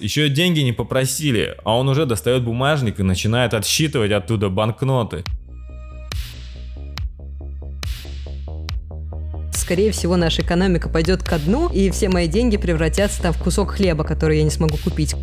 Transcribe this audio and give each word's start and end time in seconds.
Еще 0.00 0.28
деньги 0.28 0.60
не 0.60 0.72
попросили, 0.72 1.56
а 1.64 1.76
он 1.76 1.88
уже 1.88 2.06
достает 2.06 2.44
бумажник 2.44 3.00
и 3.00 3.02
начинает 3.02 3.52
отсчитывать 3.52 4.12
оттуда 4.12 4.48
банкноты. 4.48 5.24
скорее 9.52 9.90
всего, 9.90 10.16
наша 10.16 10.40
экономика 10.40 10.88
пойдет 10.88 11.22
ко 11.22 11.38
дну, 11.38 11.68
и 11.68 11.90
все 11.90 12.08
мои 12.08 12.26
деньги 12.26 12.56
превратятся 12.56 13.20
там 13.20 13.34
в 13.34 13.42
кусок 13.42 13.72
хлеба, 13.72 14.02
который 14.02 14.38
я 14.38 14.42
не 14.42 14.50
смогу 14.50 14.78
купить. 14.82 15.14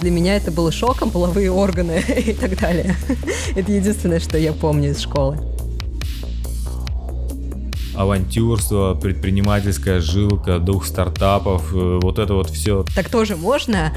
Для 0.00 0.10
меня 0.10 0.36
это 0.36 0.50
было 0.50 0.72
шоком, 0.72 1.10
половые 1.10 1.50
органы 1.50 2.02
и 2.16 2.32
так 2.32 2.58
далее. 2.58 2.96
Это 3.54 3.70
единственное, 3.70 4.18
что 4.18 4.38
я 4.38 4.54
помню 4.54 4.92
из 4.92 5.00
школы. 5.00 5.36
Авантюрство, 7.94 8.94
предпринимательская 8.94 10.00
жилка, 10.00 10.58
дух 10.58 10.86
стартапов, 10.86 11.74
э, 11.74 12.00
вот 12.02 12.18
это 12.18 12.34
вот 12.34 12.50
все. 12.50 12.84
Так 12.94 13.08
тоже 13.08 13.36
можно? 13.36 13.92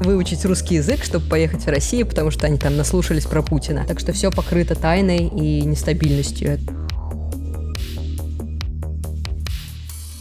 выучить 0.00 0.44
русский 0.46 0.76
язык, 0.76 1.04
чтобы 1.04 1.26
поехать 1.26 1.64
в 1.64 1.68
Россию, 1.68 2.06
потому 2.06 2.30
что 2.30 2.46
они 2.46 2.56
там 2.56 2.74
наслушались 2.76 3.26
про 3.26 3.42
Путина. 3.42 3.84
Так 3.86 4.00
что 4.00 4.12
все 4.12 4.30
покрыто 4.30 4.74
тайной 4.74 5.26
и 5.26 5.60
нестабильностью. 5.60 6.58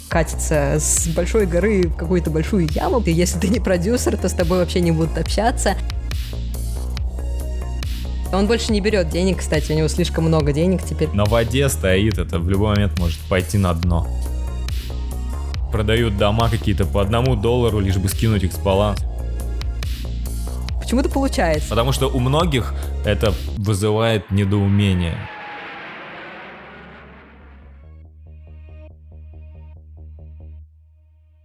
катится 0.10 0.78
с 0.80 1.08
большой 1.10 1.46
горы 1.46 1.84
в 1.84 1.96
какую-то 1.96 2.32
большую 2.32 2.68
яму. 2.68 3.00
И 3.06 3.12
если 3.12 3.40
ты 3.40 3.48
не 3.48 3.60
продюсер, 3.60 4.18
то 4.18 4.28
с 4.28 4.34
тобой 4.34 4.58
вообще 4.58 4.82
не 4.82 4.92
будут 4.92 5.18
общаться. 5.18 5.78
Он 8.32 8.46
больше 8.46 8.72
не 8.72 8.80
берет 8.80 9.10
денег, 9.10 9.40
кстати, 9.40 9.72
у 9.72 9.76
него 9.76 9.88
слишком 9.88 10.26
много 10.26 10.54
денег 10.54 10.84
теперь. 10.84 11.10
На 11.10 11.26
воде 11.26 11.68
стоит, 11.68 12.20
это 12.20 12.38
в 12.38 12.48
любой 12.48 12.76
момент 12.76 13.00
может 13.00 13.20
пойти 13.22 13.58
на 13.58 13.74
дно. 13.74 14.08
Продают 15.72 16.18
дома 16.18 16.50
какие-то 16.50 16.86
по 16.86 17.02
одному 17.02 17.36
доллару, 17.36 17.80
лишь 17.80 17.98
бы 17.98 18.08
скинуть 18.08 18.44
их 18.44 18.54
с 18.54 18.58
баланса. 18.58 19.06
Почему 20.80 21.02
это 21.02 21.10
получается? 21.10 21.70
Потому 21.70 21.92
что 21.92 22.08
у 22.08 22.20
многих 22.20 22.74
это 23.06 23.34
вызывает 23.58 24.32
недоумение. 24.32 25.18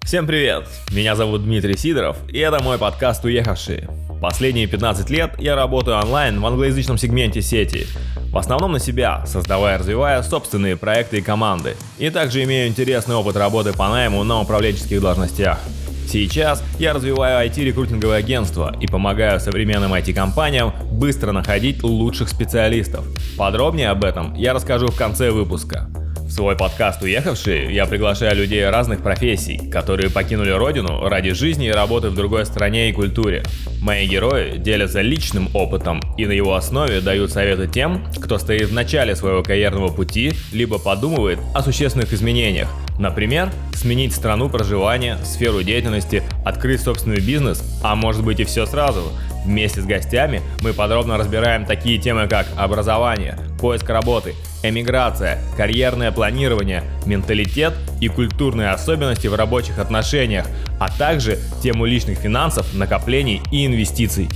Всем 0.04 0.26
привет! 0.26 0.68
Меня 0.92 1.16
зовут 1.16 1.44
Дмитрий 1.44 1.76
Сидоров, 1.78 2.18
и 2.28 2.38
это 2.38 2.62
мой 2.62 2.78
подкаст 2.78 3.24
«Уехавшие». 3.24 3.88
Последние 4.20 4.66
15 4.66 5.08
лет 5.08 5.32
я 5.38 5.56
работаю 5.56 5.96
онлайн 5.96 6.40
в 6.40 6.46
англоязычном 6.46 6.98
сегменте 6.98 7.40
сети, 7.40 7.86
в 8.30 8.36
основном 8.36 8.72
на 8.72 8.78
себя, 8.78 9.24
создавая 9.26 9.76
и 9.76 9.78
развивая 9.78 10.22
собственные 10.22 10.76
проекты 10.76 11.18
и 11.18 11.22
команды, 11.22 11.74
и 11.98 12.10
также 12.10 12.44
имею 12.44 12.68
интересный 12.68 13.14
опыт 13.14 13.36
работы 13.36 13.72
по 13.72 13.88
найму 13.88 14.22
на 14.24 14.40
управленческих 14.42 15.00
должностях– 15.00 15.58
Сейчас 16.06 16.62
я 16.78 16.92
развиваю 16.92 17.48
IT-рекрутинговое 17.48 18.18
агентство 18.18 18.76
и 18.80 18.86
помогаю 18.86 19.40
современным 19.40 19.94
IT-компаниям 19.94 20.72
быстро 20.92 21.32
находить 21.32 21.82
лучших 21.82 22.28
специалистов. 22.28 23.04
Подробнее 23.36 23.88
об 23.88 24.04
этом 24.04 24.34
я 24.34 24.52
расскажу 24.52 24.88
в 24.88 24.96
конце 24.96 25.30
выпуска. 25.30 25.88
Свой 26.34 26.56
подкаст 26.56 27.00
«Уехавшие» 27.00 27.72
я 27.72 27.86
приглашаю 27.86 28.34
людей 28.34 28.68
разных 28.68 29.04
профессий, 29.04 29.70
которые 29.70 30.10
покинули 30.10 30.50
родину 30.50 31.08
ради 31.08 31.30
жизни 31.30 31.68
и 31.68 31.70
работы 31.70 32.10
в 32.10 32.16
другой 32.16 32.44
стране 32.44 32.90
и 32.90 32.92
культуре. 32.92 33.44
Мои 33.80 34.04
герои 34.08 34.56
делятся 34.56 35.00
личным 35.00 35.48
опытом 35.54 36.00
и 36.18 36.26
на 36.26 36.32
его 36.32 36.54
основе 36.54 37.00
дают 37.00 37.30
советы 37.30 37.68
тем, 37.68 38.04
кто 38.20 38.38
стоит 38.38 38.70
в 38.70 38.72
начале 38.72 39.14
своего 39.14 39.44
карьерного 39.44 39.92
пути, 39.92 40.32
либо 40.52 40.80
подумывает 40.80 41.38
о 41.54 41.62
существенных 41.62 42.12
изменениях, 42.12 42.68
Например, 42.98 43.50
сменить 43.74 44.14
страну 44.14 44.48
проживания, 44.48 45.18
сферу 45.24 45.62
деятельности, 45.62 46.22
открыть 46.44 46.80
собственный 46.80 47.20
бизнес, 47.20 47.62
а 47.82 47.96
может 47.96 48.24
быть 48.24 48.38
и 48.38 48.44
все 48.44 48.66
сразу. 48.66 49.02
Вместе 49.44 49.80
с 49.80 49.84
гостями 49.84 50.42
мы 50.62 50.72
подробно 50.72 51.16
разбираем 51.16 51.66
такие 51.66 51.98
темы, 51.98 52.28
как 52.28 52.46
образование, 52.56 53.36
поиск 53.60 53.90
работы, 53.90 54.34
эмиграция, 54.64 55.38
карьерное 55.56 56.10
планирование, 56.10 56.82
менталитет 57.06 57.74
и 58.00 58.08
культурные 58.08 58.70
особенности 58.70 59.26
в 59.26 59.34
рабочих 59.34 59.78
отношениях, 59.78 60.46
а 60.80 60.90
также 60.90 61.38
тему 61.62 61.84
личных 61.84 62.18
финансов, 62.18 62.74
накоплений 62.74 63.42
и 63.52 63.66
инвестиций. 63.66 64.28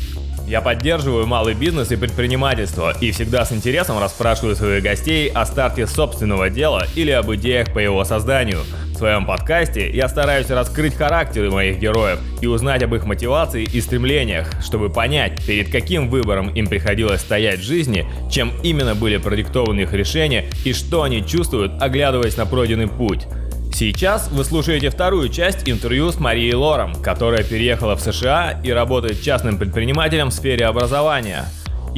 Я 0.46 0.62
поддерживаю 0.62 1.26
малый 1.26 1.52
бизнес 1.52 1.90
и 1.92 1.96
предпринимательство 1.96 2.94
и 2.98 3.10
всегда 3.10 3.44
с 3.44 3.52
интересом 3.52 3.98
расспрашиваю 3.98 4.56
своих 4.56 4.82
гостей 4.82 5.28
о 5.28 5.44
старте 5.44 5.86
собственного 5.86 6.48
дела 6.48 6.86
или 6.94 7.10
об 7.10 7.30
идеях 7.34 7.72
по 7.74 7.78
его 7.78 8.02
созданию. 8.04 8.60
В 8.98 9.00
своем 9.00 9.26
подкасте 9.26 9.88
я 9.90 10.08
стараюсь 10.08 10.50
раскрыть 10.50 10.96
характеры 10.96 11.52
моих 11.52 11.78
героев 11.78 12.18
и 12.40 12.48
узнать 12.48 12.82
об 12.82 12.96
их 12.96 13.04
мотивации 13.04 13.62
и 13.62 13.80
стремлениях, 13.80 14.50
чтобы 14.60 14.90
понять, 14.90 15.40
перед 15.46 15.70
каким 15.70 16.08
выбором 16.08 16.52
им 16.52 16.66
приходилось 16.66 17.20
стоять 17.20 17.60
в 17.60 17.62
жизни, 17.62 18.08
чем 18.28 18.50
именно 18.64 18.96
были 18.96 19.18
продиктованы 19.18 19.82
их 19.82 19.92
решения 19.92 20.46
и 20.64 20.72
что 20.72 21.04
они 21.04 21.24
чувствуют, 21.24 21.80
оглядываясь 21.80 22.36
на 22.36 22.44
пройденный 22.44 22.88
путь. 22.88 23.28
Сейчас 23.72 24.28
вы 24.32 24.42
слушаете 24.42 24.90
вторую 24.90 25.28
часть 25.28 25.68
интервью 25.68 26.10
с 26.10 26.18
Марией 26.18 26.54
Лором, 26.54 26.92
которая 26.96 27.44
переехала 27.44 27.94
в 27.94 28.00
США 28.00 28.60
и 28.64 28.72
работает 28.72 29.22
частным 29.22 29.58
предпринимателем 29.58 30.30
в 30.30 30.34
сфере 30.34 30.66
образования. 30.66 31.44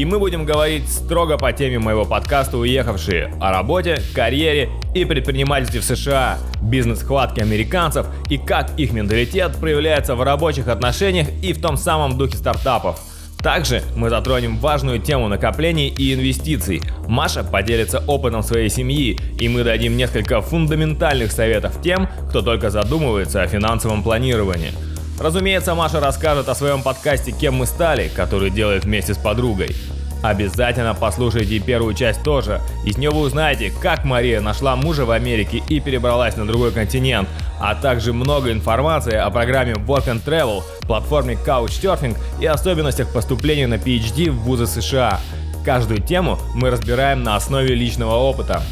И 0.00 0.04
мы 0.06 0.18
будем 0.18 0.46
говорить 0.46 0.88
строго 0.88 1.36
по 1.36 1.52
теме 1.52 1.78
моего 1.78 2.06
подкаста 2.06 2.56
«Уехавшие» 2.56 3.34
о 3.38 3.50
работе, 3.50 4.00
карьере 4.14 4.70
и 4.94 5.04
предпринимательстве 5.04 5.80
в 5.80 5.84
США, 5.84 6.38
бизнес-хватке 6.62 7.42
американцев 7.42 8.06
и 8.30 8.38
как 8.38 8.70
их 8.78 8.94
менталитет 8.94 9.56
проявляется 9.56 10.14
в 10.14 10.22
рабочих 10.22 10.68
отношениях 10.68 11.28
и 11.42 11.52
в 11.52 11.60
том 11.60 11.76
самом 11.76 12.16
духе 12.16 12.38
стартапов– 12.38 12.98
также 13.42 13.82
мы 13.96 14.10
затронем 14.10 14.58
важную 14.58 14.98
тему 14.98 15.28
накоплений 15.28 15.88
и 15.88 16.12
инвестиций. 16.12 16.82
Маша 17.08 17.42
поделится 17.42 18.02
опытом 18.06 18.42
своей 18.42 18.68
семьи, 18.68 19.18
и 19.38 19.48
мы 19.48 19.64
дадим 19.64 19.96
несколько 19.96 20.42
фундаментальных 20.42 21.32
советов 21.32 21.80
тем, 21.82 22.06
кто 22.28 22.42
только 22.42 22.68
задумывается 22.68 23.42
о 23.42 23.46
финансовом 23.46 24.02
планировании. 24.02 24.72
Разумеется, 25.20 25.74
Маша 25.74 26.00
расскажет 26.00 26.48
о 26.48 26.54
своем 26.54 26.82
подкасте 26.82 27.30
«Кем 27.30 27.56
мы 27.56 27.66
стали», 27.66 28.08
который 28.08 28.48
делает 28.48 28.84
вместе 28.86 29.12
с 29.12 29.18
подругой. 29.18 29.76
Обязательно 30.22 30.94
послушайте 30.94 31.58
первую 31.58 31.92
часть 31.92 32.22
тоже. 32.22 32.62
Из 32.86 32.96
нее 32.96 33.10
вы 33.10 33.20
узнаете, 33.20 33.70
как 33.82 34.06
Мария 34.06 34.40
нашла 34.40 34.76
мужа 34.76 35.04
в 35.04 35.10
Америке 35.10 35.62
и 35.68 35.78
перебралась 35.78 36.38
на 36.38 36.46
другой 36.46 36.72
континент, 36.72 37.28
а 37.60 37.74
также 37.74 38.14
много 38.14 38.50
информации 38.50 39.14
о 39.14 39.28
программе 39.28 39.74
Work 39.74 40.06
and 40.06 40.24
Travel, 40.24 40.62
платформе 40.86 41.34
Couchsurfing 41.34 42.16
и 42.40 42.46
особенностях 42.46 43.12
поступления 43.12 43.66
на 43.66 43.74
PhD 43.74 44.30
в 44.30 44.36
вузы 44.36 44.66
США. 44.66 45.20
Каждую 45.66 46.00
тему 46.00 46.38
мы 46.54 46.70
разбираем 46.70 47.22
на 47.22 47.36
основе 47.36 47.74
личного 47.74 48.14
опыта. 48.14 48.62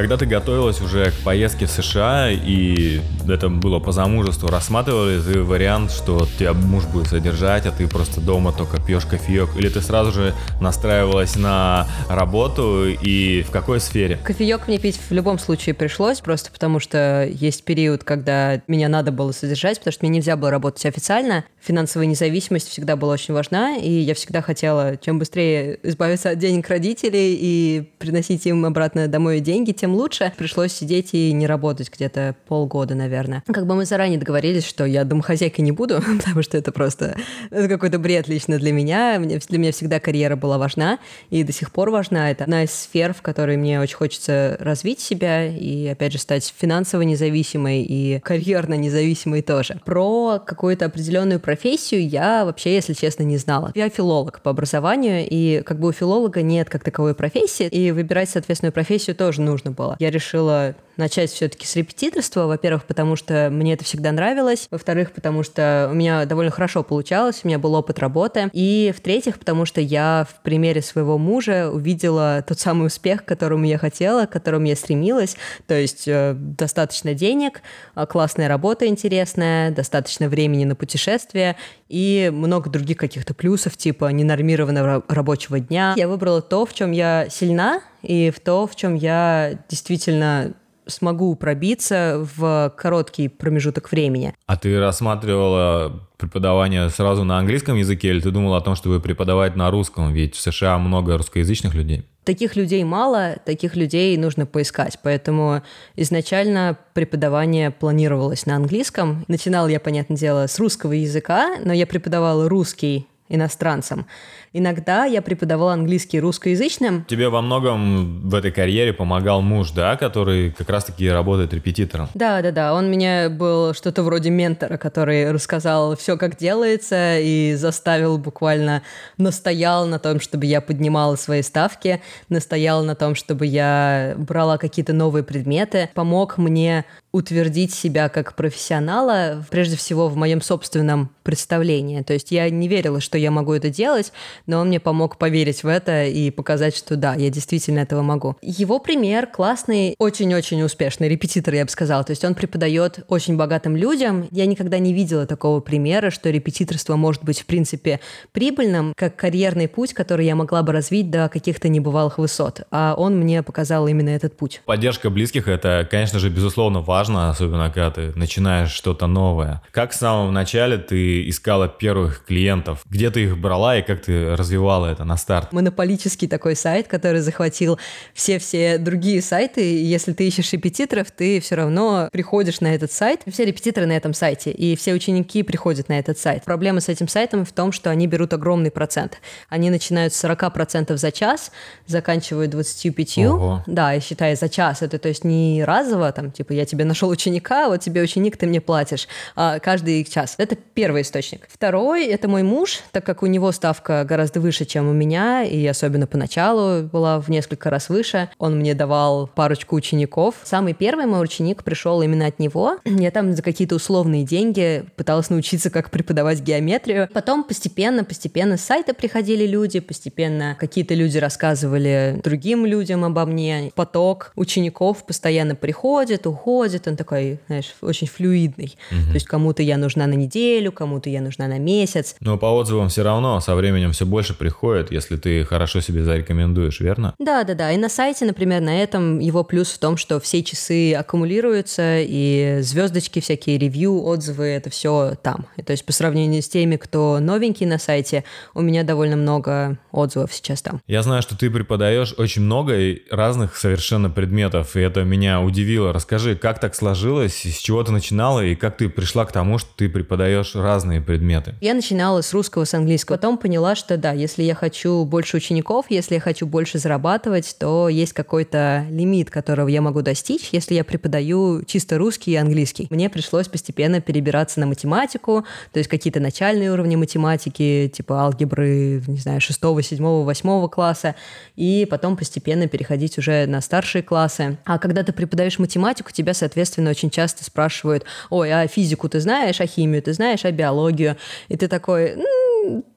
Когда 0.00 0.16
ты 0.16 0.24
готовилась 0.24 0.80
уже 0.80 1.10
к 1.10 1.24
поездке 1.24 1.66
в 1.66 1.70
США, 1.70 2.30
и 2.30 3.02
это 3.28 3.50
было 3.50 3.80
по 3.80 3.92
замужеству, 3.92 4.48
рассматривали 4.48 5.20
ты 5.20 5.42
вариант, 5.42 5.92
что 5.92 6.26
тебя 6.38 6.54
муж 6.54 6.86
будет 6.86 7.08
содержать, 7.08 7.66
а 7.66 7.70
ты 7.70 7.86
просто 7.86 8.22
дома 8.22 8.50
только 8.50 8.80
пьешь 8.80 9.04
кофеек? 9.04 9.50
Или 9.58 9.68
ты 9.68 9.82
сразу 9.82 10.10
же 10.10 10.34
настраивалась 10.58 11.36
на 11.36 11.86
работу 12.08 12.86
и 12.88 13.42
в 13.42 13.50
какой 13.50 13.78
сфере? 13.78 14.18
Кофеек 14.24 14.68
мне 14.68 14.78
пить 14.78 14.98
в 15.10 15.12
любом 15.12 15.38
случае 15.38 15.74
пришлось, 15.74 16.20
просто 16.20 16.50
потому 16.50 16.80
что 16.80 17.28
есть 17.30 17.64
период, 17.64 18.02
когда 18.02 18.62
меня 18.68 18.88
надо 18.88 19.12
было 19.12 19.32
содержать, 19.32 19.80
потому 19.80 19.92
что 19.92 20.06
мне 20.06 20.16
нельзя 20.16 20.34
было 20.38 20.50
работать 20.50 20.86
официально. 20.86 21.44
Финансовая 21.60 22.06
независимость 22.06 22.70
всегда 22.70 22.96
была 22.96 23.12
очень 23.12 23.34
важна, 23.34 23.76
и 23.76 23.90
я 23.90 24.14
всегда 24.14 24.40
хотела 24.40 24.96
чем 24.96 25.18
быстрее 25.18 25.78
избавиться 25.82 26.30
от 26.30 26.38
денег 26.38 26.66
родителей 26.70 27.36
и 27.38 27.90
приносить 27.98 28.46
им 28.46 28.64
обратно 28.64 29.06
домой 29.06 29.40
деньги, 29.40 29.72
тем 29.72 29.89
лучше. 29.94 30.32
Пришлось 30.36 30.72
сидеть 30.72 31.10
и 31.12 31.32
не 31.32 31.46
работать 31.46 31.90
где-то 31.92 32.36
полгода, 32.46 32.94
наверное. 32.94 33.42
Как 33.46 33.66
бы 33.66 33.74
мы 33.74 33.84
заранее 33.84 34.18
договорились, 34.18 34.64
что 34.64 34.84
я 34.84 35.04
домохозяйкой 35.04 35.64
не 35.64 35.72
буду, 35.72 36.02
потому 36.18 36.42
что 36.42 36.58
это 36.58 36.72
просто 36.72 37.16
это 37.50 37.68
какой-то 37.68 37.98
бред 37.98 38.28
лично 38.28 38.58
для 38.58 38.72
меня. 38.72 39.18
Для 39.18 39.58
меня 39.58 39.72
всегда 39.72 40.00
карьера 40.00 40.36
была 40.36 40.58
важна 40.58 40.98
и 41.30 41.42
до 41.42 41.52
сих 41.52 41.72
пор 41.72 41.90
важна. 41.90 42.30
Это 42.30 42.44
одна 42.44 42.64
из 42.64 42.72
сфер, 42.72 43.12
в 43.14 43.22
которой 43.22 43.56
мне 43.56 43.80
очень 43.80 43.96
хочется 43.96 44.56
развить 44.60 45.00
себя 45.00 45.46
и, 45.46 45.86
опять 45.86 46.12
же, 46.12 46.18
стать 46.18 46.52
финансово 46.56 47.02
независимой 47.02 47.82
и 47.82 48.20
карьерно 48.20 48.74
независимой 48.74 49.42
тоже. 49.42 49.80
Про 49.84 50.40
какую-то 50.44 50.86
определенную 50.86 51.40
профессию 51.40 52.06
я 52.08 52.44
вообще, 52.44 52.74
если 52.74 52.92
честно, 52.92 53.22
не 53.22 53.36
знала. 53.36 53.72
Я 53.74 53.88
филолог 53.88 54.40
по 54.42 54.50
образованию, 54.50 55.26
и 55.28 55.62
как 55.64 55.78
бы 55.78 55.88
у 55.88 55.92
филолога 55.92 56.42
нет 56.42 56.68
как 56.68 56.84
таковой 56.84 57.14
профессии, 57.14 57.66
и 57.66 57.90
выбирать 57.90 58.30
соответственную 58.30 58.72
профессию 58.72 59.16
тоже 59.16 59.40
нужно 59.40 59.70
было. 59.70 59.79
Я 59.98 60.10
решила 60.10 60.74
начать 61.00 61.30
все-таки 61.30 61.66
с 61.66 61.74
репетиторства. 61.74 62.46
Во-первых, 62.46 62.84
потому 62.84 63.16
что 63.16 63.48
мне 63.50 63.72
это 63.72 63.84
всегда 63.84 64.12
нравилось. 64.12 64.68
Во-вторых, 64.70 65.12
потому 65.12 65.42
что 65.42 65.88
у 65.90 65.94
меня 65.94 66.26
довольно 66.26 66.52
хорошо 66.52 66.84
получалось, 66.84 67.40
у 67.42 67.48
меня 67.48 67.58
был 67.58 67.74
опыт 67.74 67.98
работы. 67.98 68.50
И 68.52 68.92
в-третьих, 68.96 69.38
потому 69.38 69.64
что 69.64 69.80
я 69.80 70.26
в 70.30 70.42
примере 70.42 70.82
своего 70.82 71.18
мужа 71.18 71.70
увидела 71.72 72.44
тот 72.46 72.60
самый 72.60 72.86
успех, 72.86 73.24
к 73.24 73.28
которому 73.28 73.64
я 73.64 73.78
хотела, 73.78 74.26
к 74.26 74.30
которому 74.30 74.66
я 74.66 74.76
стремилась. 74.76 75.36
То 75.66 75.74
есть 75.74 76.06
э, 76.06 76.34
достаточно 76.36 77.14
денег, 77.14 77.62
э, 77.96 78.06
классная 78.06 78.48
работа 78.48 78.86
интересная, 78.86 79.70
достаточно 79.70 80.28
времени 80.28 80.64
на 80.64 80.76
путешествия 80.76 81.56
и 81.88 82.30
много 82.32 82.70
других 82.70 82.98
каких-то 82.98 83.32
плюсов, 83.34 83.76
типа 83.76 84.12
ненормированного 84.12 85.02
рабочего 85.08 85.60
дня. 85.60 85.94
Я 85.96 86.08
выбрала 86.08 86.42
то, 86.42 86.66
в 86.66 86.74
чем 86.74 86.92
я 86.92 87.26
сильна, 87.30 87.80
и 88.02 88.30
в 88.30 88.40
то, 88.40 88.66
в 88.66 88.76
чем 88.76 88.94
я 88.94 89.58
действительно 89.68 90.54
смогу 90.86 91.34
пробиться 91.36 92.26
в 92.36 92.72
короткий 92.76 93.28
промежуток 93.28 93.90
времени. 93.90 94.34
А 94.46 94.56
ты 94.56 94.78
рассматривала 94.78 96.08
преподавание 96.16 96.88
сразу 96.90 97.24
на 97.24 97.38
английском 97.38 97.76
языке 97.76 98.08
или 98.08 98.20
ты 98.20 98.30
думала 98.30 98.58
о 98.58 98.60
том, 98.60 98.74
чтобы 98.74 99.00
преподавать 99.00 99.56
на 99.56 99.70
русском? 99.70 100.12
Ведь 100.12 100.34
в 100.34 100.40
США 100.40 100.78
много 100.78 101.16
русскоязычных 101.16 101.74
людей. 101.74 102.04
Таких 102.24 102.54
людей 102.54 102.84
мало, 102.84 103.36
таких 103.44 103.76
людей 103.76 104.16
нужно 104.16 104.44
поискать. 104.44 104.98
Поэтому 105.02 105.62
изначально 105.96 106.76
преподавание 106.92 107.70
планировалось 107.70 108.44
на 108.44 108.56
английском. 108.56 109.24
Начинал 109.26 109.68
я, 109.68 109.80
понятное 109.80 110.16
дело, 110.16 110.46
с 110.46 110.58
русского 110.58 110.92
языка, 110.92 111.56
но 111.64 111.72
я 111.72 111.86
преподавала 111.86 112.48
русский 112.48 113.06
иностранцам. 113.30 114.06
Иногда 114.52 115.04
я 115.04 115.22
преподавала 115.22 115.74
английский 115.74 116.18
русскоязычным. 116.18 117.04
Тебе 117.04 117.28
во 117.28 117.40
многом 117.40 118.28
в 118.28 118.34
этой 118.34 118.50
карьере 118.50 118.92
помогал 118.92 119.42
муж, 119.42 119.70
да, 119.70 119.96
который 119.96 120.50
как 120.50 120.68
раз-таки 120.68 121.08
работает 121.08 121.54
репетитором? 121.54 122.08
Да, 122.14 122.42
да, 122.42 122.50
да. 122.50 122.74
Он 122.74 122.90
меня 122.90 123.30
был 123.30 123.74
что-то 123.74 124.02
вроде 124.02 124.30
ментора, 124.30 124.76
который 124.76 125.30
рассказал 125.30 125.94
все, 125.96 126.16
как 126.16 126.36
делается, 126.36 127.20
и 127.20 127.54
заставил 127.54 128.18
буквально, 128.18 128.82
настоял 129.18 129.86
на 129.86 130.00
том, 130.00 130.18
чтобы 130.18 130.46
я 130.46 130.60
поднимала 130.60 131.14
свои 131.14 131.42
ставки, 131.42 132.02
настоял 132.28 132.84
на 132.84 132.96
том, 132.96 133.14
чтобы 133.14 133.46
я 133.46 134.14
брала 134.16 134.58
какие-то 134.58 134.92
новые 134.92 135.22
предметы, 135.22 135.90
помог 135.94 136.38
мне 136.38 136.84
утвердить 137.12 137.74
себя 137.74 138.08
как 138.08 138.36
профессионала, 138.36 139.44
прежде 139.50 139.76
всего 139.76 140.08
в 140.08 140.16
моем 140.16 140.40
собственном 140.40 141.10
представлении. 141.24 142.02
То 142.02 142.12
есть 142.12 142.30
я 142.30 142.48
не 142.50 142.68
верила, 142.68 143.00
что 143.00 143.18
я 143.18 143.30
могу 143.30 143.52
это 143.52 143.68
делать, 143.68 144.12
но 144.46 144.60
он 144.60 144.68
мне 144.68 144.80
помог 144.80 145.16
поверить 145.16 145.62
в 145.62 145.68
это 145.68 146.04
и 146.04 146.30
показать, 146.30 146.76
что 146.76 146.96
да, 146.96 147.14
я 147.14 147.30
действительно 147.30 147.80
этого 147.80 148.02
могу. 148.02 148.36
Его 148.42 148.78
пример 148.78 149.26
классный, 149.26 149.94
очень-очень 149.98 150.62
успешный 150.62 151.08
репетитор, 151.08 151.54
я 151.54 151.64
бы 151.64 151.70
сказала. 151.70 152.04
То 152.04 152.10
есть 152.10 152.24
он 152.24 152.34
преподает 152.34 153.00
очень 153.08 153.36
богатым 153.36 153.76
людям. 153.76 154.28
Я 154.30 154.46
никогда 154.46 154.78
не 154.78 154.92
видела 154.92 155.26
такого 155.26 155.60
примера, 155.60 156.10
что 156.10 156.30
репетиторство 156.30 156.96
может 156.96 157.24
быть, 157.24 157.40
в 157.40 157.46
принципе, 157.46 158.00
прибыльным, 158.32 158.92
как 158.96 159.16
карьерный 159.16 159.68
путь, 159.68 159.94
который 159.94 160.26
я 160.26 160.34
могла 160.34 160.62
бы 160.62 160.72
развить 160.72 161.10
до 161.10 161.28
каких-то 161.28 161.68
небывалых 161.68 162.18
высот. 162.18 162.62
А 162.70 162.94
он 162.96 163.18
мне 163.18 163.42
показал 163.42 163.88
именно 163.88 164.10
этот 164.10 164.36
путь. 164.36 164.62
Поддержка 164.64 165.10
близких— 165.10 165.48
это, 165.48 165.86
конечно 165.90 166.18
же, 166.18 166.30
безусловно 166.30 166.80
важно, 166.80 167.30
особенно 167.30 167.70
когда 167.70 167.90
ты 167.90 168.12
начинаешь 168.16 168.70
что-то 168.70 169.06
новое. 169.06 169.62
Как 169.70 169.92
в 169.92 169.94
самом 169.94 170.32
начале 170.32 170.78
ты 170.78 171.28
искала 171.28 171.68
первых 171.68 172.24
клиентов? 172.24 172.82
Где 172.86 173.10
ты 173.10 173.24
их 173.24 173.38
брала 173.38 173.76
и 173.76 173.82
как 173.82 174.02
ты 174.02 174.29
развивала 174.36 174.86
это 174.86 175.04
на 175.04 175.16
старт? 175.16 175.52
Монополический 175.52 176.28
такой 176.28 176.56
сайт, 176.56 176.88
который 176.88 177.20
захватил 177.20 177.78
все-все 178.14 178.78
другие 178.78 179.22
сайты. 179.22 179.62
И 179.62 179.84
если 179.84 180.12
ты 180.12 180.26
ищешь 180.26 180.52
репетиторов, 180.52 181.10
ты 181.10 181.40
все 181.40 181.54
равно 181.54 182.08
приходишь 182.12 182.60
на 182.60 182.74
этот 182.74 182.92
сайт. 182.92 183.22
Все 183.26 183.44
репетиторы 183.44 183.86
на 183.86 183.92
этом 183.92 184.14
сайте, 184.14 184.50
и 184.50 184.76
все 184.76 184.94
ученики 184.94 185.42
приходят 185.42 185.88
на 185.88 185.98
этот 185.98 186.18
сайт. 186.18 186.44
Проблема 186.44 186.80
с 186.80 186.88
этим 186.88 187.08
сайтом 187.08 187.44
в 187.44 187.52
том, 187.52 187.72
что 187.72 187.90
они 187.90 188.06
берут 188.06 188.32
огромный 188.32 188.70
процент. 188.70 189.20
Они 189.48 189.70
начинают 189.70 190.14
с 190.14 190.24
40% 190.24 190.96
за 190.96 191.12
час, 191.12 191.52
заканчивают 191.86 192.54
25%. 192.54 193.26
Ого. 193.26 193.62
Да, 193.66 193.94
и 193.94 194.00
считай 194.00 194.36
за 194.36 194.48
час. 194.48 194.82
Это 194.82 194.98
то 194.98 195.08
есть 195.08 195.24
не 195.24 195.64
разово, 195.64 196.12
там, 196.12 196.30
типа, 196.30 196.52
я 196.52 196.64
тебе 196.64 196.84
нашел 196.84 197.08
ученика, 197.08 197.68
вот 197.68 197.80
тебе 197.80 198.02
ученик, 198.02 198.36
ты 198.36 198.46
мне 198.46 198.60
платишь 198.60 199.08
а 199.36 199.58
каждый 199.58 200.04
час. 200.04 200.34
Это 200.38 200.56
первый 200.56 201.02
источник. 201.02 201.48
Второй— 201.48 202.06
это 202.06 202.28
мой 202.28 202.42
муж, 202.42 202.80
так 202.92 203.04
как 203.04 203.22
у 203.22 203.26
него 203.26 203.52
ставка 203.52 204.04
гораздо 204.04 204.19
выше, 204.36 204.64
чем 204.64 204.88
у 204.88 204.92
меня, 204.92 205.42
и 205.44 205.66
особенно 205.66 206.06
поначалу 206.06 206.82
была 206.82 207.20
в 207.20 207.28
несколько 207.28 207.70
раз 207.70 207.88
выше. 207.88 208.28
Он 208.38 208.58
мне 208.58 208.74
давал 208.74 209.26
парочку 209.26 209.76
учеников. 209.76 210.34
Самый 210.44 210.74
первый 210.74 211.06
мой 211.06 211.22
ученик 211.22 211.64
пришел 211.64 212.02
именно 212.02 212.26
от 212.26 212.38
него. 212.38 212.78
Я 212.84 213.10
там 213.10 213.32
за 213.34 213.42
какие-то 213.42 213.74
условные 213.74 214.24
деньги 214.24 214.84
пыталась 214.96 215.30
научиться, 215.30 215.70
как 215.70 215.90
преподавать 215.90 216.40
геометрию. 216.40 217.08
Потом 217.12 217.44
постепенно, 217.44 218.04
постепенно 218.04 218.56
с 218.56 218.62
сайта 218.62 218.94
приходили 218.94 219.46
люди, 219.46 219.80
постепенно 219.80 220.56
какие-то 220.58 220.94
люди 220.94 221.18
рассказывали 221.18 222.20
другим 222.22 222.66
людям 222.66 223.04
обо 223.04 223.24
мне. 223.26 223.72
Поток 223.74 224.32
учеников 224.36 225.04
постоянно 225.06 225.54
приходит, 225.54 226.26
уходит. 226.26 226.86
Он 226.86 226.96
такой, 226.96 227.40
знаешь, 227.46 227.74
очень 227.80 228.06
флюидный. 228.06 228.76
Угу. 228.90 229.08
То 229.08 229.14
есть 229.14 229.26
кому-то 229.26 229.62
я 229.62 229.76
нужна 229.76 230.06
на 230.06 230.14
неделю, 230.14 230.72
кому-то 230.72 231.10
я 231.10 231.20
нужна 231.20 231.46
на 231.46 231.58
месяц. 231.58 232.16
Но 232.20 232.38
по 232.38 232.46
отзывам 232.46 232.88
все 232.88 233.02
равно 233.02 233.40
со 233.40 233.54
временем 233.54 233.92
все 233.92 234.06
больше 234.10 234.34
приходит, 234.34 234.92
если 234.92 235.16
ты 235.16 235.44
хорошо 235.44 235.80
себе 235.80 236.04
зарекомендуешь, 236.04 236.80
верно? 236.80 237.14
Да, 237.18 237.44
да, 237.44 237.54
да. 237.54 237.72
И 237.72 237.76
на 237.76 237.88
сайте, 237.88 238.24
например, 238.24 238.60
на 238.60 238.82
этом 238.82 239.18
его 239.18 239.44
плюс 239.44 239.70
в 239.70 239.78
том, 239.78 239.96
что 239.96 240.20
все 240.20 240.42
часы 240.42 240.92
аккумулируются, 240.94 242.00
и 242.00 242.58
звездочки, 242.60 243.20
всякие 243.20 243.58
ревью, 243.58 244.02
отзывы, 244.04 244.46
это 244.46 244.70
все 244.70 245.14
там. 245.22 245.46
И, 245.56 245.62
то 245.62 245.72
есть 245.72 245.84
по 245.86 245.92
сравнению 245.92 246.42
с 246.42 246.48
теми, 246.48 246.76
кто 246.76 247.18
новенький 247.20 247.66
на 247.66 247.78
сайте, 247.78 248.24
у 248.54 248.60
меня 248.60 248.82
довольно 248.82 249.16
много 249.16 249.78
отзывов 249.92 250.32
сейчас 250.32 250.62
там. 250.62 250.80
Я 250.86 251.02
знаю, 251.02 251.22
что 251.22 251.38
ты 251.38 251.50
преподаешь 251.50 252.14
очень 252.16 252.42
много 252.42 252.74
разных 253.10 253.56
совершенно 253.56 254.10
предметов, 254.10 254.76
и 254.76 254.80
это 254.80 255.04
меня 255.04 255.40
удивило. 255.40 255.92
Расскажи, 255.92 256.36
как 256.36 256.58
так 256.60 256.74
сложилось, 256.74 257.44
с 257.44 257.58
чего 257.58 257.82
ты 257.84 257.92
начинала, 257.92 258.44
и 258.44 258.54
как 258.54 258.76
ты 258.76 258.88
пришла 258.88 259.24
к 259.24 259.32
тому, 259.32 259.58
что 259.58 259.70
ты 259.76 259.88
преподаешь 259.88 260.54
разные 260.54 261.00
предметы? 261.00 261.54
Я 261.60 261.74
начинала 261.74 262.22
с 262.22 262.32
русского, 262.32 262.64
с 262.64 262.74
английского. 262.74 263.16
Потом 263.16 263.38
поняла, 263.38 263.74
что 263.74 263.96
да, 264.00 264.12
если 264.12 264.42
я 264.42 264.54
хочу 264.54 265.04
больше 265.04 265.36
учеников, 265.36 265.86
если 265.88 266.14
я 266.14 266.20
хочу 266.20 266.46
больше 266.46 266.78
зарабатывать, 266.78 267.56
то 267.58 267.88
есть 267.88 268.12
какой-то 268.12 268.86
лимит, 268.90 269.30
которого 269.30 269.68
я 269.68 269.80
могу 269.80 270.02
достичь, 270.02 270.48
если 270.52 270.74
я 270.74 270.84
преподаю 270.84 271.62
чисто 271.64 271.98
русский 271.98 272.32
и 272.32 272.36
английский. 272.36 272.86
Мне 272.90 273.08
пришлось 273.08 273.48
постепенно 273.48 274.00
перебираться 274.00 274.60
на 274.60 274.66
математику, 274.66 275.44
то 275.72 275.78
есть 275.78 275.88
какие-то 275.88 276.20
начальные 276.20 276.72
уровни 276.72 276.96
математики, 276.96 277.90
типа 277.94 278.22
алгебры, 278.22 279.02
не 279.06 279.18
знаю, 279.18 279.40
6, 279.40 279.60
7, 279.82 280.04
8 280.04 280.68
класса, 280.68 281.14
и 281.56 281.86
потом 281.88 282.16
постепенно 282.16 282.66
переходить 282.66 283.18
уже 283.18 283.46
на 283.46 283.60
старшие 283.60 284.02
классы. 284.02 284.58
А 284.64 284.78
когда 284.78 285.02
ты 285.02 285.12
преподаешь 285.12 285.58
математику, 285.58 286.10
тебя, 286.10 286.34
соответственно, 286.34 286.90
очень 286.90 287.10
часто 287.10 287.44
спрашивают, 287.44 288.04
ой, 288.30 288.50
а 288.52 288.66
физику 288.66 289.08
ты 289.08 289.20
знаешь, 289.20 289.60
а 289.60 289.66
химию 289.66 290.02
ты 290.02 290.12
знаешь, 290.12 290.44
а 290.44 290.50
биологию? 290.50 291.16
И 291.48 291.56
ты 291.56 291.68
такой, 291.68 292.16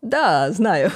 да, 0.01 0.51
знаю. 0.51 0.91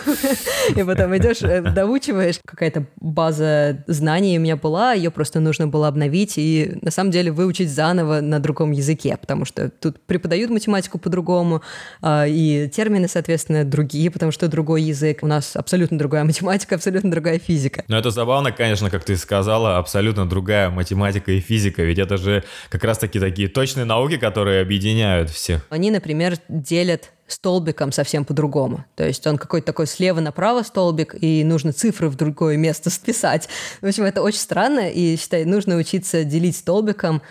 И 0.75 0.83
потом 0.83 1.15
идешь, 1.17 1.41
э, 1.41 1.61
доучиваешь. 1.61 2.39
Какая-то 2.45 2.85
база 2.99 3.83
знаний 3.87 4.37
у 4.37 4.41
меня 4.41 4.55
была, 4.55 4.93
ее 4.93 5.11
просто 5.11 5.39
нужно 5.39 5.67
было 5.67 5.87
обновить 5.87 6.37
и 6.37 6.77
на 6.81 6.91
самом 6.91 7.11
деле 7.11 7.31
выучить 7.31 7.71
заново 7.71 8.21
на 8.21 8.39
другом 8.39 8.71
языке, 8.71 9.17
потому 9.17 9.45
что 9.45 9.69
тут 9.69 9.99
преподают 10.05 10.51
математику 10.51 10.99
по-другому, 10.99 11.61
а, 12.01 12.25
и 12.27 12.69
термины, 12.69 13.07
соответственно, 13.07 13.63
другие, 13.63 14.11
потому 14.11 14.31
что 14.31 14.47
другой 14.47 14.83
язык. 14.83 15.19
У 15.21 15.27
нас 15.27 15.55
абсолютно 15.55 15.97
другая 15.97 16.23
математика, 16.23 16.75
абсолютно 16.75 17.11
другая 17.11 17.39
физика. 17.39 17.83
Но 17.87 17.97
это 17.97 18.11
забавно, 18.11 18.51
конечно, 18.51 18.89
как 18.89 19.03
ты 19.03 19.17
сказала, 19.17 19.77
абсолютно 19.77 20.27
другая 20.27 20.69
математика 20.69 21.31
и 21.31 21.39
физика, 21.39 21.83
ведь 21.83 21.99
это 21.99 22.17
же 22.17 22.43
как 22.69 22.83
раз-таки 22.83 23.19
такие 23.19 23.47
точные 23.47 23.85
науки, 23.85 24.17
которые 24.17 24.61
объединяют 24.61 25.29
всех. 25.29 25.65
Они, 25.69 25.91
например, 25.91 26.37
делят 26.49 27.11
столбиком 27.27 27.91
совсем 27.91 28.25
по-другому. 28.25 28.85
То 28.95 29.05
есть 29.05 29.25
он 29.27 29.37
какой-то 29.37 29.67
такой 29.67 29.87
слева 29.87 30.19
направо 30.19 30.63
столбик, 30.63 31.15
и 31.19 31.43
нужно 31.43 31.73
цифры 31.73 32.09
в 32.09 32.15
другое 32.15 32.57
место 32.57 32.89
списать. 32.89 33.49
В 33.81 33.85
общем, 33.85 34.03
это 34.03 34.21
очень 34.21 34.39
странно, 34.39 34.89
и, 34.89 35.15
считай, 35.17 35.45
нужно 35.45 35.75
учиться 35.75 36.23
делить 36.23 36.55
столбиком 36.55 37.21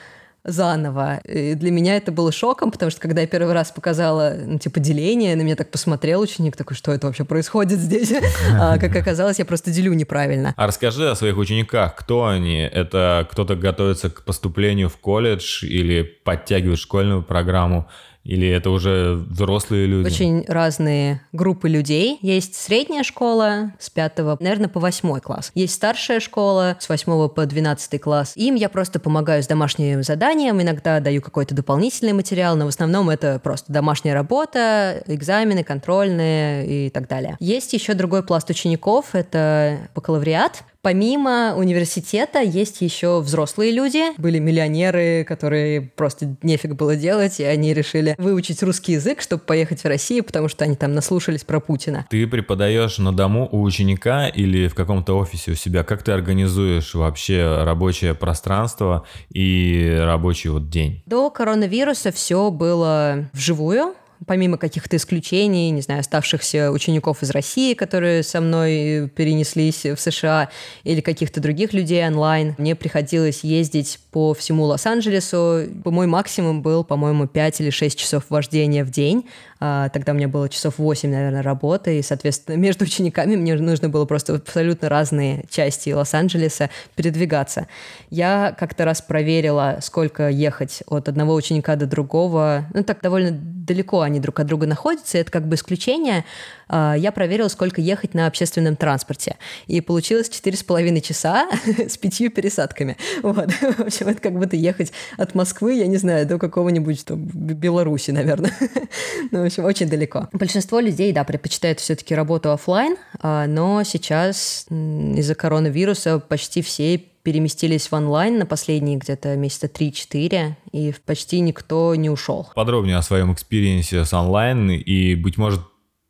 заново. 0.47 1.19
И 1.25 1.55
для 1.55 1.71
меня 1.71 1.97
это 1.97 2.13
было 2.13 2.31
шоком, 2.31 2.71
потому 2.71 2.91
что 2.91 3.01
когда 3.01 3.23
я 3.23 3.27
первый 3.27 3.53
раз 3.53 3.73
показала, 3.73 4.35
ну, 4.39 4.59
типа, 4.59 4.79
деление, 4.81 5.35
на 5.35 5.43
меня 5.43 5.57
так 5.57 5.71
посмотрел 5.71 6.21
ученик, 6.21 6.57
такой, 6.57 6.77
что 6.77 6.93
это 6.93 7.07
вообще 7.07 7.25
происходит 7.25 7.81
здесь? 7.81 8.13
А, 8.59 8.79
как 8.79 8.95
оказалось, 8.95 9.39
я 9.39 9.45
просто 9.45 9.71
делю 9.71 9.93
неправильно. 9.93 10.55
А 10.57 10.67
расскажи 10.67 11.11
о 11.11 11.17
своих 11.17 11.37
учениках. 11.37 11.97
Кто 11.97 12.27
они? 12.27 12.59
Это 12.61 13.27
кто-то 13.31 13.57
готовится 13.57 14.09
к 14.09 14.25
поступлению 14.25 14.89
в 14.89 14.97
колледж 14.99 15.65
или 15.65 16.03
подтягивает 16.03 16.79
школьную 16.79 17.23
программу? 17.23 17.89
Или 18.27 18.49
это 18.49 18.71
уже 18.71 19.15
взрослые 19.15 19.87
люди? 19.87 20.07
Очень 20.07 20.45
разные 20.49 21.21
группы 21.33 21.69
людей. 21.69 22.19
Есть 22.23 22.57
средняя 22.57 23.05
школа 23.05 23.73
с 23.79 23.89
5, 23.89 24.19
наверное, 24.41 24.69
по 24.69 24.81
8 24.81 25.21
класс. 25.21 25.53
Есть 25.55 25.75
старшая 25.75 26.21
школа 26.21 26.77
с 26.81 26.89
8 26.89 27.29
по 27.29 27.47
12 27.47 28.01
класс. 28.01 28.33
Им 28.35 28.57
я 28.57 28.69
просто 28.69 28.99
помогаю 28.99 29.43
с 29.43 29.47
домашним 29.47 30.03
заданием, 30.03 30.61
иногда 30.61 30.99
даю 31.01 31.23
какой-то 31.23 31.55
дополнительный 31.55 32.13
материал, 32.13 32.57
но 32.57 32.65
в 32.65 32.69
основном 32.69 33.11
это 33.11 33.39
просто 33.39 33.73
домашняя 33.73 34.15
работа, 34.15 35.03
экзамены, 35.07 35.63
контрольные 35.63 36.87
и 36.87 36.91
так 36.91 37.09
далее. 37.09 37.37
Есть 37.39 37.73
еще 37.73 37.95
другой 37.95 38.25
пласт 38.25 38.51
учеников, 38.51 39.15
это 39.15 39.89
бакалавриат. 39.95 40.65
Помимо 40.87 41.57
университета 41.57 42.39
есть 42.39 42.81
еще 42.81 43.19
взрослые 43.21 43.73
люди. 43.73 44.17
Были 44.19 44.39
миллионеры, 44.39 45.25
которые 45.25 45.81
просто 45.81 46.37
нефиг 46.43 46.77
было 46.77 46.95
делать, 46.95 47.41
и 47.41 47.43
они 47.43 47.75
решили 47.75 48.15
выучить 48.19 48.63
русский 48.63 48.93
язык, 48.93 49.21
чтобы 49.21 49.43
поехать 49.43 49.83
в 49.83 49.87
Россию, 49.87 50.23
потому 50.23 50.47
что 50.47 50.65
они 50.65 50.77
там 50.77 50.95
наслушались 50.95 51.43
про 51.43 51.59
Путина. 51.59 52.07
Ты 52.09 52.25
преподаешь 52.29 52.99
на 52.99 53.13
дому 53.13 53.49
у 53.51 53.63
ученика 53.63 54.29
или 54.29 54.69
в 54.69 54.77
каком-то 54.77 55.19
офисе 55.19 55.51
у 55.51 55.55
себя? 55.57 55.83
Как 55.83 56.05
ты 56.05 56.13
организуешь 56.13 56.95
вообще 56.95 57.65
рабочее 57.65 58.15
пространство 58.15 59.05
и 59.29 59.93
рабочий 59.99 60.51
вот 60.51 60.71
день? 60.71 61.03
До 61.05 61.31
коронавируса 61.31 62.13
все 62.13 62.53
было 62.53 63.29
вживую 63.33 63.97
помимо 64.27 64.57
каких-то 64.57 64.97
исключений, 64.97 65.71
не 65.71 65.83
знаю, 65.83 66.01
оставшихся 66.01 66.71
учеников 66.71 67.23
из 67.23 67.31
России, 67.31 67.75
которые 67.75 68.23
со 68.23 68.41
мной 68.41 69.11
перенеслись 69.15 69.85
в 69.85 69.97
США, 69.97 70.51
или 70.85 71.01
каких-то 71.01 71.41
других 71.41 71.73
людей 71.73 72.07
онлайн, 72.07 72.55
мне 72.59 72.75
приходилось 72.75 73.45
ездить 73.45 73.99
по 74.17 74.33
всему 74.33 74.65
Лос-Анджелесу. 74.65 75.65
Мой 75.85 76.07
максимум 76.07 76.63
был, 76.63 76.85
по-моему, 76.85 77.27
5 77.27 77.61
или 77.61 77.69
6 77.69 77.99
часов 77.99 78.25
вождения 78.31 78.83
в 78.83 78.91
день. 78.91 79.27
А, 79.61 79.91
тогда 79.91 80.13
у 80.13 80.15
меня 80.15 80.27
было 80.27 80.49
часов 80.49 80.79
8, 80.79 81.11
наверное, 81.11 81.43
работы, 81.43 81.99
и, 81.99 82.03
соответственно, 82.03 82.57
между 82.57 82.87
учениками 82.87 83.37
мне 83.37 83.55
нужно 83.57 83.91
было 83.91 84.07
просто 84.07 84.37
абсолютно 84.37 84.89
разные 84.89 85.45
части 85.51 85.91
Лос-Анджелеса 85.91 86.71
передвигаться. 86.95 87.67
Я 88.09 88.57
как-то 88.59 88.87
раз 88.87 89.03
проверила, 89.03 89.81
сколько 89.83 90.31
ехать 90.31 90.83
от 90.87 91.11
одного 91.11 91.35
ученика 91.35 91.77
до 91.77 91.85
другого. 91.85 92.65
Ну, 92.73 92.85
так 92.85 93.03
довольно 93.03 93.33
далеко 93.33 94.01
они 94.01 94.19
друг 94.19 94.41
от 94.41 94.47
друга 94.47 94.67
находятся, 94.67 95.19
и 95.19 95.21
это 95.21 95.31
как 95.31 95.47
бы 95.47 95.57
исключение. 95.57 96.25
А, 96.69 96.95
я 96.95 97.13
проверила, 97.13 97.49
сколько 97.49 97.81
ехать 97.81 98.15
на 98.15 98.27
общественном 98.27 98.77
транспорте. 98.77 99.37
И 99.67 99.81
получилось 99.81 100.29
4,5 100.29 101.01
часа 101.01 101.49
с 101.79 101.97
пятью 101.97 102.31
пересадками. 102.31 102.97
Вот. 103.23 103.51
В 103.79 103.81
общем, 103.81 104.09
это 104.09 104.21
как 104.21 104.39
будто 104.39 104.57
ехать 104.57 104.93
от 105.17 105.35
Москвы, 105.35 105.75
я 105.75 105.87
не 105.87 105.97
знаю, 105.97 106.27
до 106.27 106.39
какого-нибудь 106.39 107.05
там, 107.05 107.25
Беларуси, 107.25 108.11
наверное. 108.11 108.53
ну, 109.31 109.43
в 109.43 109.47
общем, 109.47 109.65
очень 109.65 109.89
далеко. 109.89 110.29
Большинство 110.33 110.81
людей, 110.81 111.13
да, 111.13 111.25
предпочитают 111.25 111.81
все-таки 111.81 112.15
работу 112.15 112.51
офлайн, 112.53 112.97
а, 113.21 113.47
но 113.47 113.83
сейчас 113.85 114.67
из-за 114.71 115.35
коронавируса 115.35 116.19
почти 116.19 116.63
все 116.63 116.99
переместились 117.27 117.89
в 117.89 117.93
онлайн 117.93 118.39
на 118.39 118.47
последние 118.47 118.99
где-то 118.99 119.35
месяца 119.35 119.67
3-4, 119.67 120.53
и 120.71 120.95
почти 121.05 121.41
никто 121.41 121.93
не 121.97 122.09
ушел. 122.09 122.49
Подробнее 122.55 122.99
о 122.99 123.03
своем 123.03 123.33
experience 123.33 123.98
е 123.98 124.05
с 124.05 124.13
онлайн 124.13 124.71
и, 124.71 125.17
быть 125.17 125.37
может, 125.37 125.61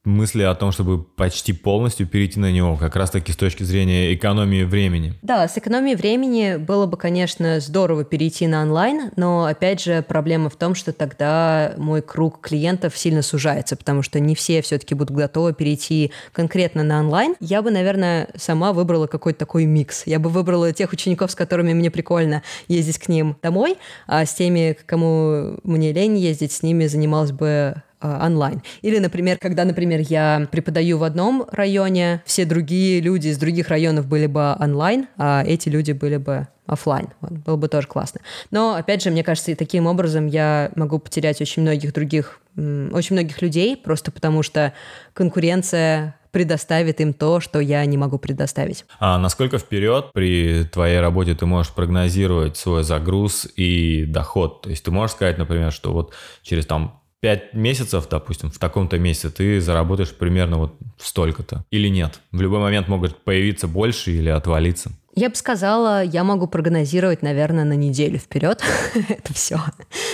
мысли 0.06 0.42
о 0.42 0.54
том, 0.54 0.72
чтобы 0.72 1.02
почти 1.02 1.52
полностью 1.52 2.06
перейти 2.06 2.40
на 2.40 2.52
него, 2.52 2.76
как 2.76 2.96
раз-таки 2.96 3.32
с 3.32 3.36
точки 3.36 3.64
зрения 3.64 4.14
экономии 4.14 4.62
времени. 4.62 5.14
Да, 5.22 5.46
с 5.48 5.58
экономией 5.58 5.96
времени 5.96 6.56
было 6.56 6.86
бы, 6.86 6.96
конечно, 6.96 7.60
здорово 7.60 8.04
перейти 8.04 8.46
на 8.46 8.62
онлайн, 8.62 9.10
но, 9.16 9.44
опять 9.44 9.82
же, 9.82 10.02
проблема 10.02 10.48
в 10.48 10.56
том, 10.56 10.74
что 10.74 10.92
тогда 10.92 11.74
мой 11.76 12.02
круг 12.02 12.40
клиентов 12.40 12.96
сильно 12.96 13.22
сужается, 13.22 13.76
потому 13.76 14.02
что 14.02 14.20
не 14.20 14.34
все 14.34 14.62
все-таки 14.62 14.94
будут 14.94 15.16
готовы 15.16 15.52
перейти 15.52 16.12
конкретно 16.32 16.84
на 16.84 17.00
онлайн. 17.00 17.34
Я 17.40 17.60
бы, 17.62 17.70
наверное, 17.70 18.28
сама 18.36 18.72
выбрала 18.72 19.06
какой-то 19.06 19.40
такой 19.40 19.64
микс. 19.64 20.04
Я 20.06 20.18
бы 20.18 20.30
выбрала 20.30 20.72
тех 20.72 20.92
учеников, 20.92 21.32
с 21.32 21.34
которыми 21.34 21.74
мне 21.74 21.90
прикольно 21.90 22.42
ездить 22.68 22.98
к 22.98 23.08
ним 23.08 23.36
домой, 23.42 23.76
а 24.06 24.24
с 24.24 24.34
теми, 24.34 24.78
кому 24.86 25.58
мне 25.64 25.92
лень 25.92 26.16
ездить, 26.16 26.52
с 26.52 26.62
ними 26.62 26.86
занималась 26.86 27.32
бы 27.32 27.82
онлайн. 28.00 28.62
Или, 28.82 28.98
например, 28.98 29.38
когда, 29.38 29.64
например, 29.64 30.00
я 30.00 30.48
преподаю 30.50 30.98
в 30.98 31.04
одном 31.04 31.46
районе, 31.50 32.22
все 32.26 32.44
другие 32.44 33.00
люди 33.00 33.28
из 33.28 33.38
других 33.38 33.68
районов 33.68 34.06
были 34.06 34.26
бы 34.26 34.56
онлайн, 34.58 35.06
а 35.16 35.42
эти 35.46 35.68
люди 35.68 35.92
были 35.92 36.16
бы 36.16 36.48
офлайн. 36.66 37.08
Вот, 37.20 37.32
было 37.32 37.56
бы 37.56 37.68
тоже 37.68 37.86
классно. 37.86 38.20
Но, 38.50 38.74
опять 38.74 39.02
же, 39.02 39.10
мне 39.10 39.22
кажется, 39.22 39.52
и 39.52 39.54
таким 39.54 39.86
образом 39.86 40.26
я 40.26 40.70
могу 40.74 40.98
потерять 40.98 41.40
очень 41.40 41.62
многих 41.62 41.92
других, 41.92 42.40
очень 42.56 43.14
многих 43.14 43.40
людей, 43.40 43.76
просто 43.76 44.10
потому 44.10 44.42
что 44.42 44.72
конкуренция 45.14 46.16
предоставит 46.32 47.00
им 47.00 47.14
то, 47.14 47.40
что 47.40 47.60
я 47.60 47.82
не 47.86 47.96
могу 47.96 48.18
предоставить. 48.18 48.84
А 48.98 49.16
насколько 49.16 49.58
вперед 49.58 50.10
при 50.12 50.64
твоей 50.64 51.00
работе 51.00 51.34
ты 51.34 51.46
можешь 51.46 51.72
прогнозировать 51.72 52.58
свой 52.58 52.82
загруз 52.82 53.48
и 53.56 54.04
доход? 54.04 54.60
То 54.62 54.68
есть 54.70 54.84
ты 54.84 54.90
можешь 54.90 55.16
сказать, 55.16 55.38
например, 55.38 55.72
что 55.72 55.94
вот 55.94 56.12
через 56.42 56.66
там 56.66 57.00
5 57.26 57.54
месяцев, 57.54 58.06
допустим, 58.08 58.52
в 58.52 58.58
таком-то 58.60 59.00
месяце 59.00 59.30
ты 59.30 59.60
заработаешь 59.60 60.14
примерно 60.14 60.58
вот 60.58 60.76
столько-то. 60.96 61.64
Или 61.72 61.88
нет? 61.88 62.20
В 62.30 62.40
любой 62.40 62.60
момент 62.60 62.86
могут 62.86 63.16
появиться 63.24 63.66
больше 63.66 64.12
или 64.12 64.28
отвалиться. 64.28 64.92
Я 65.16 65.28
бы 65.28 65.34
сказала, 65.34 66.04
я 66.04 66.22
могу 66.22 66.46
прогнозировать, 66.46 67.22
наверное, 67.22 67.64
на 67.64 67.72
неделю 67.72 68.18
вперед. 68.18 68.62
Это 69.08 69.34
все. 69.34 69.58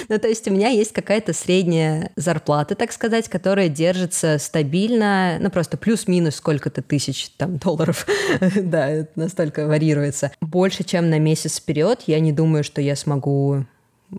Ну, 0.09 0.19
то 0.19 0.27
есть 0.27 0.49
у 0.49 0.53
меня 0.53 0.69
есть 0.69 0.95
какая-то 0.95 1.35
средняя 1.35 2.13
зарплата, 2.17 2.77
так 2.77 2.93
сказать, 2.93 3.29
которая 3.29 3.69
держится 3.69 4.39
стабильно, 4.39 5.37
ну, 5.39 5.51
просто 5.51 5.77
плюс-минус 5.77 6.37
сколько-то 6.37 6.81
тысяч 6.81 7.29
там 7.37 7.59
долларов. 7.59 8.07
да, 8.57 8.89
это 8.89 9.11
настолько 9.17 9.67
варьируется. 9.67 10.33
Больше, 10.41 10.83
чем 10.83 11.11
на 11.11 11.19
месяц 11.19 11.59
вперед, 11.59 12.05
я 12.07 12.21
не 12.21 12.33
думаю, 12.33 12.65
что 12.65 12.81
я 12.81 12.97
смогу 12.97 13.67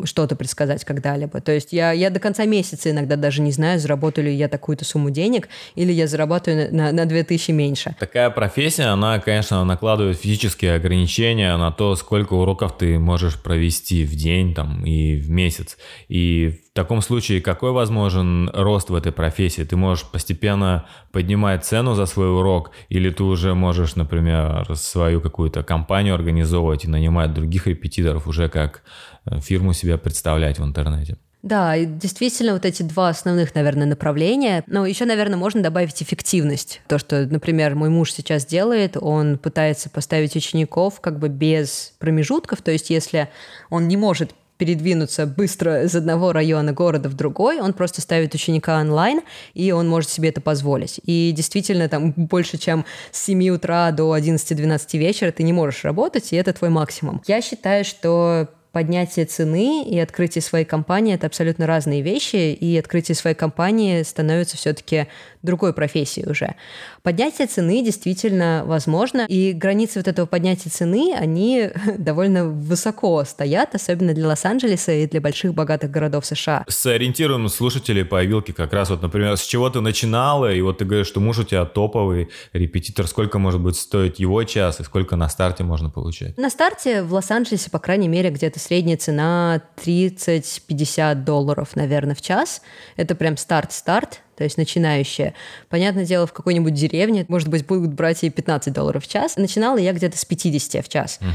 что-то 0.03 0.35
предсказать 0.35 0.83
когда-либо. 0.85 1.41
То 1.41 1.51
есть 1.51 1.73
я, 1.73 1.91
я 1.91 2.09
до 2.09 2.19
конца 2.19 2.45
месяца 2.45 2.91
иногда 2.91 3.15
даже 3.15 3.41
не 3.41 3.51
знаю, 3.51 3.79
заработаю 3.79 4.25
ли 4.25 4.33
я 4.33 4.47
такую-то 4.47 4.85
сумму 4.85 5.09
денег, 5.09 5.49
или 5.75 5.91
я 5.91 6.07
заработаю 6.07 6.73
на, 6.73 6.91
на 6.91 7.05
2000 7.05 7.51
меньше. 7.51 7.95
Такая 7.99 8.29
профессия, 8.29 8.85
она, 8.85 9.19
конечно, 9.19 9.63
накладывает 9.63 10.19
физические 10.19 10.75
ограничения 10.75 11.55
на 11.57 11.71
то, 11.71 11.95
сколько 11.95 12.33
уроков 12.33 12.77
ты 12.77 12.99
можешь 12.99 13.41
провести 13.41 14.05
в 14.05 14.15
день 14.15 14.53
там, 14.53 14.83
и 14.85 15.15
в 15.15 15.29
месяц. 15.29 15.77
И 16.07 16.62
в 16.73 16.75
таком 16.75 17.01
случае 17.01 17.39
какой 17.39 17.71
возможен 17.71 18.49
рост 18.51 18.89
в 18.89 18.95
этой 18.95 19.11
профессии? 19.11 19.63
Ты 19.63 19.75
можешь 19.75 20.05
постепенно 20.05 20.85
поднимать 21.11 21.63
цену 21.63 21.93
за 21.93 22.07
свой 22.07 22.35
урок, 22.35 22.71
или 22.89 23.11
ты 23.11 23.23
уже 23.23 23.53
можешь, 23.53 23.95
например, 23.95 24.75
свою 24.75 25.21
какую-то 25.21 25.61
компанию 25.63 26.15
организовывать 26.15 26.85
и 26.85 26.87
нанимать 26.89 27.33
других 27.33 27.67
репетиторов 27.67 28.27
уже 28.27 28.49
как 28.49 28.81
Э, 29.25 29.39
фирму 29.39 29.73
себя 29.73 29.97
представлять 29.97 30.59
в 30.59 30.63
интернете. 30.63 31.17
Да, 31.41 31.77
действительно, 31.77 32.53
вот 32.53 32.65
эти 32.65 32.83
два 32.83 33.09
основных, 33.09 33.53
наверное, 33.53 33.85
направления. 33.85 34.63
Но 34.67 34.85
еще, 34.85 35.03
наверное, 35.03 35.35
можно 35.35 35.61
добавить 35.61 36.01
эффективность. 36.01 36.81
То, 36.87 36.97
что, 36.97 37.25
например, 37.25 37.75
мой 37.75 37.89
муж 37.89 38.13
сейчас 38.13 38.45
делает, 38.45 38.95
он 38.99 39.37
пытается 39.37 39.89
поставить 39.89 40.37
учеников 40.37 41.01
как 41.01 41.19
бы 41.19 41.27
без 41.27 41.93
промежутков. 41.99 42.61
То 42.61 42.71
есть, 42.71 42.89
если 42.89 43.29
он 43.69 43.89
не 43.89 43.97
может 43.97 44.33
передвинуться 44.57 45.25
быстро 45.25 45.83
из 45.83 45.95
одного 45.95 46.31
района 46.31 46.73
города 46.73 47.09
в 47.09 47.15
другой, 47.15 47.59
он 47.59 47.73
просто 47.73 48.01
ставит 48.01 48.33
ученика 48.33 48.79
онлайн, 48.79 49.21
и 49.53 49.71
он 49.71 49.87
может 49.89 50.09
себе 50.09 50.29
это 50.29 50.41
позволить. 50.41 50.99
И 51.05 51.33
действительно, 51.35 51.89
там 51.89 52.11
больше, 52.11 52.57
чем 52.57 52.85
с 53.11 53.23
7 53.23 53.49
утра 53.49 53.91
до 53.91 54.15
11-12 54.17 54.97
вечера 54.97 55.31
ты 55.31 55.43
не 55.43 55.53
можешь 55.53 55.83
работать, 55.83 56.31
и 56.33 56.35
это 56.35 56.53
твой 56.53 56.69
максимум. 56.69 57.21
Я 57.27 57.41
считаю, 57.41 57.83
что 57.83 58.49
поднятие 58.73 59.25
цены 59.25 59.83
и 59.83 59.97
открытие 59.99 60.41
своей 60.41 60.65
компании— 60.65 61.13
это 61.15 61.27
абсолютно 61.27 61.67
разные 61.67 62.01
вещи, 62.01 62.53
и 62.53 62.77
открытие 62.77 63.15
своей 63.15 63.35
компании 63.35 64.01
становится 64.01 64.57
все-таки 64.57 65.07
другой 65.43 65.73
профессией 65.73 66.29
уже. 66.29 66.55
Поднятие 67.03 67.47
цены 67.47 67.83
действительно 67.83 68.63
возможно, 68.65 69.25
и 69.27 69.51
границы 69.51 69.99
вот 69.99 70.07
этого 70.07 70.25
поднятия 70.25 70.69
цены, 70.69 71.13
они 71.13 71.69
довольно 71.97 72.45
высоко 72.45 73.25
стоят, 73.25 73.75
особенно 73.75 74.13
для 74.13 74.25
Лос-Анджелеса 74.29 74.93
и 74.93 75.05
для 75.05 75.19
больших 75.19 75.53
богатых 75.53 75.91
городов 75.91 76.25
США. 76.25 76.63
Сориентируем 76.69 77.49
слушателей 77.49 78.05
по 78.05 78.23
вилке 78.23 78.53
как 78.53 78.71
раз 78.71 78.89
вот, 78.89 79.01
например, 79.01 79.35
с 79.35 79.45
чего 79.45 79.69
ты 79.69 79.81
начинала, 79.81 80.53
и 80.53 80.61
вот 80.61 80.77
ты 80.77 80.85
говоришь, 80.85 81.07
что 81.07 81.19
муж 81.19 81.39
у 81.39 81.43
тебя 81.43 81.65
топовый 81.65 82.29
репетитор, 82.53 83.05
сколько 83.05 83.37
может 83.37 83.59
быть 83.59 83.75
стоить 83.75 84.19
его 84.19 84.41
час, 84.45 84.79
и 84.79 84.83
сколько 84.85 85.17
на 85.17 85.27
старте 85.27 85.65
можно 85.65 85.89
получать? 85.89 86.37
На 86.37 86.49
старте 86.49 87.03
в 87.03 87.13
Лос-Анджелесе, 87.13 87.69
по 87.69 87.79
крайней 87.79 88.07
мере, 88.07 88.29
где-то 88.29 88.61
средняя 88.61 88.95
цена 88.95 89.61
30-50 89.75 91.15
долларов, 91.15 91.75
наверное, 91.75 92.15
в 92.15 92.21
час. 92.21 92.61
Это 92.95 93.13
прям 93.13 93.35
старт-старт 93.35 94.21
то 94.35 94.43
есть 94.43 94.57
начинающая. 94.57 95.33
Понятное 95.69 96.05
дело, 96.05 96.27
в 96.27 96.33
какой-нибудь 96.33 96.73
деревне, 96.73 97.25
может 97.27 97.49
быть, 97.49 97.65
будут 97.65 97.93
брать 97.93 98.23
и 98.23 98.29
15 98.29 98.73
долларов 98.73 99.05
в 99.05 99.07
час. 99.07 99.37
Начинала 99.37 99.77
я 99.77 99.93
где-то 99.93 100.17
с 100.17 100.25
50 100.25 100.85
в 100.85 100.89
час. 100.89 101.19
Угу. 101.21 101.29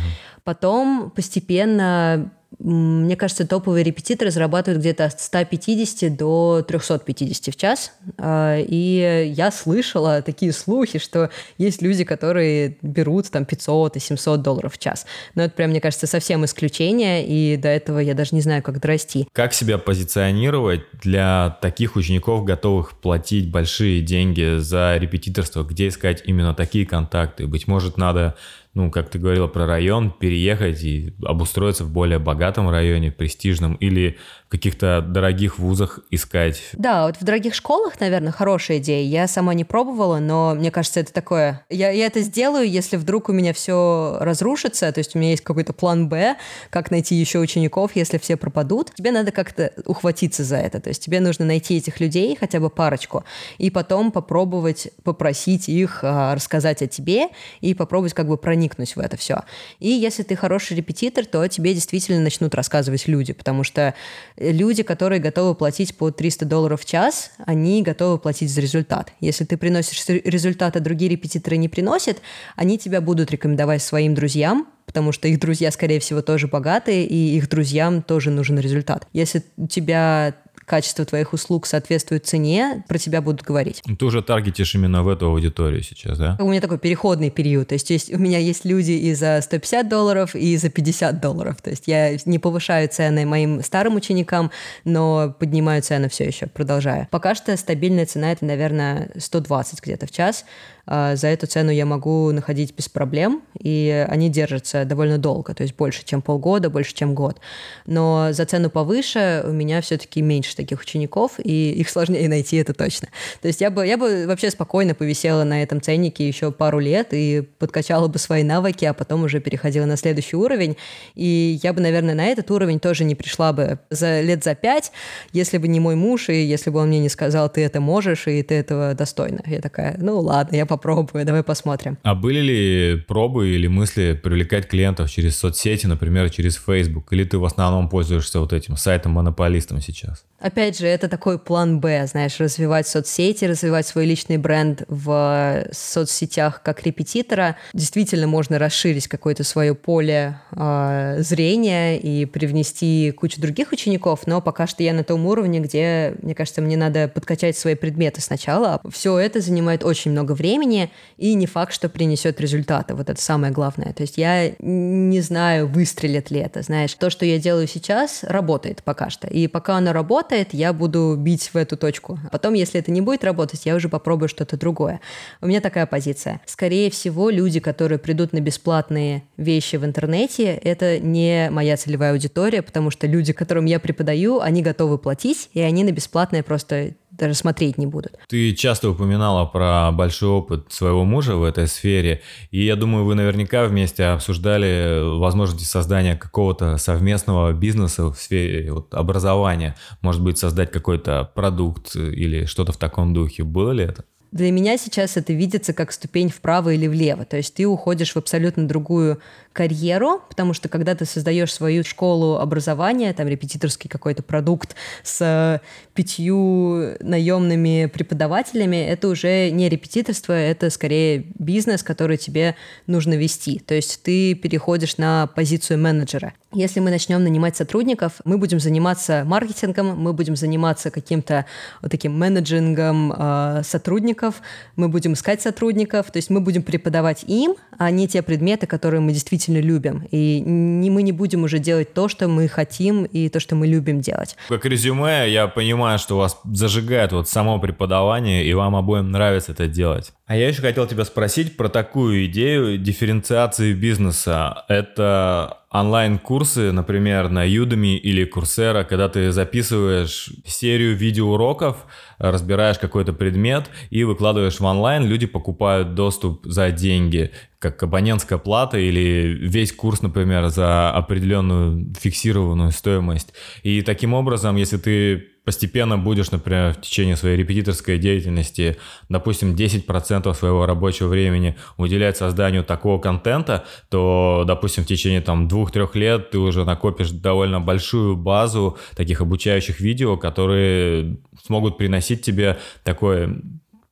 Потом 0.44 1.10
постепенно 1.10 2.32
мне 2.58 3.14
кажется, 3.14 3.46
топовые 3.46 3.84
репетиторы 3.84 4.30
зарабатывают 4.30 4.80
где-то 4.80 5.04
от 5.04 5.20
150 5.20 6.16
до 6.16 6.64
350 6.66 7.54
в 7.54 7.58
час. 7.58 7.92
А, 8.16 8.56
и 8.58 9.32
я 9.34 9.50
слышала 9.50 10.22
такие 10.22 10.52
слухи, 10.52 10.98
что 10.98 11.30
есть 11.58 11.82
люди, 11.82 12.04
которые 12.04 12.76
берут 12.82 13.30
там 13.30 13.44
500 13.44 13.96
и 13.96 14.00
700 14.00 14.42
долларов 14.42 14.74
в 14.74 14.78
час. 14.78 15.06
Но 15.34 15.44
это 15.44 15.54
прям, 15.54 15.70
мне 15.70 15.80
кажется, 15.80 16.06
совсем 16.06 16.44
исключение, 16.44 17.26
и 17.26 17.56
до 17.56 17.68
этого 17.68 17.98
я 17.98 18.14
даже 18.14 18.34
не 18.34 18.40
знаю, 18.40 18.62
как 18.62 18.80
дорасти. 18.80 19.28
Как 19.32 19.52
себя 19.52 19.76
позиционировать 19.76 20.80
для 21.02 21.58
таких 21.60 21.96
учеников, 21.96 22.44
готовых 22.44 22.94
платить 22.98 23.50
большие 23.50 24.00
деньги 24.00 24.58
за 24.58 24.96
репетиторство? 24.96 25.62
Где 25.62 25.88
искать 25.88 26.22
именно 26.24 26.54
такие 26.54 26.86
контакты? 26.86 27.46
Быть 27.46 27.68
может, 27.68 27.98
надо 27.98 28.36
ну, 28.75 28.90
как 28.90 29.10
ты 29.10 29.18
говорила 29.18 29.48
про 29.48 29.66
район, 29.66 30.10
переехать 30.10 30.82
и 30.84 31.12
обустроиться 31.25 31.84
в 31.84 31.90
более 31.90 32.18
богатом 32.18 32.70
районе, 32.70 33.10
престижном, 33.10 33.75
или 33.75 34.18
в 34.46 34.50
каких-то 34.50 35.02
дорогих 35.02 35.58
вузах 35.58 36.00
искать. 36.10 36.62
Да, 36.75 37.06
вот 37.06 37.16
в 37.16 37.25
дорогих 37.25 37.54
школах, 37.54 37.98
наверное, 37.98 38.30
хорошая 38.30 38.78
идея. 38.78 39.04
Я 39.04 39.26
сама 39.26 39.52
не 39.54 39.64
пробовала, 39.64 40.20
но 40.20 40.54
мне 40.54 40.70
кажется, 40.70 41.00
это 41.00 41.12
такое... 41.12 41.64
Я, 41.68 41.90
я 41.90 42.06
это 42.06 42.20
сделаю, 42.20 42.70
если 42.70 42.96
вдруг 42.96 43.28
у 43.28 43.32
меня 43.32 43.52
все 43.52 44.16
разрушится, 44.20 44.92
то 44.92 44.98
есть 44.98 45.16
у 45.16 45.18
меня 45.18 45.30
есть 45.30 45.42
какой-то 45.42 45.72
план 45.72 46.08
«Б», 46.08 46.37
как 46.70 46.90
найти 46.90 47.16
еще 47.16 47.40
учеников, 47.40 47.92
если 47.94 48.18
все 48.18 48.37
пропадут. 48.37 48.94
Тебе 48.94 49.10
надо 49.10 49.32
как-то 49.32 49.72
ухватиться 49.87 50.44
за 50.44 50.56
это, 50.56 50.80
то 50.80 50.88
есть 50.88 51.02
тебе 51.02 51.20
нужно 51.20 51.44
найти 51.44 51.78
этих 51.78 52.00
людей, 52.00 52.37
хотя 52.38 52.60
бы 52.60 52.70
парочку, 52.70 53.25
и 53.58 53.70
потом 53.70 54.12
попробовать 54.12 54.88
попросить 55.02 55.68
их 55.68 56.00
а, 56.02 56.34
рассказать 56.34 56.80
о 56.82 56.87
тебе 56.87 57.28
и 57.60 57.75
попробовать 57.75 58.14
как 58.14 58.28
бы 58.28 58.37
проникнуть 58.37 58.57
проникнуть 58.58 58.96
в 58.96 58.98
это 58.98 59.16
все. 59.16 59.42
И 59.78 59.88
если 59.88 60.24
ты 60.24 60.34
хороший 60.34 60.76
репетитор, 60.76 61.24
то 61.24 61.46
тебе 61.46 61.74
действительно 61.74 62.20
начнут 62.20 62.54
рассказывать 62.54 63.06
люди, 63.06 63.32
потому 63.32 63.62
что 63.62 63.94
люди, 64.36 64.82
которые 64.82 65.20
готовы 65.20 65.54
платить 65.54 65.96
по 65.96 66.10
300 66.10 66.44
долларов 66.44 66.82
в 66.82 66.84
час, 66.84 67.30
они 67.46 67.82
готовы 67.82 68.18
платить 68.18 68.50
за 68.50 68.60
результат. 68.60 69.12
Если 69.20 69.44
ты 69.44 69.56
приносишь 69.56 70.04
результат, 70.08 70.76
а 70.76 70.80
другие 70.80 71.10
репетиторы 71.10 71.56
не 71.56 71.68
приносят, 71.68 72.18
они 72.56 72.78
тебя 72.78 73.00
будут 73.00 73.30
рекомендовать 73.30 73.82
своим 73.82 74.14
друзьям, 74.14 74.66
потому 74.84 75.12
что 75.12 75.28
их 75.28 75.38
друзья, 75.38 75.70
скорее 75.70 76.00
всего, 76.00 76.20
тоже 76.20 76.48
богатые, 76.48 77.06
и 77.06 77.36
их 77.36 77.48
друзьям 77.48 78.02
тоже 78.02 78.30
нужен 78.30 78.58
результат. 78.58 79.06
Если 79.12 79.44
у 79.56 79.68
тебя 79.68 80.34
качество 80.68 81.04
твоих 81.04 81.32
услуг 81.32 81.66
соответствует 81.66 82.26
цене, 82.26 82.84
про 82.87 82.98
тебя 82.98 83.20
будут 83.20 83.42
говорить. 83.42 83.82
Ты 83.98 84.04
уже 84.04 84.22
таргетишь 84.22 84.75
именно 84.75 85.02
в 85.02 85.08
эту 85.08 85.26
аудиторию 85.26 85.82
сейчас, 85.82 86.18
да? 86.18 86.37
У 86.38 86.48
меня 86.48 86.60
такой 86.60 86.78
переходный 86.78 87.30
период, 87.30 87.68
то 87.68 87.75
есть, 87.75 87.90
есть 87.90 88.14
у 88.14 88.18
меня 88.18 88.38
есть 88.38 88.64
люди 88.64 88.92
и 88.92 89.14
за 89.14 89.40
150 89.42 89.88
долларов, 89.88 90.34
и 90.34 90.56
за 90.56 90.68
50 90.68 91.20
долларов, 91.20 91.56
то 91.62 91.70
есть 91.70 91.84
я 91.87 92.16
не 92.25 92.38
повышаю 92.38 92.88
цены 92.88 93.26
моим 93.26 93.62
старым 93.62 93.96
ученикам, 93.96 94.50
но 94.84 95.34
поднимаю 95.38 95.82
цены 95.82 96.08
все 96.08 96.25
еще, 96.25 96.46
продолжаю. 96.46 97.08
Пока 97.10 97.34
что 97.34 97.56
стабильная 97.56 98.06
цена 98.06 98.32
это, 98.32 98.44
наверное, 98.44 99.10
120 99.16 99.82
где-то 99.82 100.06
в 100.06 100.10
час, 100.10 100.44
за 100.88 101.28
эту 101.28 101.47
цену 101.47 101.71
я 101.71 101.85
могу 101.85 102.33
находить 102.33 102.75
без 102.75 102.88
проблем, 102.88 103.42
и 103.59 104.07
они 104.09 104.30
держатся 104.30 104.85
довольно 104.85 105.18
долго, 105.18 105.54
то 105.54 105.62
есть 105.62 105.76
больше, 105.76 106.04
чем 106.04 106.23
полгода, 106.23 106.71
больше, 106.71 106.95
чем 106.95 107.14
год. 107.14 107.40
Но 107.87 108.28
за 108.33 108.45
цену 108.47 108.71
повыше 108.71 109.42
у 109.47 109.50
меня 109.50 109.80
все-таки 109.83 110.23
меньше 110.23 110.57
таких 110.57 110.80
учеников, 110.80 111.33
и 111.38 111.73
их 111.73 111.90
сложнее 111.90 112.28
найти, 112.28 112.57
это 112.57 112.73
точно. 112.73 113.09
То 113.42 113.49
есть 113.49 113.61
я 113.61 113.71
бы, 113.71 113.87
я 113.87 113.99
бы 113.99 114.26
вообще 114.26 114.50
спокойно 114.50 114.95
повисела 114.95 115.45
на 115.45 115.62
этом 115.62 115.83
ценнике 115.83 116.26
еще 116.26 116.52
пару 116.52 116.78
лет 116.78 117.09
и 117.12 117.42
подкачала 117.59 118.09
бы 118.09 118.18
свои 118.18 118.42
навыки, 118.42 118.85
а 118.85 118.95
потом 118.95 119.25
уже 119.25 119.40
переходила 119.40 119.85
на 119.85 119.97
следующий 119.97 120.37
уровень. 120.37 120.76
И 121.14 121.61
я 121.62 121.73
бы, 121.73 121.80
наверное, 121.80 122.14
на 122.14 122.26
этот 122.26 122.50
уровень 122.50 122.80
тоже 122.80 123.04
не 123.04 123.14
пришла 123.14 123.52
бы 123.52 123.78
за 123.90 124.21
лет 124.23 124.42
за 124.42 124.54
пять, 124.54 124.92
если 125.33 125.59
бы 125.59 125.68
не 125.68 125.80
мой 125.80 125.97
муж, 125.97 126.30
и 126.30 126.42
если 126.45 126.71
бы 126.71 126.80
он 126.80 126.88
мне 126.88 126.99
не 126.99 127.09
сказал, 127.09 127.50
ты 127.50 127.62
это 127.62 127.80
можешь, 127.80 128.26
и 128.26 128.42
ты 128.42 128.54
этого 128.54 128.95
достойна. 128.95 129.42
Я 129.47 129.61
такая, 129.61 129.97
ну 129.99 130.21
ладно, 130.21 130.57
я 130.57 130.64
попробую 130.64 130.77
попробую, 130.78 131.25
давай 131.25 131.42
посмотрим. 131.42 131.99
А 132.02 132.14
были 132.14 132.40
ли 132.40 132.97
пробы 132.97 133.49
или 133.49 133.66
мысли 133.66 134.18
привлекать 134.23 134.68
клиентов 134.68 135.11
через 135.11 135.37
соцсети, 135.37 135.87
например, 135.87 136.30
через 136.30 136.56
Facebook? 136.56 137.12
Или 137.12 137.25
ты 137.25 137.38
в 137.38 137.44
основном 137.44 137.88
пользуешься 137.88 138.40
вот 138.40 138.52
этим 138.52 138.76
сайтом-монополистом 138.76 139.80
сейчас? 139.80 140.25
Опять 140.40 140.78
же, 140.78 140.87
это 140.87 141.08
такой 141.08 141.37
план 141.38 141.80
Б, 141.80 142.06
знаешь, 142.06 142.38
развивать 142.38 142.87
соцсети, 142.87 143.44
развивать 143.44 143.88
свой 143.88 144.06
личный 144.06 144.37
бренд 144.37 144.85
в 144.87 145.66
соцсетях 145.73 146.62
как 146.62 146.85
репетитора. 146.87 147.56
Действительно 147.75 148.28
можно 148.28 148.56
расширить 148.58 149.08
какое-то 149.08 149.42
свое 149.42 149.75
поле 149.75 150.40
э, 150.52 151.16
зрения 151.18 151.99
и 151.99 152.25
привнести 152.25 153.12
кучу 153.16 153.40
других 153.40 153.73
учеников, 153.73 154.20
но 154.26 154.40
пока 154.40 154.68
что 154.68 154.85
я 154.85 154.92
на 154.92 155.02
том 155.02 155.26
уровне, 155.26 155.58
где, 155.58 156.14
мне 156.23 156.37
кажется, 156.37 156.62
мне 156.62 156.76
надо 156.76 157.08
подкачать 157.08 157.58
свои 157.58 157.74
предметы 157.74 158.20
сначала. 158.20 158.81
Все 158.88 159.18
это 159.18 159.40
занимает 159.40 159.83
очень 159.83 160.12
много 160.12 160.33
времени, 160.33 160.67
и 161.16 161.35
не 161.35 161.46
факт, 161.46 161.72
что 161.72 161.88
принесет 161.88 162.40
результаты. 162.40 162.94
Вот 162.94 163.11
это 163.11 163.20
самое 163.20 163.52
главное. 163.52 163.92
То 163.92 164.02
есть 164.02 164.18
я 164.18 164.52
не 164.59 165.20
знаю, 165.20 165.66
выстрелит 165.66 166.31
ли 166.31 166.40
это, 166.40 166.62
знаешь. 166.62 166.94
То, 166.94 167.11
что 167.11 167.24
я 167.24 167.38
делаю 167.38 167.66
сейчас, 167.66 168.22
работает 168.22 168.83
пока 168.83 169.11
что. 169.11 169.26
И 169.26 169.46
пока 169.46 169.76
оно 169.76 169.92
работает, 169.92 170.48
я 170.52 170.72
буду 170.72 171.16
бить 171.18 171.50
в 171.52 171.57
эту 171.57 171.76
точку. 171.76 172.18
Потом, 172.31 172.54
если 172.54 172.81
это 172.81 172.90
не 172.90 173.00
будет 173.00 173.24
работать, 173.24 173.66
я 173.66 173.74
уже 173.74 173.88
попробую 173.88 174.28
что-то 174.28 174.57
другое. 174.57 175.00
У 175.40 175.46
меня 175.46 175.61
такая 175.61 175.87
позиция. 175.87 176.40
Скорее 176.46 176.90
всего, 176.90 177.31
люди, 177.31 177.61
которые 177.61 177.98
придут 177.98 178.33
на 178.33 178.40
бесплатные 178.40 179.22
вещи 179.37 179.76
в 179.76 179.85
интернете, 179.85 180.54
это 180.54 180.98
не 180.98 181.48
моя 181.50 181.76
целевая 181.76 182.12
аудитория, 182.12 182.62
потому 182.62 182.90
что 182.90 183.07
люди, 183.07 183.33
которым 183.33 183.64
я 183.64 183.81
преподаю, 183.81 184.40
они 184.40 184.62
готовы 184.62 184.98
платить, 184.98 185.50
и 185.52 185.61
они 185.61 185.85
на 185.85 185.92
бесплатное 185.92 186.42
просто 186.42 186.94
даже 187.18 187.35
смотреть 187.35 187.78
не 187.78 187.87
будут. 187.87 188.18
Ты 188.28 188.54
часто 188.54 188.90
упоминала 188.90 189.44
про 189.44 189.90
большой 189.92 190.31
опыт 190.31 190.72
своего 190.72 191.04
мужа 191.04 191.37
в 191.37 191.44
этой 191.44 191.66
сфере, 191.66 192.22
и 192.50 192.64
я 192.64 192.76
думаю, 192.76 193.04
вы 193.04 193.14
наверняка 193.14 193.64
вместе 193.64 194.04
обсуждали 194.04 195.18
возможности 195.18 195.64
создания 195.64 196.16
какого-то 196.16 196.76
совместного 196.78 197.52
бизнеса 197.52 198.11
в 198.11 198.16
сфере 198.16 198.72
вот, 198.72 198.94
образования. 198.94 199.76
Может 200.00 200.22
быть, 200.22 200.38
создать 200.38 200.70
какой-то 200.70 201.31
продукт 201.35 201.96
или 201.96 202.44
что-то 202.46 202.72
в 202.72 202.76
таком 202.76 203.14
духе. 203.14 203.44
Было 203.44 203.72
ли 203.72 203.85
это? 203.85 204.04
Для 204.31 204.52
меня 204.52 204.76
сейчас 204.76 205.16
это 205.16 205.33
видится 205.33 205.72
как 205.72 205.90
ступень 205.90 206.28
вправо 206.28 206.74
или 206.74 206.87
влево. 206.87 207.24
То 207.24 207.38
есть 207.38 207.54
ты 207.54 207.66
уходишь 207.66 208.12
в 208.12 208.18
абсолютно 208.18 208.68
другую 208.68 209.20
карьеру, 209.54 210.20
потому 210.28 210.52
что 210.52 210.68
когда 210.68 210.94
ты 210.94 211.07
создаешь 211.07 211.52
свою 211.52 211.83
школу 211.83 212.37
образования, 212.37 213.12
там 213.14 213.26
репетиторский 213.26 213.88
какой-то 213.88 214.22
продукт 214.22 214.76
с 215.02 215.62
пятью 215.98 216.94
наемными 217.00 217.87
преподавателями, 217.87 218.76
это 218.76 219.08
уже 219.08 219.50
не 219.50 219.68
репетиторство, 219.68 220.32
это 220.32 220.70
скорее 220.70 221.24
бизнес, 221.40 221.82
который 221.82 222.16
тебе 222.18 222.54
нужно 222.87 223.14
вести. 223.14 223.58
То 223.58 223.74
есть 223.74 224.00
ты 224.04 224.34
переходишь 224.34 224.96
на 224.96 225.26
позицию 225.26 225.80
менеджера. 225.80 226.34
Если 226.54 226.78
мы 226.78 226.90
начнем 226.90 227.24
нанимать 227.24 227.56
сотрудников, 227.56 228.20
мы 228.24 228.38
будем 228.38 228.61
заниматься 228.61 229.24
маркетингом, 229.26 229.98
мы 229.98 230.12
будем 230.12 230.37
заниматься 230.37 230.92
каким-то 230.92 231.46
вот 231.82 231.90
таким 231.90 232.16
менеджингом 232.16 233.12
э, 233.12 233.62
сотрудников, 233.64 234.40
мы 234.76 234.88
будем 234.88 235.14
искать 235.14 235.42
сотрудников, 235.42 236.12
то 236.12 236.18
есть 236.18 236.30
мы 236.30 236.40
будем 236.40 236.62
преподавать 236.62 237.24
им, 237.26 237.56
а 237.78 237.90
не 237.90 238.08
те 238.08 238.22
предметы, 238.22 238.66
которые 238.66 239.00
мы 239.00 239.12
действительно 239.12 239.58
любим. 239.58 240.06
И 240.10 240.40
не, 240.40 240.90
мы 240.90 241.02
не 241.02 241.12
будем 241.12 241.44
уже 241.44 241.58
делать 241.58 241.94
то, 241.94 242.08
что 242.08 242.28
мы 242.28 242.48
хотим 242.48 243.04
и 243.04 243.28
то, 243.28 243.40
что 243.40 243.54
мы 243.54 243.66
любим 243.66 244.00
делать. 244.00 244.36
Как 244.48 244.66
резюме, 244.66 245.30
я 245.30 245.46
понимаю, 245.46 245.98
что 245.98 246.18
вас 246.18 246.38
зажигает 246.44 247.12
вот 247.12 247.28
само 247.28 247.58
преподавание, 247.58 248.44
и 248.44 248.52
вам 248.52 248.76
обоим 248.76 249.10
нравится 249.10 249.52
это 249.52 249.68
делать. 249.68 250.12
А 250.26 250.36
я 250.36 250.48
еще 250.48 250.60
хотел 250.60 250.86
тебя 250.86 251.04
спросить 251.04 251.56
про 251.56 251.68
такую 251.68 252.26
идею 252.26 252.78
дифференциации 252.78 253.72
бизнеса. 253.72 254.64
Это 254.68 255.58
онлайн-курсы, 255.70 256.72
например, 256.72 257.28
на 257.28 257.46
Udemy 257.46 257.96
или 257.96 258.31
Coursera, 258.31 258.85
когда 258.85 259.09
ты 259.09 259.33
записываешь 259.33 260.31
серию 260.46 260.96
видеоуроков, 260.96 261.87
разбираешь 262.18 262.78
какой-то 262.78 263.12
предмет 263.12 263.68
и 263.90 264.04
выкладываешь 264.04 264.61
в 264.61 264.64
онлайн, 264.64 265.04
люди 265.04 265.26
покупают 265.26 265.94
доступ 265.94 266.46
за 266.46 266.70
деньги, 266.70 267.33
как 267.59 267.83
абонентская 267.83 268.38
плата 268.38 268.78
или 268.78 269.37
весь 269.40 269.72
курс, 269.72 270.00
например, 270.00 270.48
за 270.48 270.90
определенную 270.90 271.92
фиксированную 271.98 272.72
стоимость. 272.72 273.35
И 273.62 273.83
таким 273.83 274.14
образом, 274.14 274.57
если 274.57 274.78
ты 274.78 275.26
постепенно 275.48 275.96
будешь, 275.96 276.30
например, 276.30 276.74
в 276.74 276.82
течение 276.82 277.16
своей 277.16 277.38
репетиторской 277.38 277.96
деятельности, 277.96 278.76
допустим, 279.08 279.54
10% 279.54 280.34
своего 280.34 280.66
рабочего 280.66 281.08
времени 281.08 281.56
уделять 281.78 282.18
созданию 282.18 282.62
такого 282.62 283.00
контента, 283.00 283.64
то, 283.88 284.44
допустим, 284.46 284.84
в 284.84 284.87
течение 284.87 285.22
там 285.22 285.48
двух-трех 285.48 285.96
лет 285.96 286.32
ты 286.32 286.38
уже 286.38 286.66
накопишь 286.66 287.12
довольно 287.12 287.61
большую 287.61 288.14
базу 288.14 288.76
таких 288.94 289.22
обучающих 289.22 289.80
видео, 289.80 290.18
которые 290.18 291.16
смогут 291.42 291.78
приносить 291.78 292.20
тебе 292.20 292.58
такой 292.84 293.40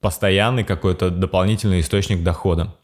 постоянный 0.03 0.63
какой-то 0.63 1.09
дополнительный 1.09 1.81
источник 1.81 2.23
дохода. 2.23 2.77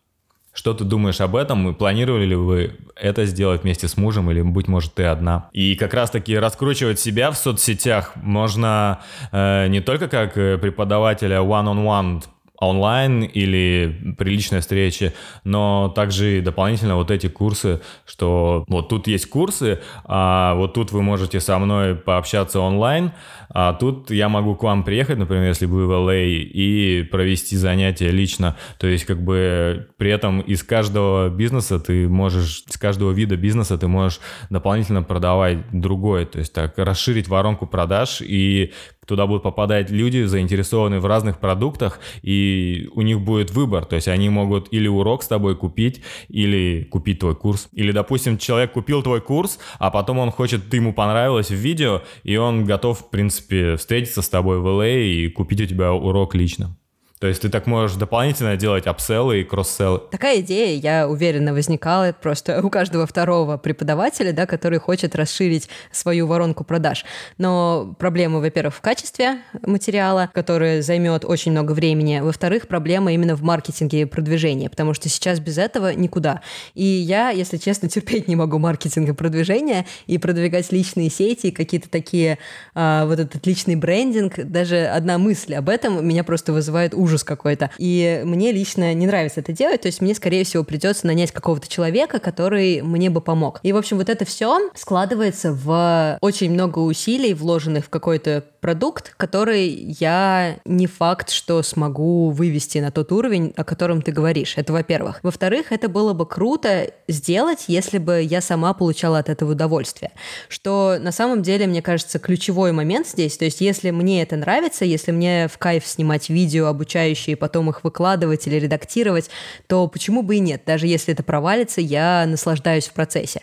Что 0.52 0.74
ты 0.74 0.84
думаешь 0.84 1.20
об 1.20 1.34
этом? 1.34 1.70
И 1.70 1.72
Планировали 1.72 2.26
ли 2.26 2.36
вы 2.36 2.76
это 2.94 3.24
сделать 3.24 3.62
вместе 3.62 3.88
с 3.88 3.96
мужем 3.96 4.30
или, 4.30 4.42
быть 4.42 4.68
может, 4.68 4.94
ты 4.94 5.04
одна? 5.04 5.48
И 5.52 5.76
как 5.76 5.94
раз-таки 5.94 6.36
раскручивать 6.38 7.00
себя 7.00 7.30
в 7.30 7.38
соцсетях 7.38 8.12
можно 8.16 9.00
э, 9.30 9.68
не 9.68 9.80
только 9.80 10.08
как 10.08 10.36
э, 10.36 10.58
преподавателя 10.58 11.38
one-on-one 11.38 12.22
онлайн 12.62 13.22
или 13.22 14.14
приличная 14.18 14.60
встреча, 14.60 15.12
но 15.44 15.92
также 15.94 16.38
и 16.38 16.40
дополнительно 16.40 16.96
вот 16.96 17.10
эти 17.10 17.28
курсы, 17.28 17.80
что 18.06 18.64
вот 18.68 18.88
тут 18.88 19.06
есть 19.06 19.28
курсы, 19.28 19.80
а 20.04 20.54
вот 20.54 20.74
тут 20.74 20.92
вы 20.92 21.02
можете 21.02 21.40
со 21.40 21.58
мной 21.58 21.94
пообщаться 21.94 22.60
онлайн, 22.60 23.12
а 23.50 23.74
тут 23.74 24.10
я 24.10 24.28
могу 24.28 24.54
к 24.54 24.62
вам 24.62 24.84
приехать, 24.84 25.18
например, 25.18 25.48
если 25.48 25.66
вы 25.66 25.86
в 25.86 25.90
LA, 25.90 26.24
и 26.24 27.02
провести 27.02 27.56
занятия 27.56 28.08
лично. 28.08 28.56
То 28.78 28.86
есть 28.86 29.04
как 29.04 29.22
бы 29.22 29.88
при 29.98 30.10
этом 30.10 30.40
из 30.40 30.62
каждого 30.62 31.28
бизнеса 31.28 31.78
ты 31.78 32.08
можешь, 32.08 32.64
из 32.68 32.78
каждого 32.78 33.12
вида 33.12 33.36
бизнеса 33.36 33.76
ты 33.76 33.88
можешь 33.88 34.20
дополнительно 34.50 35.02
продавать 35.02 35.58
другое, 35.72 36.26
то 36.26 36.38
есть 36.38 36.52
так 36.52 36.78
расширить 36.78 37.28
воронку 37.28 37.66
продаж 37.66 38.22
и 38.22 38.72
Туда 39.06 39.26
будут 39.26 39.42
попадать 39.42 39.90
люди, 39.90 40.22
заинтересованные 40.24 41.00
в 41.00 41.06
разных 41.06 41.38
продуктах, 41.38 41.98
и 42.22 42.88
у 42.94 43.02
них 43.02 43.20
будет 43.20 43.50
выбор. 43.50 43.84
То 43.84 43.96
есть 43.96 44.06
они 44.08 44.28
могут 44.28 44.72
или 44.72 44.86
урок 44.86 45.24
с 45.24 45.28
тобой 45.28 45.56
купить, 45.56 46.02
или 46.28 46.84
купить 46.84 47.18
твой 47.18 47.34
курс. 47.34 47.68
Или, 47.72 47.90
допустим, 47.90 48.38
человек 48.38 48.72
купил 48.72 49.02
твой 49.02 49.20
курс, 49.20 49.58
а 49.78 49.90
потом 49.90 50.18
он 50.18 50.30
хочет, 50.30 50.70
ты 50.70 50.76
ему 50.76 50.92
понравилось 50.92 51.50
в 51.50 51.54
видео, 51.54 52.02
и 52.22 52.36
он 52.36 52.64
готов, 52.64 53.00
в 53.00 53.10
принципе, 53.10 53.76
встретиться 53.76 54.22
с 54.22 54.28
тобой 54.28 54.60
в 54.60 54.66
LA 54.66 54.82
а 54.82 54.98
и 54.98 55.28
купить 55.28 55.60
у 55.60 55.66
тебя 55.66 55.92
урок 55.92 56.34
лично. 56.34 56.76
То 57.22 57.28
есть 57.28 57.40
ты 57.40 57.48
так 57.48 57.68
можешь 57.68 57.96
дополнительно 57.96 58.56
делать 58.56 58.88
апселлы 58.88 59.42
и 59.42 59.44
кросселлы. 59.44 60.00
Такая 60.10 60.40
идея, 60.40 60.76
я 60.76 61.08
уверена, 61.08 61.54
возникала 61.54 62.12
просто 62.20 62.60
у 62.60 62.68
каждого 62.68 63.06
второго 63.06 63.58
преподавателя, 63.58 64.32
да, 64.32 64.44
который 64.44 64.80
хочет 64.80 65.14
расширить 65.14 65.68
свою 65.92 66.26
воронку 66.26 66.64
продаж. 66.64 67.04
Но 67.38 67.94
проблема, 68.00 68.40
во-первых, 68.40 68.74
в 68.74 68.80
качестве 68.80 69.38
материала, 69.64 70.30
который 70.34 70.82
займет 70.82 71.24
очень 71.24 71.52
много 71.52 71.70
времени. 71.70 72.18
Во-вторых, 72.20 72.66
проблема 72.66 73.12
именно 73.12 73.36
в 73.36 73.42
маркетинге 73.42 74.00
и 74.00 74.04
продвижении, 74.04 74.66
потому 74.66 74.92
что 74.92 75.08
сейчас 75.08 75.38
без 75.38 75.58
этого 75.58 75.94
никуда. 75.94 76.40
И 76.74 76.82
я, 76.82 77.30
если 77.30 77.56
честно, 77.56 77.88
терпеть 77.88 78.26
не 78.26 78.34
могу 78.34 78.58
маркетинг 78.58 79.10
и 79.10 79.12
продвижение 79.12 79.86
и 80.08 80.18
продвигать 80.18 80.72
личные 80.72 81.08
сети, 81.08 81.52
какие-то 81.52 81.88
такие, 81.88 82.38
а, 82.74 83.06
вот 83.06 83.20
этот 83.20 83.46
личный 83.46 83.76
брендинг. 83.76 84.44
Даже 84.44 84.86
одна 84.86 85.18
мысль 85.18 85.54
об 85.54 85.68
этом 85.68 86.04
меня 86.04 86.24
просто 86.24 86.52
вызывает 86.52 86.94
ужас 86.94 87.11
ужас 87.12 87.24
какой-то. 87.24 87.70
И 87.78 88.22
мне 88.24 88.52
лично 88.52 88.94
не 88.94 89.06
нравится 89.06 89.40
это 89.40 89.52
делать, 89.52 89.82
то 89.82 89.88
есть 89.88 90.00
мне, 90.00 90.14
скорее 90.14 90.44
всего, 90.44 90.64
придется 90.64 91.06
нанять 91.06 91.30
какого-то 91.30 91.68
человека, 91.68 92.18
который 92.18 92.80
мне 92.82 93.10
бы 93.10 93.20
помог. 93.20 93.60
И, 93.62 93.72
в 93.72 93.76
общем, 93.76 93.98
вот 93.98 94.08
это 94.08 94.24
все 94.24 94.70
складывается 94.74 95.52
в 95.52 96.18
очень 96.20 96.50
много 96.50 96.78
усилий, 96.78 97.34
вложенных 97.34 97.86
в 97.86 97.88
какой-то 97.90 98.44
продукт, 98.62 99.12
который 99.16 99.66
я 99.66 100.56
не 100.64 100.86
факт, 100.86 101.30
что 101.30 101.62
смогу 101.62 102.30
вывести 102.30 102.78
на 102.78 102.92
тот 102.92 103.10
уровень, 103.10 103.52
о 103.56 103.64
котором 103.64 104.00
ты 104.02 104.12
говоришь. 104.12 104.54
Это 104.56 104.72
во-первых. 104.72 105.18
Во-вторых, 105.24 105.72
это 105.72 105.88
было 105.88 106.12
бы 106.12 106.24
круто 106.26 106.92
сделать, 107.08 107.64
если 107.66 107.98
бы 107.98 108.22
я 108.22 108.40
сама 108.40 108.72
получала 108.72 109.18
от 109.18 109.28
этого 109.28 109.52
удовольствие. 109.52 110.12
Что 110.48 110.96
на 111.00 111.10
самом 111.10 111.42
деле, 111.42 111.66
мне 111.66 111.82
кажется, 111.82 112.20
ключевой 112.20 112.70
момент 112.70 113.08
здесь. 113.08 113.36
То 113.36 113.44
есть, 113.44 113.60
если 113.60 113.90
мне 113.90 114.22
это 114.22 114.36
нравится, 114.36 114.84
если 114.84 115.10
мне 115.10 115.48
в 115.48 115.58
кайф 115.58 115.84
снимать 115.84 116.28
видео, 116.28 116.68
обучающие, 116.68 117.36
потом 117.36 117.68
их 117.68 117.82
выкладывать 117.82 118.46
или 118.46 118.56
редактировать, 118.60 119.28
то 119.66 119.88
почему 119.88 120.22
бы 120.22 120.36
и 120.36 120.40
нет? 120.40 120.62
Даже 120.64 120.86
если 120.86 121.12
это 121.12 121.24
провалится, 121.24 121.80
я 121.80 122.24
наслаждаюсь 122.28 122.86
в 122.86 122.92
процессе. 122.92 123.42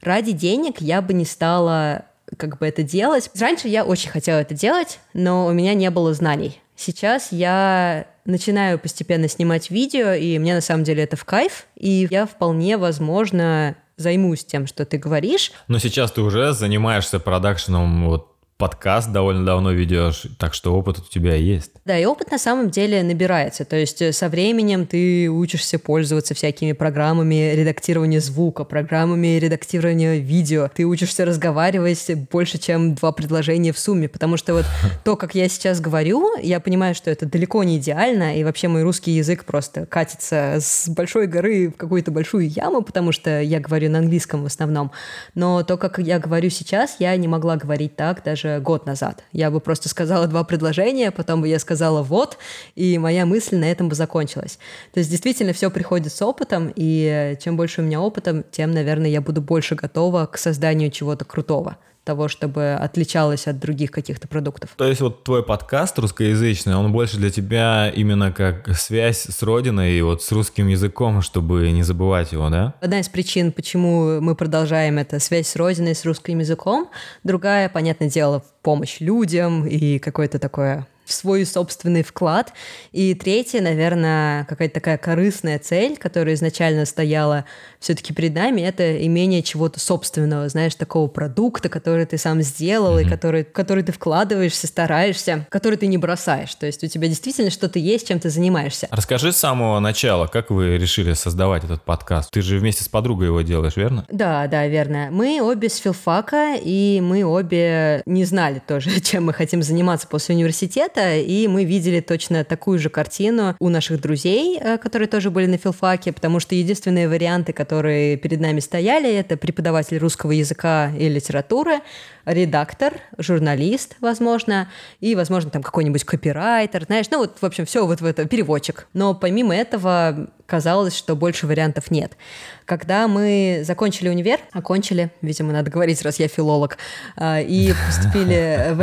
Ради 0.00 0.30
денег 0.30 0.80
я 0.80 1.02
бы 1.02 1.12
не 1.12 1.24
стала 1.24 2.04
как 2.36 2.58
бы 2.58 2.66
это 2.66 2.82
делать. 2.82 3.30
Раньше 3.38 3.68
я 3.68 3.84
очень 3.84 4.10
хотела 4.10 4.38
это 4.38 4.54
делать, 4.54 5.00
но 5.14 5.46
у 5.46 5.52
меня 5.52 5.74
не 5.74 5.90
было 5.90 6.14
знаний. 6.14 6.60
Сейчас 6.76 7.30
я 7.30 8.06
начинаю 8.24 8.78
постепенно 8.78 9.28
снимать 9.28 9.70
видео, 9.70 10.12
и 10.12 10.38
мне 10.38 10.54
на 10.54 10.60
самом 10.60 10.84
деле 10.84 11.02
это 11.02 11.16
в 11.16 11.24
кайф, 11.24 11.66
и 11.76 12.08
я 12.10 12.26
вполне, 12.26 12.78
возможно, 12.78 13.76
займусь 13.96 14.44
тем, 14.44 14.66
что 14.66 14.84
ты 14.84 14.96
говоришь. 14.96 15.52
Но 15.68 15.78
сейчас 15.78 16.12
ты 16.12 16.22
уже 16.22 16.52
занимаешься 16.52 17.20
продакшеном 17.20 18.08
вот 18.08 18.29
подкаст 18.60 19.10
довольно 19.10 19.44
давно 19.46 19.72
ведешь, 19.72 20.26
так 20.38 20.52
что 20.52 20.74
опыт 20.74 20.98
у 20.98 21.10
тебя 21.10 21.34
есть. 21.34 21.72
Да, 21.86 21.98
и 21.98 22.04
опыт 22.04 22.30
на 22.30 22.38
самом 22.38 22.68
деле 22.68 23.02
набирается. 23.02 23.64
То 23.64 23.74
есть 23.74 24.02
э, 24.02 24.12
со 24.12 24.28
временем 24.28 24.86
ты 24.86 25.30
учишься 25.30 25.78
пользоваться 25.78 26.34
всякими 26.34 26.72
программами 26.72 27.54
редактирования 27.54 28.20
звука, 28.20 28.64
программами 28.64 29.38
редактирования 29.38 30.18
видео. 30.18 30.68
Ты 30.72 30.84
учишься 30.84 31.24
разговаривать 31.24 32.10
больше, 32.30 32.58
чем 32.58 32.94
два 32.94 33.12
предложения 33.12 33.72
в 33.72 33.78
сумме, 33.78 34.10
потому 34.10 34.36
что 34.36 34.52
вот 34.52 34.66
то, 35.04 35.16
как 35.16 35.34
я 35.34 35.48
сейчас 35.48 35.80
говорю, 35.80 36.36
я 36.42 36.60
понимаю, 36.60 36.94
что 36.94 37.10
это 37.10 37.24
далеко 37.24 37.64
не 37.64 37.78
идеально, 37.78 38.36
и 38.36 38.44
вообще 38.44 38.68
мой 38.68 38.82
русский 38.82 39.12
язык 39.12 39.46
просто 39.46 39.86
катится 39.86 40.58
с 40.60 40.86
большой 40.90 41.28
горы 41.28 41.70
в 41.70 41.78
какую-то 41.78 42.10
большую 42.10 42.46
яму, 42.50 42.82
потому 42.82 43.12
что 43.12 43.40
я 43.40 43.58
говорю 43.58 43.88
на 43.88 44.00
английском 44.00 44.42
в 44.42 44.46
основном. 44.46 44.92
Но 45.34 45.62
то, 45.62 45.78
как 45.78 45.98
я 45.98 46.18
говорю 46.18 46.50
сейчас, 46.50 46.96
я 46.98 47.16
не 47.16 47.26
могла 47.26 47.56
говорить 47.56 47.96
так 47.96 48.22
даже 48.22 48.49
год 48.58 48.86
назад. 48.86 49.22
Я 49.32 49.50
бы 49.50 49.60
просто 49.60 49.88
сказала 49.88 50.26
два 50.26 50.42
предложения, 50.42 51.10
потом 51.10 51.40
бы 51.42 51.48
я 51.48 51.58
сказала 51.58 52.02
«вот», 52.02 52.38
и 52.74 52.98
моя 52.98 53.26
мысль 53.26 53.56
на 53.56 53.70
этом 53.70 53.88
бы 53.88 53.94
закончилась. 53.94 54.58
То 54.92 54.98
есть 54.98 55.10
действительно 55.10 55.52
все 55.52 55.70
приходит 55.70 56.12
с 56.12 56.22
опытом, 56.22 56.72
и 56.74 57.36
чем 57.42 57.56
больше 57.56 57.82
у 57.82 57.84
меня 57.84 58.00
опыта, 58.00 58.44
тем, 58.50 58.72
наверное, 58.72 59.10
я 59.10 59.20
буду 59.20 59.40
больше 59.40 59.74
готова 59.74 60.26
к 60.26 60.38
созданию 60.38 60.90
чего-то 60.90 61.24
крутого 61.24 61.76
того, 62.10 62.26
чтобы 62.26 62.72
отличалось 62.72 63.46
от 63.46 63.60
других 63.60 63.92
каких-то 63.92 64.26
продуктов. 64.26 64.70
То 64.76 64.84
есть 64.84 65.00
вот 65.00 65.22
твой 65.22 65.44
подкаст 65.44 65.96
русскоязычный, 65.96 66.74
он 66.74 66.90
больше 66.90 67.18
для 67.18 67.30
тебя 67.30 67.88
именно 67.88 68.32
как 68.32 68.76
связь 68.76 69.26
с 69.28 69.42
родиной 69.44 69.92
и 69.92 70.02
вот 70.02 70.20
с 70.24 70.32
русским 70.32 70.66
языком, 70.66 71.22
чтобы 71.22 71.70
не 71.70 71.84
забывать 71.84 72.32
его, 72.32 72.50
да? 72.50 72.74
Одна 72.80 72.98
из 72.98 73.08
причин, 73.08 73.52
почему 73.52 74.20
мы 74.20 74.34
продолжаем 74.34 74.98
это 74.98 75.20
связь 75.20 75.46
с 75.46 75.54
родиной, 75.54 75.94
с 75.94 76.04
русским 76.04 76.40
языком. 76.40 76.90
Другая, 77.22 77.68
понятное 77.68 78.10
дело, 78.10 78.42
помощь 78.62 78.96
людям 78.98 79.64
и 79.64 80.00
какое-то 80.00 80.40
такое 80.40 80.88
в 81.10 81.12
свой 81.12 81.44
собственный 81.44 82.02
вклад. 82.02 82.52
И 82.92 83.14
третье, 83.14 83.60
наверное, 83.60 84.44
какая-то 84.44 84.74
такая 84.74 84.96
корыстная 84.96 85.58
цель, 85.58 85.96
которая 85.96 86.34
изначально 86.34 86.86
стояла 86.86 87.44
все-таки 87.80 88.12
перед 88.12 88.34
нами, 88.34 88.60
это 88.60 89.04
имение 89.04 89.42
чего-то 89.42 89.80
собственного, 89.80 90.48
знаешь, 90.48 90.74
такого 90.74 91.08
продукта, 91.08 91.68
который 91.68 92.04
ты 92.04 92.18
сам 92.18 92.42
сделал, 92.42 92.98
mm-hmm. 92.98 93.06
и 93.06 93.08
который, 93.08 93.44
который 93.44 93.82
ты 93.82 93.92
вкладываешься, 93.92 94.66
стараешься, 94.66 95.46
который 95.48 95.76
ты 95.76 95.86
не 95.86 95.96
бросаешь. 95.96 96.54
То 96.54 96.66
есть 96.66 96.84
у 96.84 96.86
тебя 96.86 97.08
действительно 97.08 97.50
что-то 97.50 97.78
есть, 97.78 98.06
чем 98.06 98.20
ты 98.20 98.28
занимаешься. 98.28 98.86
Расскажи 98.90 99.32
с 99.32 99.36
самого 99.38 99.80
начала, 99.80 100.26
как 100.26 100.50
вы 100.50 100.76
решили 100.76 101.14
создавать 101.14 101.64
этот 101.64 101.82
подкаст? 101.82 102.30
Ты 102.30 102.42
же 102.42 102.58
вместе 102.58 102.84
с 102.84 102.88
подругой 102.88 103.28
его 103.28 103.40
делаешь, 103.40 103.76
верно? 103.76 104.04
Да, 104.10 104.46
да, 104.46 104.66
верно. 104.66 105.08
Мы 105.10 105.40
обе 105.42 105.70
с 105.70 105.76
филфака, 105.76 106.56
и 106.62 107.00
мы 107.02 107.24
обе 107.24 108.02
не 108.04 108.26
знали 108.26 108.60
тоже, 108.64 109.00
чем 109.00 109.24
мы 109.24 109.32
хотим 109.32 109.62
заниматься 109.62 110.06
после 110.06 110.34
университета, 110.34 111.16
и 111.16 111.48
мы 111.48 111.64
видели 111.64 112.00
точно 112.00 112.44
такую 112.44 112.78
же 112.78 112.90
картину 112.90 113.56
у 113.58 113.70
наших 113.70 114.02
друзей, 114.02 114.58
э, 114.60 114.76
которые 114.76 115.08
тоже 115.08 115.30
были 115.30 115.46
на 115.46 115.56
филфаке, 115.56 116.12
потому 116.12 116.40
что 116.40 116.54
единственные 116.54 117.08
варианты, 117.08 117.54
которые 117.54 117.69
перед 117.78 118.40
нами 118.40 118.60
стояли, 118.60 119.12
это 119.12 119.36
преподаватель 119.36 119.98
русского 119.98 120.32
языка 120.32 120.92
и 120.98 121.08
литературы, 121.08 121.80
редактор, 122.24 122.94
журналист, 123.18 123.96
возможно, 124.00 124.68
и, 125.00 125.14
возможно, 125.14 125.50
там 125.50 125.62
какой-нибудь 125.62 126.04
копирайтер, 126.04 126.84
знаешь, 126.84 127.06
ну 127.10 127.18
вот, 127.18 127.38
в 127.40 127.44
общем, 127.44 127.66
все 127.66 127.86
вот 127.86 128.00
в 128.00 128.04
это, 128.04 128.26
переводчик. 128.26 128.86
Но 128.92 129.14
помимо 129.14 129.54
этого 129.54 130.30
казалось, 130.46 130.96
что 130.96 131.14
больше 131.14 131.46
вариантов 131.46 131.92
нет. 131.92 132.16
Когда 132.64 133.06
мы 133.06 133.62
закончили 133.64 134.08
универ, 134.08 134.40
окончили, 134.52 135.10
видимо, 135.22 135.52
надо 135.52 135.70
говорить, 135.70 136.02
раз 136.02 136.18
я 136.18 136.26
филолог, 136.26 136.76
а, 137.16 137.40
и 137.40 137.72
поступили, 137.86 138.76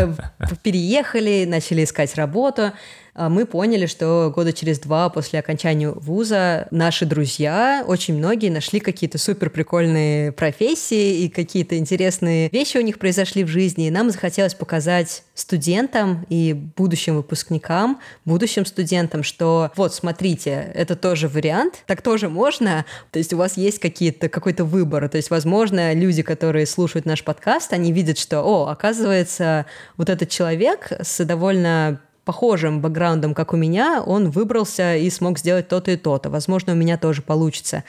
переехали, 0.64 1.46
начали 1.46 1.84
искать 1.84 2.16
работу, 2.16 2.72
а, 3.20 3.30
мы 3.30 3.46
поняли, 3.46 3.88
что 3.88 4.32
года 4.34 4.54
через 4.54 4.80
два 4.80 5.10
после 5.10 5.40
окончания 5.40 5.90
вуза 5.90 6.68
наши 6.70 7.06
друзья, 7.06 7.84
очень 7.88 8.16
многие 8.16 8.50
нашли 8.50 8.80
какие-то 8.80 9.18
супер 9.18 9.50
прикольные 9.50 10.32
профессии 10.32 11.24
и 11.24 11.30
какие-то 11.30 11.78
интересные 11.78 12.50
вещи 12.50 12.78
у 12.78 12.82
них 12.82 13.00
произошли 13.38 13.44
в 13.44 13.48
жизни. 13.48 13.88
И 13.88 13.92
нам 13.92 14.10
захотелось 14.10 14.54
показать 14.54 15.24
студентам 15.34 16.26
и 16.30 16.54
будущим 16.54 17.16
выпускникам, 17.16 18.00
будущим 18.26 18.66
студентам, 18.66 19.24
что 19.24 19.72
вот, 19.76 19.94
смотрите, 19.94 20.72
это 20.76 20.96
тоже 20.96 21.28
вариант, 21.28 21.84
так 21.86 22.02
тоже 22.02 22.30
можно. 22.30 22.86
То 23.12 23.20
есть 23.20 23.34
у 23.34 23.38
вас 23.38 23.58
есть 23.58 23.80
какие-то, 23.80 24.30
какой-то 24.30 24.66
выбор. 24.66 25.10
То 25.10 25.18
есть, 25.18 25.30
возможно, 25.30 25.94
люди, 25.94 26.22
которые 26.24 26.66
слушают 26.66 27.06
наш 27.06 27.24
подкаст, 27.24 27.74
они 27.74 27.92
видят, 27.92 28.18
что, 28.18 28.42
о, 28.42 28.70
оказывается, 28.70 29.66
вот 29.98 30.10
этот 30.10 30.30
человек 30.30 30.92
с 31.02 31.26
довольно 31.26 32.00
похожим 32.26 32.82
бэкграундом, 32.82 33.34
как 33.34 33.54
у 33.54 33.58
меня, 33.58 34.04
он 34.06 34.32
выбрался 34.32 34.98
и 34.98 35.10
смог 35.10 35.40
сделать 35.40 35.70
то-то 35.70 35.92
и 35.92 35.96
то-то. 35.96 36.30
Возможно, 36.30 36.74
у 36.74 36.76
меня 36.76 36.98
тоже 36.98 37.22
получится. 37.22 37.84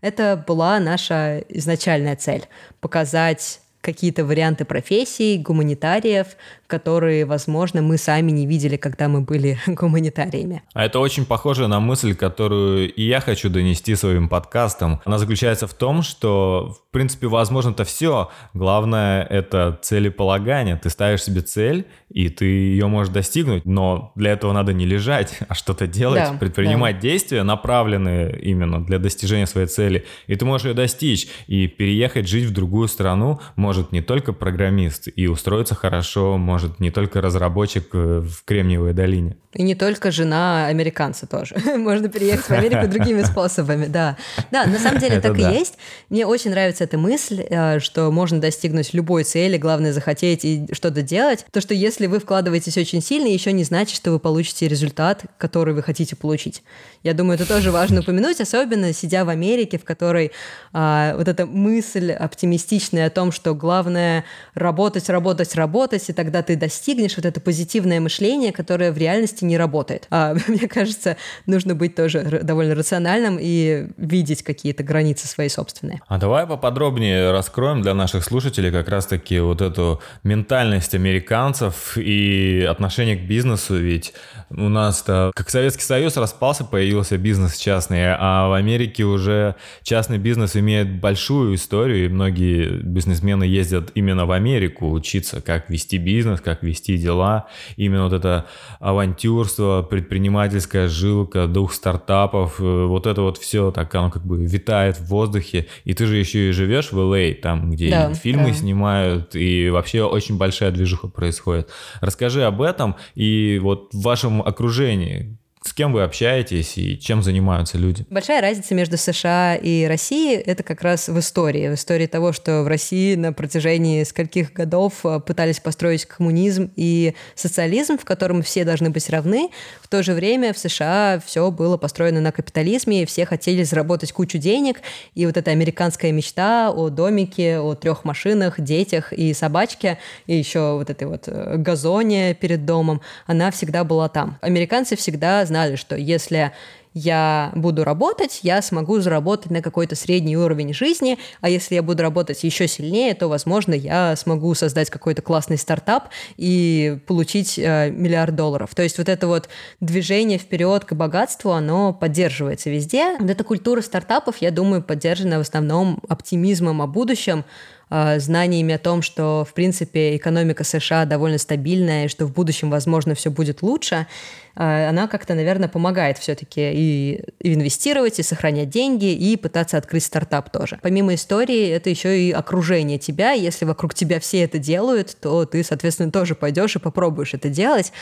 Это 0.00 0.44
была 0.46 0.78
наша 0.78 1.38
изначальная 1.48 2.14
цель— 2.14 2.44
показать 2.80 3.60
какие-то 3.80 4.24
варианты 4.24 4.64
профессий, 4.64 5.38
гуманитариев, 5.38 6.36
которые, 6.70 7.24
возможно, 7.26 7.82
мы 7.82 7.98
сами 7.98 8.30
не 8.30 8.46
видели, 8.46 8.76
когда 8.76 9.08
мы 9.08 9.20
были 9.20 9.58
гуманитариями. 9.66 10.62
А 10.72 10.84
это 10.84 11.00
очень 11.00 11.26
похоже 11.26 11.66
на 11.68 11.80
мысль, 11.80 12.14
которую 12.14 12.92
и 12.94 13.02
я 13.02 13.20
хочу 13.20 13.50
донести 13.50 13.94
своим 13.96 14.28
подкастом. 14.28 15.00
Она 15.04 15.18
заключается 15.18 15.66
в 15.66 15.74
том, 15.74 16.02
что, 16.02 16.76
в 16.88 16.92
принципе, 16.92 17.26
возможно-то 17.26 17.84
все. 17.84 18.30
Главное— 18.54 19.24
это 19.30 19.78
целеполагание. 19.82 20.76
Ты 20.76 20.90
ставишь 20.90 21.24
себе 21.24 21.40
цель, 21.40 21.86
и 22.08 22.28
ты 22.28 22.44
ее 22.44 22.86
можешь 22.86 23.12
достигнуть, 23.12 23.64
но 23.64 24.12
для 24.14 24.32
этого 24.32 24.52
надо 24.52 24.72
не 24.72 24.86
лежать, 24.86 25.38
а 25.48 25.54
что-то 25.54 25.86
делать, 25.86 26.30
да, 26.30 26.38
предпринимать 26.38 26.96
да. 26.96 27.02
действия, 27.02 27.42
направленные 27.42 28.40
именно 28.40 28.84
для 28.84 28.98
достижения 28.98 29.46
своей 29.46 29.66
цели. 29.66 30.06
И 30.26 30.36
ты 30.36 30.44
можешь 30.44 30.66
ее 30.66 30.74
достичь, 30.74 31.28
и 31.46 31.66
переехать 31.66 32.28
жить 32.28 32.44
в 32.44 32.52
другую 32.52 32.88
страну 32.88 33.40
может 33.56 33.92
не 33.92 34.02
только 34.02 34.32
программист, 34.32 35.08
и 35.14 35.26
устроиться 35.26 35.74
хорошо 35.74 36.38
может 36.38 36.59
не 36.78 36.90
только 36.90 37.20
разработчик 37.20 37.88
э, 37.92 38.20
в 38.20 38.44
Кремниевой 38.44 38.92
долине. 38.92 39.36
И 39.54 39.64
не 39.64 39.74
только 39.74 40.12
жена 40.12 40.66
американца 40.66 41.26
тоже. 41.26 41.56
Можно 41.76 42.08
переехать 42.08 42.46
в 42.46 42.50
Америку 42.52 42.86
другими 42.92 43.22
способами, 43.22 43.86
да. 43.86 44.16
Да, 44.52 44.66
на 44.66 44.78
самом 44.78 45.00
деле 45.00 45.20
так 45.20 45.36
и 45.36 45.42
есть. 45.42 45.74
Мне 46.08 46.24
очень 46.24 46.50
нравится 46.50 46.84
эта 46.84 46.98
мысль, 46.98 47.44
э, 47.48 47.80
что 47.80 48.10
можно 48.12 48.40
достигнуть 48.40 48.94
любой 48.94 49.24
цели, 49.24 49.56
главное 49.56 49.92
захотеть 49.92 50.44
и 50.44 50.68
что-то 50.72 51.02
делать. 51.02 51.44
То, 51.50 51.60
что 51.60 51.74
если 51.74 52.06
вы 52.06 52.20
вкладываетесь 52.20 52.78
очень 52.78 53.02
сильно, 53.02 53.26
еще 53.26 53.52
не 53.52 53.64
значит, 53.64 53.96
что 53.96 54.12
вы 54.12 54.20
получите 54.20 54.68
результат, 54.68 55.24
который 55.36 55.74
вы 55.74 55.82
хотите 55.82 56.14
получить. 56.14 56.62
Я 57.02 57.14
думаю, 57.14 57.34
это 57.34 57.48
тоже 57.48 57.70
важно 57.72 58.00
упомянуть, 58.02 58.40
особенно 58.40 58.92
сидя 58.92 59.24
в 59.24 59.30
Америке, 59.30 59.78
в 59.78 59.84
которой 59.84 60.32
а, 60.72 61.16
вот 61.16 61.26
эта 61.28 61.46
мысль 61.46 62.12
оптимистичная 62.12 63.06
о 63.06 63.10
том, 63.10 63.32
что 63.32 63.54
главное 63.54 64.24
работать, 64.54 65.08
работать, 65.08 65.54
работать, 65.54 66.08
и 66.08 66.12
тогда 66.12 66.42
ты 66.42 66.49
достигнешь 66.56 67.16
вот 67.16 67.26
это 67.26 67.40
позитивное 67.40 68.00
мышление, 68.00 68.52
которое 68.52 68.92
в 68.92 68.98
реальности 68.98 69.44
не 69.44 69.56
работает. 69.56 70.06
А, 70.10 70.34
мне 70.48 70.68
кажется, 70.68 71.16
нужно 71.46 71.74
быть 71.74 71.94
тоже 71.94 72.40
довольно 72.42 72.74
рациональным 72.74 73.38
и 73.40 73.88
видеть 73.96 74.42
какие-то 74.42 74.82
границы 74.82 75.26
свои 75.28 75.48
собственные. 75.48 76.00
А 76.06 76.18
давай 76.18 76.46
поподробнее 76.46 77.30
раскроем 77.30 77.82
для 77.82 77.94
наших 77.94 78.24
слушателей 78.24 78.70
как 78.70 78.88
раз-таки 78.88 79.40
вот 79.40 79.60
эту 79.60 80.00
ментальность 80.24 80.94
американцев 80.94 81.96
и 81.96 82.66
отношение 82.68 83.16
к 83.16 83.22
бизнесу, 83.22 83.76
ведь 83.76 84.12
у 84.50 84.68
нас-то, 84.68 85.32
как 85.34 85.50
Советский 85.50 85.84
Союз 85.84 86.16
распался, 86.16 86.64
появился 86.64 87.16
бизнес 87.18 87.56
частный, 87.56 88.14
а 88.18 88.48
в 88.48 88.52
Америке 88.52 89.04
уже 89.04 89.54
частный 89.82 90.18
бизнес 90.18 90.56
имеет 90.56 91.00
большую 91.00 91.54
историю, 91.54 92.06
и 92.06 92.08
многие 92.08 92.68
бизнесмены 92.82 93.44
ездят 93.44 93.90
именно 93.94 94.26
в 94.26 94.32
Америку 94.32 94.90
учиться, 94.90 95.40
как 95.40 95.70
вести 95.70 95.98
бизнес, 95.98 96.39
как 96.40 96.62
вести 96.62 96.96
дела. 96.96 97.46
Именно 97.76 98.04
вот 98.04 98.12
это 98.12 98.46
авантюрство, 98.78 99.86
предпринимательская 99.88 100.88
жилка, 100.88 101.46
дух 101.46 101.72
стартапов, 101.72 102.60
э, 102.60 102.84
вот 102.86 103.06
это 103.06 103.22
вот 103.22 103.38
все 103.38 103.70
так, 103.70 103.94
оно 103.94 104.10
как 104.10 104.24
бы 104.24 104.44
витает 104.44 104.96
в 104.96 105.06
воздухе. 105.06 105.66
И 105.84 105.94
ты 105.94 106.06
же 106.06 106.16
еще 106.16 106.48
и 106.48 106.52
живешь 106.52 106.92
в 106.92 106.98
LA, 106.98 107.32
а, 107.32 107.42
там, 107.42 107.70
где 107.70 107.90
да, 107.90 108.14
фильмы 108.14 108.48
да. 108.48 108.54
снимают, 108.54 109.34
и 109.34 109.70
вообще 109.70 110.02
очень 110.02 110.36
большая 110.36 110.70
движуха 110.70 111.08
происходит. 111.08 111.70
Расскажи 112.00 112.44
об 112.44 112.62
этом 112.62 112.96
и 113.14 113.58
вот 113.62 113.92
в 113.92 114.02
вашем 114.02 114.42
окружении? 114.42 115.39
С 115.62 115.74
кем 115.74 115.92
вы 115.92 116.02
общаетесь 116.04 116.78
и 116.78 116.98
чем 116.98 117.22
занимаются 117.22 117.76
люди? 117.76 118.06
Большая 118.08 118.40
разница 118.40 118.74
между 118.74 118.96
США 118.96 119.56
и 119.56 119.84
Россией— 119.84 120.36
это 120.46 120.62
как 120.62 120.80
раз 120.80 121.08
в 121.08 121.18
истории. 121.18 121.68
В 121.68 121.74
истории 121.74 122.06
того, 122.06 122.32
что 122.32 122.62
в 122.62 122.66
России 122.66 123.14
на 123.14 123.34
протяжении 123.34 124.02
скольких 124.04 124.54
годов 124.54 125.04
э, 125.04 125.20
пытались 125.20 125.60
построить 125.60 126.06
коммунизм 126.06 126.70
и 126.76 127.14
социализм, 127.34 127.98
в 127.98 128.06
котором 128.06 128.40
все 128.40 128.64
должны 128.64 128.88
быть 128.88 129.10
равны. 129.10 129.50
В 129.82 129.88
то 129.88 130.02
же 130.02 130.14
время 130.14 130.54
в 130.54 130.58
США 130.58 131.20
все 131.26 131.50
было 131.50 131.76
построено 131.76 132.22
на 132.22 132.32
капитализме, 132.32 133.02
и 133.02 133.06
все 133.06 133.26
хотели 133.26 133.62
заработать 133.62 134.12
кучу 134.12 134.38
денег. 134.38 134.80
И 135.14 135.26
вот 135.26 135.36
эта 135.36 135.50
американская 135.50 136.10
мечта 136.10 136.70
о 136.70 136.88
домике, 136.88 137.58
о 137.58 137.74
трех 137.74 138.04
машинах, 138.04 138.58
детях 138.58 139.12
и 139.12 139.34
собачке, 139.34 139.98
и 140.26 140.36
еще 140.36 140.76
вот 140.76 140.88
этой 140.88 141.06
вот 141.06 141.24
э, 141.26 141.56
газоне 141.58 142.32
перед 142.32 142.64
домом, 142.64 143.02
она 143.26 143.50
всегда 143.50 143.84
была 143.84 144.08
там. 144.08 144.38
Американцы 144.40 144.96
всегда 144.96 145.44
знали, 145.50 145.74
что 145.74 145.96
если 145.96 146.52
я 146.94 147.52
буду 147.54 147.84
работать, 147.84 148.40
я 148.42 148.62
смогу 148.62 149.00
заработать 149.00 149.50
на 149.50 149.62
какой-то 149.62 149.94
средний 149.94 150.36
уровень 150.36 150.74
жизни, 150.74 151.18
а 151.40 151.48
если 151.48 151.76
я 151.76 151.82
буду 151.82 152.02
работать 152.02 152.42
еще 152.42 152.66
сильнее, 152.66 153.14
то, 153.14 153.28
возможно, 153.28 153.74
я 153.74 154.16
смогу 154.16 154.54
создать 154.54 154.90
какой-то 154.90 155.22
классный 155.22 155.56
стартап 155.58 156.08
и 156.36 156.98
получить 157.06 157.58
э, 157.58 157.90
миллиард 157.90 158.34
долларов. 158.34 158.74
То 158.74 158.82
есть 158.82 158.98
вот 158.98 159.08
это 159.08 159.26
вот 159.26 159.48
движение 159.80 160.38
вперед 160.38 160.84
к 160.84 160.92
богатству, 160.94 161.52
оно 161.52 161.92
поддерживается 161.92 162.70
везде. 162.70 163.16
Вот 163.18 163.30
эта 163.30 163.44
культура 163.44 163.80
стартапов, 163.82 164.38
я 164.38 164.50
думаю, 164.50 164.82
поддержана 164.82 165.38
в 165.38 165.42
основном 165.42 166.00
оптимизмом 166.08 166.82
о 166.82 166.86
будущем, 166.86 167.44
знаниями 167.90 168.74
о 168.74 168.78
том, 168.78 169.02
что, 169.02 169.44
в 169.48 169.52
принципе, 169.52 170.16
экономика 170.16 170.64
США 170.64 171.04
довольно 171.04 171.38
стабильная, 171.38 172.04
и 172.04 172.08
что 172.08 172.26
в 172.26 172.32
будущем, 172.32 172.70
возможно, 172.70 173.14
все 173.14 173.30
будет 173.30 173.62
лучше, 173.62 174.06
э, 174.54 174.88
она 174.88 175.08
как-то, 175.08 175.34
наверное, 175.34 175.68
помогает 175.68 176.18
все-таки 176.18 176.70
и 176.72 177.24
инвестировать, 177.40 178.20
и 178.20 178.22
сохранять 178.22 178.70
деньги, 178.70 179.12
и 179.12 179.36
пытаться 179.36 179.76
открыть 179.76 180.04
стартап 180.04 180.50
тоже. 180.50 180.78
Помимо 180.82 181.14
истории, 181.14 181.68
это 181.68 181.90
еще 181.90 182.20
и 182.20 182.30
окружение 182.30 182.98
тебя. 182.98 183.32
Если 183.32 183.64
вокруг 183.64 183.94
тебя 183.94 184.20
все 184.20 184.42
это 184.42 184.58
делают, 184.58 185.16
то 185.20 185.44
ты, 185.44 185.64
соответственно, 185.64 186.12
тоже 186.12 186.36
пойдешь 186.36 186.76
и 186.76 186.78
попробуешь 186.78 187.34
это 187.34 187.48
делать. 187.48 187.92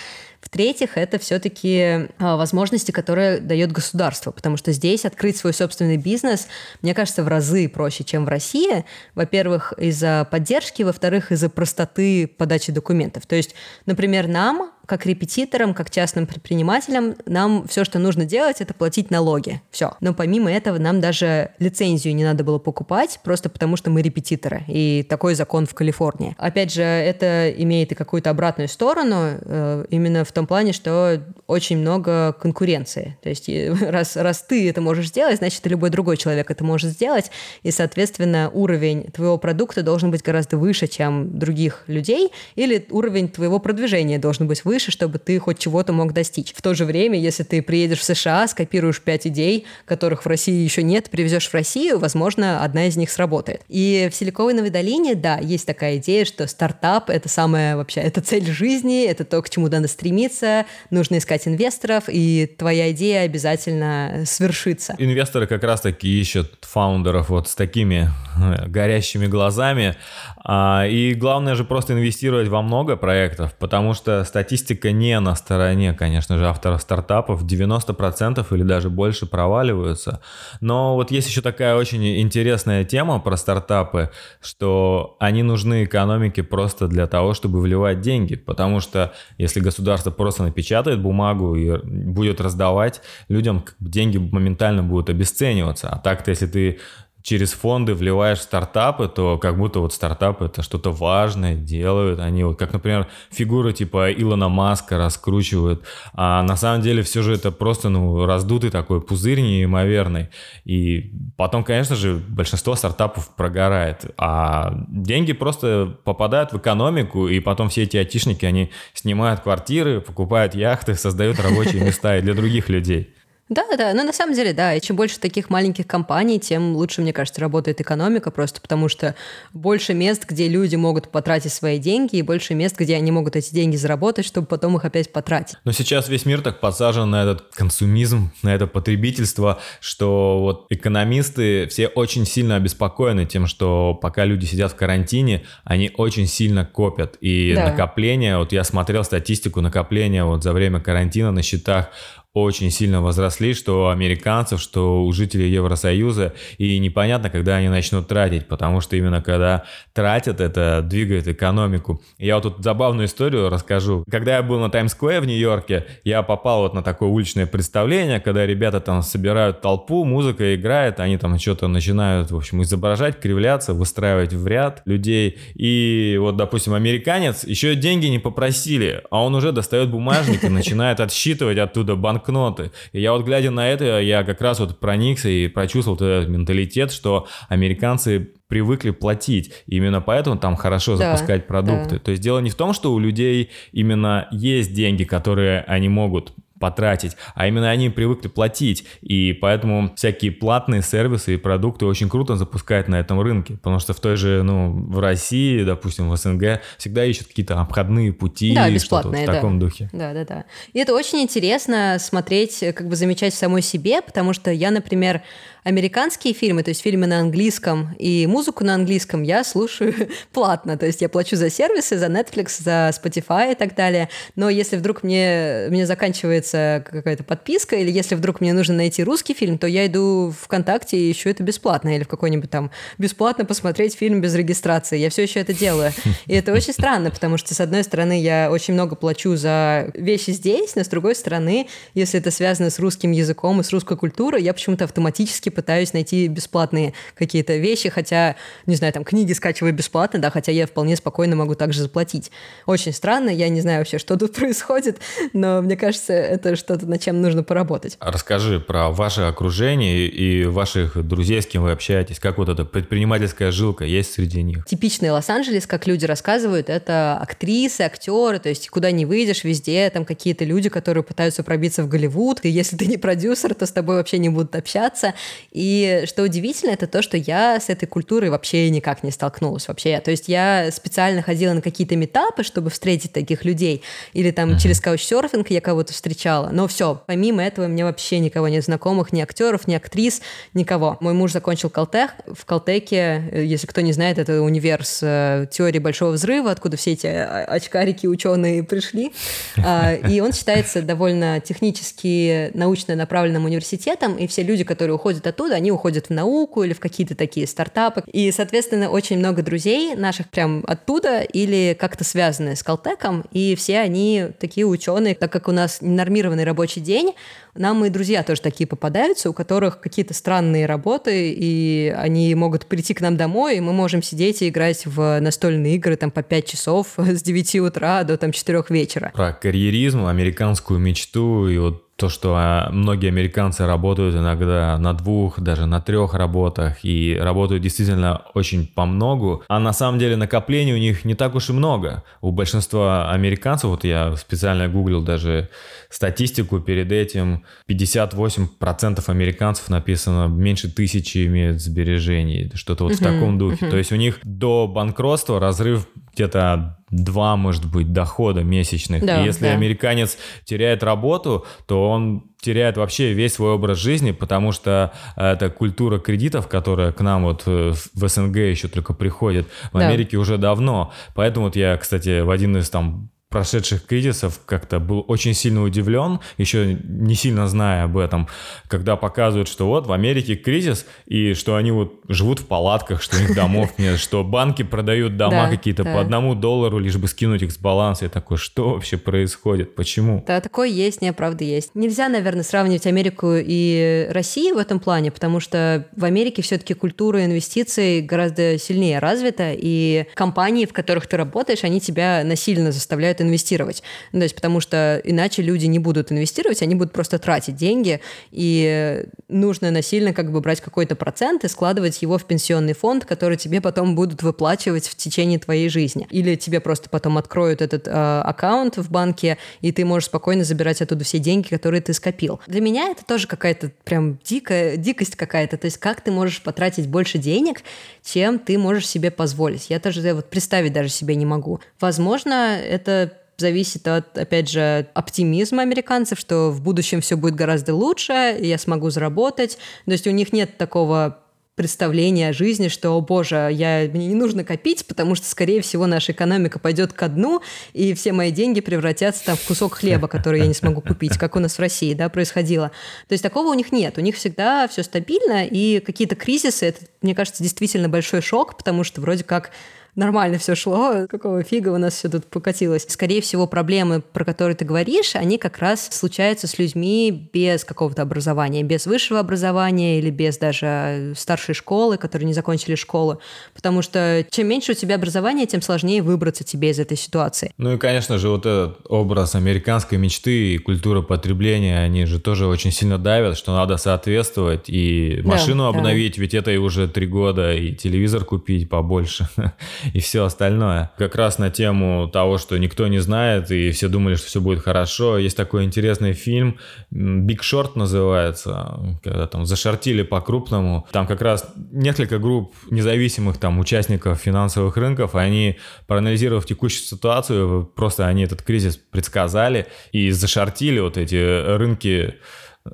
В-третьих, 0.41 0.97
это 0.97 1.19
все-таки 1.19 2.09
а, 2.19 2.37
возможности, 2.37 2.93
которые 2.93 3.41
дает 3.41 3.73
государство, 3.73 4.31
потому 4.31 4.57
что 4.57 4.71
здесь 4.71 5.05
открыть 5.05 5.37
свой 5.37 5.53
собственный 5.53 5.97
бизнес, 5.97 6.47
мне 6.81 6.95
кажется, 6.95 7.25
в 7.25 7.29
разы 7.29 7.69
проще, 7.69 8.05
чем 8.05 8.25
в 8.25 8.29
России. 8.29 8.85
Во-первых, 9.17 9.75
из-за 9.79 10.27
поддержки, 10.31 10.83
во-вторых, 10.83 11.33
из-за 11.33 11.49
простоты 11.49 12.27
подачи 12.27 12.73
документов. 12.73 13.27
То 13.27 13.37
есть, 13.37 13.55
например, 13.87 14.29
нам 14.29 14.73
как 14.89 15.05
репетиторам, 15.05 15.75
как 15.75 15.91
частным 15.91 16.27
предпринимателям, 16.27 17.15
нам 17.27 17.69
все, 17.69 17.85
что 17.85 17.99
нужно 17.99 18.25
делать, 18.25 18.63
это 18.63 18.73
платить 18.73 19.11
налоги. 19.11 19.61
Все. 19.71 19.93
Но 20.01 20.15
помимо 20.15 20.51
этого 20.51 20.79
нам 20.79 21.03
даже 21.03 21.51
лицензию 21.59 22.15
не 22.17 22.25
надо 22.25 22.43
было 22.43 22.59
покупать, 22.59 23.21
просто 23.23 23.51
потому 23.51 23.77
что 23.77 23.91
мы 23.91 24.01
репетиторы. 24.01 24.65
И 24.67 25.05
такой 25.07 25.35
закон 25.35 25.67
в 25.67 25.75
Калифорнии. 25.75 26.35
Опять 26.39 26.73
же, 26.73 26.81
это 26.83 27.51
имеет 27.51 27.93
и 27.93 27.95
какую-то 27.95 28.31
обратную 28.31 28.67
сторону, 28.67 29.39
э, 29.39 29.85
именно 29.91 30.25
в 30.25 30.33
том 30.33 30.47
плане, 30.47 30.73
что 30.73 31.21
очень 31.47 31.77
много 31.77 32.33
конкуренции. 32.33 33.19
То 33.23 33.29
есть 33.29 33.51
раз, 33.83 34.17
раз 34.17 34.43
ты 34.43 34.71
это 34.71 34.81
можешь 34.81 35.09
сделать, 35.09 35.37
значит, 35.37 35.67
и 35.67 35.69
любой 35.69 35.91
другой 35.91 36.17
человек 36.17 36.51
это 36.51 36.65
может 36.65 36.93
сделать. 36.93 37.31
И, 37.63 37.71
соответственно, 37.71 38.51
уровень 38.55 39.05
твоего 39.13 39.37
продукта 39.37 39.83
должен 39.83 40.11
быть 40.11 40.23
гораздо 40.23 40.57
выше, 40.57 40.87
чем 40.87 41.39
других 41.39 41.85
людей, 41.89 42.33
или 42.55 42.87
уровень 42.91 43.29
твоего 43.29 43.59
продвижения 43.59 44.19
должен 44.19 44.49
быть 44.49 44.65
выше, 44.65 44.78
выше, 44.79 44.93
чтобы 44.93 45.19
ты 45.19 45.41
хоть 45.41 45.59
чего-то 45.59 45.93
мог 45.93 46.13
достичь. 46.13 46.53
В 46.55 46.63
то 46.63 46.73
же 46.73 46.85
время, 46.85 47.19
если 47.19 47.43
ты 47.43 47.63
приедешь 47.63 47.99
в 47.99 48.05
США, 48.05 48.47
скопируешь 48.47 49.01
пять 49.01 49.27
идей, 49.27 49.67
которых 49.87 50.25
в 50.25 50.29
России 50.29 50.63
еще 50.63 50.85
нет, 50.85 51.11
привезешь 51.11 51.49
в 51.49 51.55
Россию, 51.55 51.99
возможно, 51.99 52.63
одна 52.63 52.87
из 52.87 52.97
них 52.97 53.11
сработает. 53.11 53.63
И 53.69 54.09
в 54.09 54.15
Силиконовой 54.15 54.71
долине, 54.71 55.17
да, 55.17 55.39
есть 55.39 55.67
такая 55.67 55.97
идея, 55.97 56.25
что 56.25 56.47
стартап— 56.47 57.11
это 57.11 57.29
самая 57.29 57.77
вообще, 57.77 58.03
это 58.03 58.21
цель 58.21 58.47
жизни, 58.47 59.05
это 59.05 59.25
то, 59.25 59.43
к 59.43 59.51
чему 59.51 59.67
надо 59.67 59.89
стремиться, 59.89 60.65
нужно 60.91 61.19
искать 61.19 61.49
инвесторов, 61.49 62.05
и 62.07 62.47
твоя 62.47 62.93
идея 62.93 63.23
обязательно 63.23 64.23
свершится. 64.27 64.95
Инвесторы 64.99 65.49
как 65.49 65.65
раз-таки 65.65 66.21
ищут 66.21 66.53
фаундеров 66.63 67.31
вот 67.31 67.49
с 67.49 67.57
такими 67.57 68.11
э, 68.41 68.69
горящими 68.69 69.27
глазами, 69.27 69.97
а, 70.45 70.87
и 70.87 71.15
главное 71.15 71.57
же 71.57 71.65
просто 71.65 71.95
инвестировать 71.95 72.47
во 72.47 72.63
много 72.63 72.95
проектов, 72.97 73.55
потому 73.59 73.95
что 73.95 74.23
статистика 74.25 74.68
статистика 74.69 74.93
не 74.93 75.19
на 75.21 75.35
стороне, 75.35 75.95
конечно 75.95 76.37
же, 76.37 76.47
авторов 76.47 76.83
стартапов. 76.83 77.43
90% 77.43 78.47
или 78.55 78.63
даже 78.63 78.91
больше 78.91 79.27
проваливаются. 79.27 80.21
Но 80.61 80.95
вот 80.95 81.11
есть 81.11 81.29
еще 81.29 81.41
такая 81.41 81.75
очень 81.77 82.21
интересная 82.21 82.85
тема 82.85 83.19
про 83.21 83.37
стартапы, 83.37 84.11
что 84.43 85.17
они 85.21 85.43
нужны 85.43 85.85
экономике 85.85 86.43
просто 86.43 86.87
для 86.87 87.07
того, 87.07 87.35
чтобы 87.35 87.61
вливать 87.61 88.01
деньги. 88.01 88.37
Потому 88.37 88.81
что 88.81 89.13
если 89.39 89.61
государство 89.61 90.11
просто 90.11 90.43
напечатает 90.43 91.01
бумагу 91.01 91.55
и 91.55 91.79
будет 91.83 92.41
раздавать, 92.41 93.01
людям 93.31 93.65
деньги 93.81 94.19
моментально 94.19 94.83
будут 94.83 95.11
обесцениваться. 95.11 95.89
А 95.89 95.99
так-то, 95.99 96.31
если 96.31 96.47
ты 96.47 96.79
через 97.23 97.53
фонды 97.53 97.95
вливаешь 97.95 98.39
в 98.39 98.43
стартапы, 98.43 99.09
то 99.09 99.39
как 99.39 99.59
будто 99.59 99.81
вот 99.81 99.93
стартапы 99.93 100.47
это 100.47 100.63
что-то 100.63 100.91
важное 100.93 101.55
делают. 101.55 102.21
Они 102.21 102.45
вот, 102.45 102.59
как, 102.59 102.73
например, 102.73 103.09
фигуры 103.31 103.73
типа 103.73 104.13
Илона 104.13 104.49
Маска 104.49 104.97
раскручивают. 104.97 105.85
А 106.15 106.43
на 106.43 106.57
самом 106.57 106.83
деле 106.83 107.03
все 107.03 107.23
же 107.23 107.35
это 107.35 107.51
просто, 107.51 107.89
ну, 107.89 108.25
раздутый 108.25 108.71
такой 108.71 109.01
пузырь 109.01 109.41
неимоверный. 109.41 110.29
И 110.65 111.13
потом, 111.37 111.65
конечно 111.65 111.97
же, 111.97 112.17
большинство 112.17 112.75
стартапов 112.77 113.35
прогорает. 113.37 114.07
А 114.17 114.73
деньги 114.89 115.33
просто 115.33 115.99
попадают 116.05 116.53
в 116.53 116.59
экономику, 116.59 117.29
и 117.29 117.41
потом 117.41 117.69
все 117.69 117.83
эти 117.83 117.97
айтишники, 117.97 118.45
они 118.45 118.71
снимают 118.95 119.41
квартиры, 119.41 120.01
покупают 120.01 120.55
яхты, 120.55 120.95
создают 120.95 121.41
рабочие 121.41 121.83
места 121.85 122.17
и 122.17 122.23
для 122.23 122.35
других 122.35 122.69
людей. 122.69 123.15
Да, 123.49 123.65
да, 123.77 123.95
но 123.95 124.05
на 124.05 124.13
самом 124.13 124.35
деле, 124.35 124.53
да, 124.53 124.75
и 124.75 124.81
чем 124.81 124.97
больше 124.97 125.19
таких 125.19 125.49
маленьких 125.49 125.87
компаний, 125.87 126.39
тем 126.39 126.77
лучше, 126.77 127.01
мне 127.01 127.13
кажется, 127.13 127.41
работает 127.41 127.81
экономика, 127.81 128.31
просто 128.31 128.61
потому 128.61 128.89
что 128.89 129.15
больше 129.53 129.95
мест, 129.95 130.27
где 130.29 130.49
люди 130.49 130.77
могут 130.77 131.09
потратить 131.09 131.53
свои 131.53 131.79
деньги, 131.79 132.17
и 132.17 132.23
больше 132.23 132.55
мест, 132.55 132.77
где 132.79 132.97
они 132.97 133.11
могут 133.11 133.37
эти 133.37 133.53
деньги 133.55 133.77
заработать, 133.77 134.27
чтобы 134.27 134.47
потом 134.47 134.77
их 134.77 134.85
опять 134.85 135.13
потратить. 135.13 135.57
Но 135.65 135.73
сейчас 135.73 136.09
весь 136.09 136.27
мир 136.27 136.43
так 136.43 136.61
подсажен 136.61 137.09
на 137.11 137.23
этот 137.23 137.43
консумизм, 137.55 138.33
на 138.43 138.55
это 138.55 138.67
потребительство, 138.67 139.61
что 139.81 140.41
вот 140.41 140.67
экономисты 140.69 141.67
все 141.69 141.89
очень 141.89 142.27
сильно 142.27 142.57
обеспокоены 142.57 143.25
тем, 143.25 143.47
что 143.47 143.95
пока 143.95 144.25
люди 144.25 144.45
сидят 144.45 144.73
в 144.73 144.77
карантине, 144.77 145.45
они 145.65 145.91
очень 145.97 146.27
сильно 146.27 146.67
копят. 146.67 147.17
И 147.21 147.55
да. 147.55 147.71
накопление, 147.71 148.37
вот 148.37 148.53
я 148.53 148.65
смотрел 148.65 149.05
статистику 149.05 149.61
накопления 149.61 150.25
вот 150.25 150.43
за 150.43 150.53
время 150.53 150.81
карантина 150.81 151.31
на 151.31 151.43
счетах 151.43 151.89
очень 152.35 152.71
сильно 152.71 153.01
возросли, 153.01 153.55
что 153.55 153.85
у 153.85 153.89
американцев, 153.89 154.61
что 154.61 155.05
у 155.05 155.13
жителей 155.13 155.51
Евросоюза, 155.51 156.35
и 156.59 156.79
непонятно, 156.79 157.31
когда 157.31 157.57
они 157.57 157.69
начнут 157.69 158.07
тратить, 158.07 158.47
потому 158.47 158.81
что 158.81 158.97
именно 158.97 159.23
когда 159.23 159.65
тратят, 159.95 160.41
это 160.41 160.83
двигает 160.83 161.27
экономику. 161.27 162.03
Я 162.19 162.37
вот 162.37 162.43
тут 162.43 162.65
забавную 162.65 163.07
историю 163.07 163.49
расскажу. 163.49 164.05
Когда 164.11 164.37
я 164.37 164.43
был 164.43 164.61
на 164.61 164.69
Таймс-сквер 164.69 165.23
в 165.23 165.27
Нью-Йорке, 165.27 165.87
я 166.05 166.23
попал 166.23 166.63
вот 166.63 166.75
на 166.75 166.83
такое 166.83 167.09
уличное 167.09 167.47
представление, 167.47 168.21
когда 168.21 168.47
ребята 168.47 168.81
там 168.81 169.03
собирают 169.03 169.61
толпу, 169.61 170.05
музыка 170.05 170.55
играет, 170.55 171.01
они 171.01 171.17
там 171.17 171.39
что-то 171.39 171.67
начинают, 171.67 172.31
в 172.31 172.37
общем, 172.37 172.63
изображать, 172.63 173.21
кривляться, 173.21 173.73
выстраивать 173.73 174.35
в 174.35 174.47
ряд 174.47 174.83
людей. 174.85 175.39
И 175.55 176.17
вот, 176.21 176.37
допустим, 176.37 176.75
американец 176.75 177.45
еще 177.45 177.75
деньги 177.75 178.07
не 178.07 178.19
попросили, 178.19 179.03
а 179.11 179.25
он 179.25 179.35
уже 179.35 179.53
достает 179.53 179.91
бумажник 179.91 180.45
и 180.45 180.49
начинает 180.49 181.01
отсчитывать 181.01 181.59
оттуда 181.59 181.97
банк 181.97 182.18
банкноты. 182.19 182.73
И 182.93 183.01
я 183.01 183.13
вот 183.13 183.25
глядя 183.25 183.51
на 183.51 183.69
это, 183.69 184.01
я 184.01 184.25
как 184.25 184.41
раз 184.41 184.61
вот 184.61 184.79
проникся 184.79 185.29
и 185.29 185.49
прочувствовал 185.49 185.97
этот 185.97 186.29
менталитет, 186.29 186.93
что 186.93 187.27
американцы 187.49 188.31
привыкли 188.49 188.91
платить. 188.91 189.53
И 189.67 189.77
именно 189.77 190.01
поэтому 190.01 190.39
там 190.39 190.57
хорошо 190.57 190.97
да, 190.97 191.13
запускать 191.13 191.47
продукты. 191.47 191.97
Да. 191.97 191.99
То 191.99 192.11
есть 192.11 192.23
дело 192.23 192.39
не 192.39 192.51
в 192.51 192.55
том, 192.55 192.73
что 192.73 192.93
у 192.93 192.99
людей 192.99 193.51
именно 193.73 194.29
есть 194.31 194.73
деньги, 194.73 195.05
которые 195.05 195.61
они 195.63 195.89
могут 195.89 196.33
потратить, 196.59 197.17
а 197.35 197.47
именно 197.47 197.71
они 197.71 197.91
привыкли 197.91 198.29
платить, 198.29 198.85
и 199.01 199.33
поэтому 199.33 199.95
всякие 199.97 200.33
платные 200.33 200.83
сервисы 200.83 201.35
и 201.35 201.37
продукты 201.37 201.87
очень 201.87 202.09
круто 202.09 202.37
запускают 202.37 202.89
на 202.89 202.97
этом 202.97 203.21
рынке, 203.21 203.55
потому 203.55 203.79
что 203.79 203.93
в 203.93 204.01
той 204.01 204.17
же, 204.17 204.43
ну, 204.43 204.71
в 204.71 204.99
России, 204.99 205.63
допустим, 205.63 206.11
в 206.11 206.17
СНГ 206.17 206.61
всегда 206.77 207.05
ищут 207.05 207.29
какие-то 207.29 207.61
обходные 207.61 208.13
пути, 208.13 208.55
да, 208.55 208.71
бесплатные, 208.71 209.27
вот 209.27 209.31
в 209.31 209.35
таком 209.35 209.59
да. 209.59 209.67
духе. 209.67 209.89
Да, 209.93 210.13
да, 210.13 210.25
да. 210.25 210.45
И 210.73 210.79
это 210.79 210.95
очень 210.95 211.21
интересно 211.21 211.97
смотреть, 211.99 212.59
как 212.75 212.89
бы 212.89 212.97
замечать 212.97 213.35
в 213.35 213.37
самой 213.37 213.63
себе, 213.63 214.03
потому 214.03 214.33
что 214.33 214.51
я, 214.51 214.71
например, 214.71 215.23
американские 215.65 216.35
фильмы, 216.35 216.63
то 216.63 216.71
есть 216.71 216.83
фильмы 216.83 217.07
на 217.07 217.21
английском 217.21 217.95
и 217.99 218.27
музыку 218.27 218.65
на 218.65 218.75
английском 218.75 219.23
я 219.23 219.45
слушаю 219.45 219.95
платно. 220.33 220.77
То 220.77 220.87
есть 220.87 221.01
я 221.01 221.09
плачу 221.09 221.37
за 221.37 221.51
сервисы, 221.51 221.99
за 221.99 222.07
Netflix, 222.07 222.63
за 222.63 222.91
Spotify 222.91 223.53
и 223.53 223.55
так 223.55 223.75
далее. 223.75 224.09
Но 224.37 224.49
если 224.49 224.77
вдруг 224.77 225.03
мне, 225.03 225.67
мне 225.71 225.87
заканчивается 225.87 226.85
какая-то 226.89 227.25
подписка, 227.25 227.77
или 227.77 227.91
если 227.91 228.15
вдруг 228.15 228.41
мне 228.41 228.53
нужно 228.53 228.75
найти 228.75 229.05
русский 229.05 229.35
фильм, 229.35 229.59
то 229.59 229.67
я 229.67 229.87
иду 229.87 230.29
в 230.31 230.45
ВКонтакте 230.45 230.99
и 230.99 231.13
ищу 231.13 231.29
это 231.29 231.43
бесплатно, 231.43 231.95
или 231.95 232.05
в 232.05 232.09
какой-нибудь 232.09 232.51
там 232.51 232.71
бесплатно 232.99 233.45
посмотреть 233.45 233.95
фильм 233.95 234.21
без 234.21 234.35
регистрации. 234.35 234.99
Я 234.99 235.11
все 235.11 235.23
еще 235.23 235.41
это 235.41 235.53
делаю. 235.53 235.93
И 236.27 236.35
это 236.35 236.53
очень 236.53 236.73
странно, 236.73 237.11
потому 237.11 237.37
что, 237.37 237.55
с 237.55 237.61
одной 237.61 237.85
стороны, 237.85 238.21
я 238.21 238.49
очень 238.51 238.75
много 238.75 238.97
плачу 238.97 239.37
за 239.37 239.91
вещи 239.95 240.31
здесь, 240.31 240.75
но 240.77 240.85
с 240.85 240.89
другой 240.89 241.15
стороны, 241.15 241.69
если 241.95 242.21
это 242.21 242.31
связано 242.31 242.71
с 242.71 242.79
русским 242.79 243.13
языком 243.13 243.61
и 243.61 243.65
с 243.65 243.71
русской 243.71 243.97
культурой, 243.97 244.43
я 244.43 244.53
почему-то 244.53 244.85
автоматически 244.85 245.48
пытаюсь 245.51 245.93
найти 245.93 246.29
бесплатные 246.29 246.95
какие-то 247.15 247.57
вещи, 247.57 247.89
хотя, 247.89 248.37
не 248.67 248.75
знаю, 248.75 248.93
там 248.93 249.05
книги 249.05 249.33
скачиваю 249.33 249.73
бесплатно, 249.73 250.19
да, 250.19 250.31
хотя 250.31 250.53
я 250.53 250.67
вполне 250.67 250.97
спокойно 250.97 251.37
могу 251.37 251.55
также 251.55 251.83
заплатить. 251.83 252.31
Очень 252.67 252.93
странно, 252.93 253.31
я 253.31 253.49
не 253.49 253.61
знаю 253.61 253.79
вообще, 253.79 253.99
что 253.99 254.17
тут 254.17 254.35
происходит, 254.37 254.99
но 255.33 255.63
мне 255.63 255.77
кажется, 255.77 256.13
это 256.13 256.57
что-то, 256.57 256.87
над 256.87 257.01
чем 257.01 257.21
нужно 257.21 257.43
поработать. 257.43 257.97
Расскажи 258.01 258.61
про 258.61 258.91
ваше 258.91 259.23
окружение 259.23 260.07
и 260.07 260.45
ваших 260.45 261.07
друзей, 261.07 261.43
с 261.43 261.47
кем 261.47 261.63
вы 261.63 261.73
общаетесь, 261.73 262.19
как 262.19 262.39
вот 262.39 262.49
эта 262.49 262.65
предпринимательская 262.65 263.51
жилка 263.51 263.85
есть 263.85 264.13
среди 264.13 264.43
них? 264.43 264.65
Типичный 264.67 265.11
Лос-Анджелес, 265.11 265.67
как 265.67 265.87
люди 265.87 266.05
рассказывают, 266.05 266.69
это 266.69 267.19
актрисы, 267.21 267.83
актеры, 267.83 268.39
то 268.39 268.49
есть 268.49 268.69
куда 268.69 268.91
не 268.91 269.07
выйдешь, 269.07 269.45
везде 269.45 269.91
там 269.91 270.05
какие-то 270.05 270.45
люди, 270.45 270.69
которые 270.69 271.03
пытаются 271.05 271.43
пробиться 271.43 271.83
в 271.83 271.89
Голливуд, 271.89 272.41
и 272.45 272.49
если 272.49 272.77
ты 272.77 272.87
не 272.87 272.97
продюсер, 272.97 273.55
то 273.55 273.67
с 273.67 273.73
тобой 273.73 273.97
вообще 273.97 274.19
не 274.19 274.29
будут 274.29 274.55
общаться, 274.55 275.15
и 275.51 276.05
что 276.07 276.23
удивительно, 276.23 276.71
это 276.71 276.87
то, 276.87 277.03
что 277.03 277.17
я 277.17 277.59
с 277.61 277.69
этой 277.69 277.87
культурой 277.87 278.31
вообще 278.31 278.69
никак 278.71 279.03
не 279.03 279.11
столкнулась 279.11 279.69
вообще. 279.69 280.01
То 280.01 280.11
есть 280.11 280.29
я 280.29 280.71
специально 280.73 281.23
ходила 281.23 281.53
на 281.53 281.63
какие-то 281.63 281.97
метапы, 281.97 282.43
чтобы 282.43 282.71
встретить 282.71 283.13
таких 283.13 283.45
людей, 283.45 283.83
или 284.13 284.31
там 284.31 284.51
uh-huh. 284.51 284.61
через 284.61 284.81
каучсерфинг 284.81 285.51
я 285.51 285.61
кого-то 285.61 285.93
встречала. 285.93 286.51
Но 286.53 286.67
все, 286.69 287.03
помимо 287.07 287.43
этого 287.43 287.67
мне 287.67 287.85
вообще 287.85 288.19
никого 288.19 288.49
нет 288.49 288.65
знакомых, 288.65 289.13
ни 289.13 289.21
актеров, 289.21 289.67
ни 289.67 289.75
актрис, 289.75 290.21
никого. 290.55 290.97
Мой 291.01 291.15
муж 291.15 291.33
закончил 291.33 291.71
Калтех. 291.71 292.13
В 292.27 292.45
Калтеке, 292.45 293.31
э, 293.33 293.45
если 293.45 293.67
кто 293.67 293.81
не 293.81 293.93
знает, 293.93 294.19
это 294.19 294.43
универ 294.43 294.85
с 294.85 295.01
э, 295.03 295.47
теорией 295.51 295.81
Большого 295.81 296.13
Взрыва, 296.13 296.51
откуда 296.51 296.77
все 296.77 296.93
эти 296.93 297.07
а, 297.07 297.45
очкарики, 297.45 298.07
ученые 298.07 298.63
пришли. 298.63 299.13
А, 299.57 299.95
и 299.95 300.21
он 300.21 300.33
считается 300.33 300.83
довольно 300.83 301.41
технически 301.41 302.51
научно 302.55 302.95
направленным 302.95 303.45
университетом, 303.45 304.17
и 304.17 304.27
все 304.27 304.43
люди, 304.43 304.65
которые 304.65 304.95
уходят 304.95 305.27
оттуда 305.29 305.55
они 305.55 305.73
уходят 305.73 306.07
в 306.07 306.11
науку 306.11 306.63
или 306.63 306.73
в 306.73 306.81
какие-то 306.81 307.15
такие 307.15 307.47
стартапы. 307.47 308.03
И, 308.13 308.31
соответственно, 308.33 308.91
очень 308.91 309.19
много 309.19 309.43
друзей 309.43 309.95
наших 309.95 310.29
прям 310.29 310.65
оттуда 310.67 311.23
или 311.23 311.77
как-то 311.79 312.05
связаны 312.05 312.57
с 312.57 312.63
Калтеком, 312.63 313.25
и 313.33 313.55
все 313.57 313.79
они 313.79 314.29
такие 314.39 314.67
ученые, 314.67 315.15
так 315.15 315.33
как 315.33 315.49
у 315.49 315.53
нас 315.53 315.79
нормированный 315.81 316.45
рабочий 316.45 316.81
день, 316.81 317.15
нам 317.55 317.85
и 317.85 317.89
друзья 317.89 318.23
тоже 318.23 318.41
такие 318.41 318.67
попадаются, 318.67 319.31
у 319.31 319.33
которых 319.33 319.81
какие-то 319.81 320.15
странные 320.15 320.67
работы, 320.67 321.33
и 321.33 321.95
они 321.97 322.35
могут 322.35 322.67
прийти 322.67 322.95
к 322.95 323.01
нам 323.01 323.17
домой, 323.17 323.57
и 323.57 323.61
мы 323.61 323.73
можем 323.73 324.03
сидеть 324.03 324.43
и 324.43 324.49
играть 324.49 324.87
в 324.87 325.19
настольные 325.21 325.75
игры 325.75 325.97
там 325.97 326.11
по 326.11 326.23
5 326.23 326.47
часов 326.47 326.87
с 326.97 327.23
9 327.23 327.57
утра 327.57 328.05
до 328.05 328.17
там 328.17 328.33
4 328.33 328.65
вечера. 328.69 329.11
Про 329.15 329.33
карьеризм, 329.33 330.07
американскую 330.07 330.79
мечту 330.79 331.49
и 331.49 331.59
вот 331.59 331.88
то, 331.99 332.09
что 332.09 332.37
а, 332.37 332.71
многие 332.71 333.09
американцы 333.09 333.67
работают 333.67 334.15
иногда 334.15 334.79
на 334.79 334.93
двух, 334.95 335.41
даже 335.41 335.67
на 335.67 335.81
трех 335.81 336.15
работах 336.15 336.85
и 336.85 337.19
работают 337.21 337.61
действительно 337.65 338.23
очень 338.35 338.69
по 338.69 338.87
многу, 338.87 339.43
а 339.49 339.59
на 339.59 339.73
самом 339.73 339.99
деле 339.99 340.15
накоплений 340.15 340.73
у 340.73 340.79
них 340.79 341.05
не 341.05 341.15
так 341.15 341.35
уж 341.35 341.51
и 341.51 341.53
много. 341.53 342.05
У 342.21 342.31
большинства 342.31 343.11
американцев, 343.11 343.71
вот 343.71 343.83
я 343.83 344.15
специально 344.15 344.69
гуглил 344.69 345.03
даже 345.03 345.49
статистику 345.91 346.61
перед 346.61 346.93
этим, 346.93 347.43
58% 347.69 349.03
американцев 349.09 349.69
написано 349.69 350.29
меньше 350.29 350.71
тысячи 350.71 351.27
имеют 351.27 351.61
сбережений, 351.61 352.53
что-то 352.55 352.85
вот 352.85 352.93
uh-huh, 352.93 352.97
в 352.97 353.03
таком 353.03 353.39
духе. 353.39 353.67
Uh-huh. 353.67 353.71
То 353.71 353.77
есть 353.77 353.91
у 353.91 353.97
них 353.97 354.21
до 354.23 354.69
банкротства 354.69 355.41
разрыв 355.41 355.89
где-то 356.15 356.79
два, 356.91 357.37
может 357.37 357.71
быть, 357.71 357.93
дохода 357.93 358.43
месячных. 358.43 359.05
Да, 359.05 359.23
и 359.23 359.27
если 359.27 359.47
да. 359.47 359.53
американец 359.53 360.19
теряет 360.45 360.83
работу, 360.83 361.47
то 361.67 361.89
он 361.89 362.25
теряет 362.41 362.77
вообще 362.77 363.13
весь 363.13 363.35
свой 363.35 363.53
образ 363.53 363.79
жизни, 363.79 364.13
потому 364.13 364.53
что 364.53 364.93
эта 365.17 365.51
культура 365.51 365.99
кредитов, 365.99 366.49
которая 366.49 366.93
к 366.93 367.01
нам 367.01 367.25
вот 367.25 367.43
э, 367.47 367.73
в 367.95 368.09
СНГ 368.09 368.37
еще 368.37 368.69
только 368.69 368.95
приходит, 368.95 369.49
в 369.73 369.79
да. 369.79 369.89
Америке 369.89 370.17
уже 370.17 370.39
давно. 370.39 370.93
Поэтому 371.15 371.47
вот 371.47 371.57
я, 371.57 371.77
кстати, 371.77 372.21
в 372.21 372.31
один 372.31 372.57
из 372.57 372.71
там 372.71 373.11
прошедших 373.31 373.85
кризисов 373.85 374.41
как-то 374.47 374.81
был 374.81 375.05
очень 375.07 375.35
сильно 375.35 375.63
удивлен, 375.63 376.21
еще 376.39 376.79
не 376.83 377.15
сильно 377.15 377.47
зная 377.47 377.85
об 377.85 377.99
этом, 377.99 378.29
когда 378.69 378.97
показывают, 378.97 379.49
что 379.49 379.67
вот 379.67 379.87
в 379.87 379.93
Америке 379.93 380.35
кризис, 380.35 380.87
и 381.07 381.35
что 381.35 381.57
они 381.57 381.71
вот 381.71 382.01
живут 382.09 382.41
в 382.41 382.47
палатках, 382.47 383.03
что 383.03 383.17
у 383.17 383.21
них 383.21 383.35
домов 383.35 383.75
нет, 383.79 383.99
что 383.99 384.25
банки 384.25 384.63
продают 384.63 385.17
дома 385.17 385.49
какие-то 385.51 385.85
по 385.85 386.01
одному 386.01 386.35
доллару, 386.35 386.79
лишь 386.79 386.97
бы 386.97 387.07
скинуть 387.07 387.43
их 387.43 387.53
с 387.53 387.59
баланса. 387.59 388.07
Я 388.07 388.11
такой, 388.11 388.39
что 388.39 388.71
вообще 388.71 388.97
происходит? 388.97 389.75
Почему? 389.75 390.25
Да, 390.27 390.41
такое 390.41 390.69
есть, 390.69 391.03
не, 391.03 391.13
правда 391.13 391.45
есть. 391.45 391.71
Нельзя, 391.75 392.09
наверное, 392.09 392.45
сравнивать 392.45 392.87
Америку 392.87 393.33
и 393.35 394.09
Россию 394.11 394.55
в 394.55 394.59
этом 394.59 394.81
плане, 394.81 395.11
потому 395.11 395.41
что 395.41 395.87
в 395.95 396.05
Америке 396.05 396.41
все-таки 396.41 396.73
культура 396.73 397.25
инвестиций 397.25 398.01
гораздо 398.01 398.59
сильнее 398.59 398.99
развита, 399.01 399.53
и 399.55 400.07
компании, 400.15 400.65
в 400.65 400.73
которых 400.73 401.07
ты 401.07 401.17
работаешь, 401.17 401.65
они 401.65 401.81
тебя 401.81 402.23
насильно 402.25 402.73
заставляют 402.73 403.18
заставляют 403.19 403.21
инвестировать. 403.21 403.83
Ну, 404.13 404.21
то 404.21 404.25
есть 404.25 404.35
потому 404.35 404.61
что 404.61 405.01
иначе 405.05 405.43
люди 405.43 405.67
не 405.67 405.79
будут 405.79 406.13
инвестировать, 406.13 406.63
они 406.63 406.75
будут 406.75 406.93
просто 406.93 407.19
тратить 407.19 407.57
деньги, 407.57 408.01
и 408.31 409.05
нужно 409.29 409.71
насильно 409.71 410.13
как 410.13 410.33
бы 410.33 410.41
брать 410.41 410.61
какой-то 410.61 410.97
процент 410.97 411.45
и 411.45 411.49
складывать 411.49 412.03
его 412.03 412.19
в 412.19 412.25
пенсионный 412.25 412.75
фонд, 412.75 413.05
который 413.05 413.37
тебе 413.37 413.61
потом 413.61 413.95
будут 413.95 414.23
выплачивать 414.23 414.89
в 414.89 414.95
течение 414.95 415.39
твоей 415.39 415.69
жизни. 415.69 416.07
Или 416.11 416.37
тебе 416.37 416.61
просто 416.61 416.89
потом 416.89 417.19
откроют 417.19 417.63
этот 417.63 417.87
э, 417.87 417.91
аккаунт 417.91 418.77
в 418.77 418.91
банке, 418.91 419.39
и 419.61 419.73
ты 419.73 419.85
можешь 419.85 420.07
спокойно 420.07 420.45
забирать 420.45 420.83
оттуда 420.83 421.05
все 421.05 421.19
деньги, 421.19 421.49
которые 421.49 421.81
ты 421.81 421.93
скопил. 421.93 422.41
Для 422.47 422.61
меня 422.61 422.89
это 422.91 423.05
тоже 423.05 423.27
какая-то 423.27 423.71
прям 423.85 424.19
дикая, 424.25 424.77
дикость 424.77 425.17
какая-то. 425.17 425.57
То 425.57 425.67
есть 425.67 425.79
как 425.79 426.01
ты 426.01 426.11
можешь 426.11 426.43
потратить 426.43 426.87
больше 426.87 427.19
денег, 427.19 427.63
чем 428.05 428.39
ты 428.39 428.59
можешь 428.59 428.87
себе 428.87 429.11
позволить. 429.11 429.71
Я 429.71 429.81
тоже 429.81 430.15
вот 430.15 430.31
представить 430.31 430.73
даже 430.73 430.89
себе 430.89 431.15
не 431.15 431.27
могу. 431.27 431.61
Возможно, 431.81 432.59
это 432.59 433.08
зависит 433.39 433.87
от, 433.87 434.19
опять 434.19 434.51
же, 434.51 434.89
оптимизма 434.95 435.63
американцев, 435.63 436.19
что 436.19 436.51
в 436.51 436.61
будущем 436.61 437.01
все 437.01 437.17
будет 437.17 437.37
гораздо 437.37 437.75
лучше, 437.75 438.37
я 438.41 438.59
смогу 438.59 438.91
заработать. 438.91 439.59
То 439.87 439.93
есть 439.93 440.07
у 440.07 440.11
них 440.11 440.33
нет 440.33 440.59
такого 440.59 441.19
представления 441.55 442.29
о 442.29 442.33
жизни, 442.33 442.69
что, 442.69 442.91
о 442.93 443.01
боже, 443.01 443.51
я, 443.53 443.89
мне 443.93 444.07
не 444.07 444.15
нужно 444.15 444.45
копить, 444.45 444.87
потому 444.87 445.17
что, 445.17 445.27
скорее 445.27 445.61
всего, 445.61 445.87
наша 445.87 446.13
экономика 446.13 446.61
пойдет 446.61 446.93
ко 446.93 447.09
дну, 447.09 447.43
и 447.73 447.95
все 447.95 448.13
мои 448.13 448.31
деньги 448.31 448.61
превратятся 448.61 449.25
там 449.25 449.37
в 449.37 449.45
кусок 449.45 449.75
хлеба, 449.75 450.07
который 450.07 450.41
я 450.41 450.47
не 450.47 450.55
смогу 450.55 450.81
купить, 450.81 451.19
как 451.19 451.35
у 451.35 451.41
нас 451.41 451.57
в 451.57 451.59
России, 451.59 451.95
да, 451.95 452.09
происходило. 452.09 452.71
То 453.09 453.13
есть 453.13 453.25
такого 453.25 453.49
у 453.49 453.55
них 453.55 453.73
нет. 453.73 453.99
У 453.99 454.01
них 454.01 454.15
всегда 454.15 454.69
все 454.69 454.85
стабильно, 454.85 455.45
и 455.45 455.81
какие-то 455.81 456.15
кризисы, 456.15 456.67
это, 456.67 456.81
мне 457.03 457.17
кажется, 457.17 457.43
действительно 457.43 457.89
большой 457.89 458.23
шок, 458.23 458.57
потому 458.57 458.85
что 458.85 459.01
вроде 459.01 459.25
как 459.25 459.51
нормально 459.99 460.39
все 460.39 460.55
шло, 460.55 461.07
какого 461.09 461.43
фига 461.43 461.71
у 461.71 461.79
нас 461.79 461.95
все 461.95 462.09
тут 462.09 462.25
покатилось. 462.27 462.87
Скорее 462.89 463.21
всего, 463.21 463.47
проблемы, 463.47 464.01
про 464.01 464.25
которые 464.25 464.55
ты 464.55 464.65
говоришь, 464.65 465.15
они 465.15 465.39
как 465.39 465.59
раз 465.59 465.89
случаются 465.91 466.47
с 466.47 466.59
людьми 466.59 467.29
без 467.33 467.65
какого-то 467.65 468.03
образования, 468.03 468.63
без 468.63 468.87
высшего 468.87 469.21
образования 469.21 469.99
или 469.99 470.11
без 470.11 470.39
даже 470.39 471.13
старшей 471.17 471.55
школы, 471.55 471.99
которые 471.99 472.27
не 472.27 472.33
закончили 472.33 472.77
школу. 472.77 473.21
Потому 473.55 473.83
что 473.83 474.25
чем 474.31 474.47
меньше 474.47 474.73
у 474.73 474.75
тебя 474.75 474.95
образования, 474.95 475.47
тем 475.47 475.61
сложнее 475.63 476.01
выбраться 476.01 476.45
тебе 476.45 476.71
из 476.71 476.79
этой 476.79 476.97
ситуации. 476.97 477.53
Ну 477.59 477.75
и, 477.75 477.79
конечно 477.79 478.19
же, 478.19 478.29
вот 478.29 478.47
этот 478.47 478.79
образ 478.89 479.35
американской 479.35 479.99
мечты 479.99 480.55
и 480.55 480.59
культура 480.59 481.03
потребления, 481.03 481.81
они 481.81 482.05
же 482.05 482.21
тоже 482.21 482.47
очень 482.47 482.71
сильно 482.71 482.99
давят, 482.99 483.37
что 483.37 483.53
надо 483.53 483.77
соответствовать 483.77 484.69
и 484.69 485.21
машину 485.25 485.65
да, 485.65 485.77
обновить, 485.77 486.17
да. 486.17 486.23
ведь 486.23 486.35
это 486.35 486.53
и 486.53 486.57
уже 486.57 486.87
три 486.87 487.07
года, 487.07 487.53
и 487.53 487.75
телевизор 487.75 488.25
купить 488.25 488.69
побольше, 488.69 489.29
и 489.93 490.01
все 490.01 490.25
остальное. 490.25 490.91
Как 490.99 491.15
раз 491.15 491.39
на 491.39 491.51
тему 491.51 492.09
того, 492.09 492.39
что 492.39 492.57
никто 492.59 492.87
не 492.89 492.99
знает, 492.99 493.51
и 493.51 493.71
все 493.71 493.89
думали, 493.89 494.15
что 494.17 494.27
все 494.27 494.41
будет 494.41 494.63
хорошо. 494.63 495.19
Есть 495.19 495.37
такой 495.37 495.65
интересный 495.65 496.13
фильм, 496.13 496.59
Big 496.93 497.41
Short 497.41 497.73
называется, 497.75 498.79
когда 499.03 499.27
там 499.27 499.47
зашортили 499.47 500.03
по-крупному. 500.03 500.87
Там 500.91 501.07
как 501.07 501.23
раз 501.23 501.51
несколько 501.71 502.19
групп 502.19 502.55
независимых 502.71 503.39
там 503.39 503.59
участников 503.59 504.19
финансовых 504.19 504.77
рынков, 504.77 505.15
они, 505.15 505.59
проанализировав 505.87 506.47
текущую 506.47 506.85
ситуацию, 506.85 507.65
просто 507.65 508.07
они 508.07 508.25
этот 508.25 508.43
кризис 508.43 508.77
предсказали 508.77 509.67
и 509.93 510.11
зашортили 510.11 510.81
вот 510.81 510.97
эти 510.97 511.57
рынки 511.57 512.15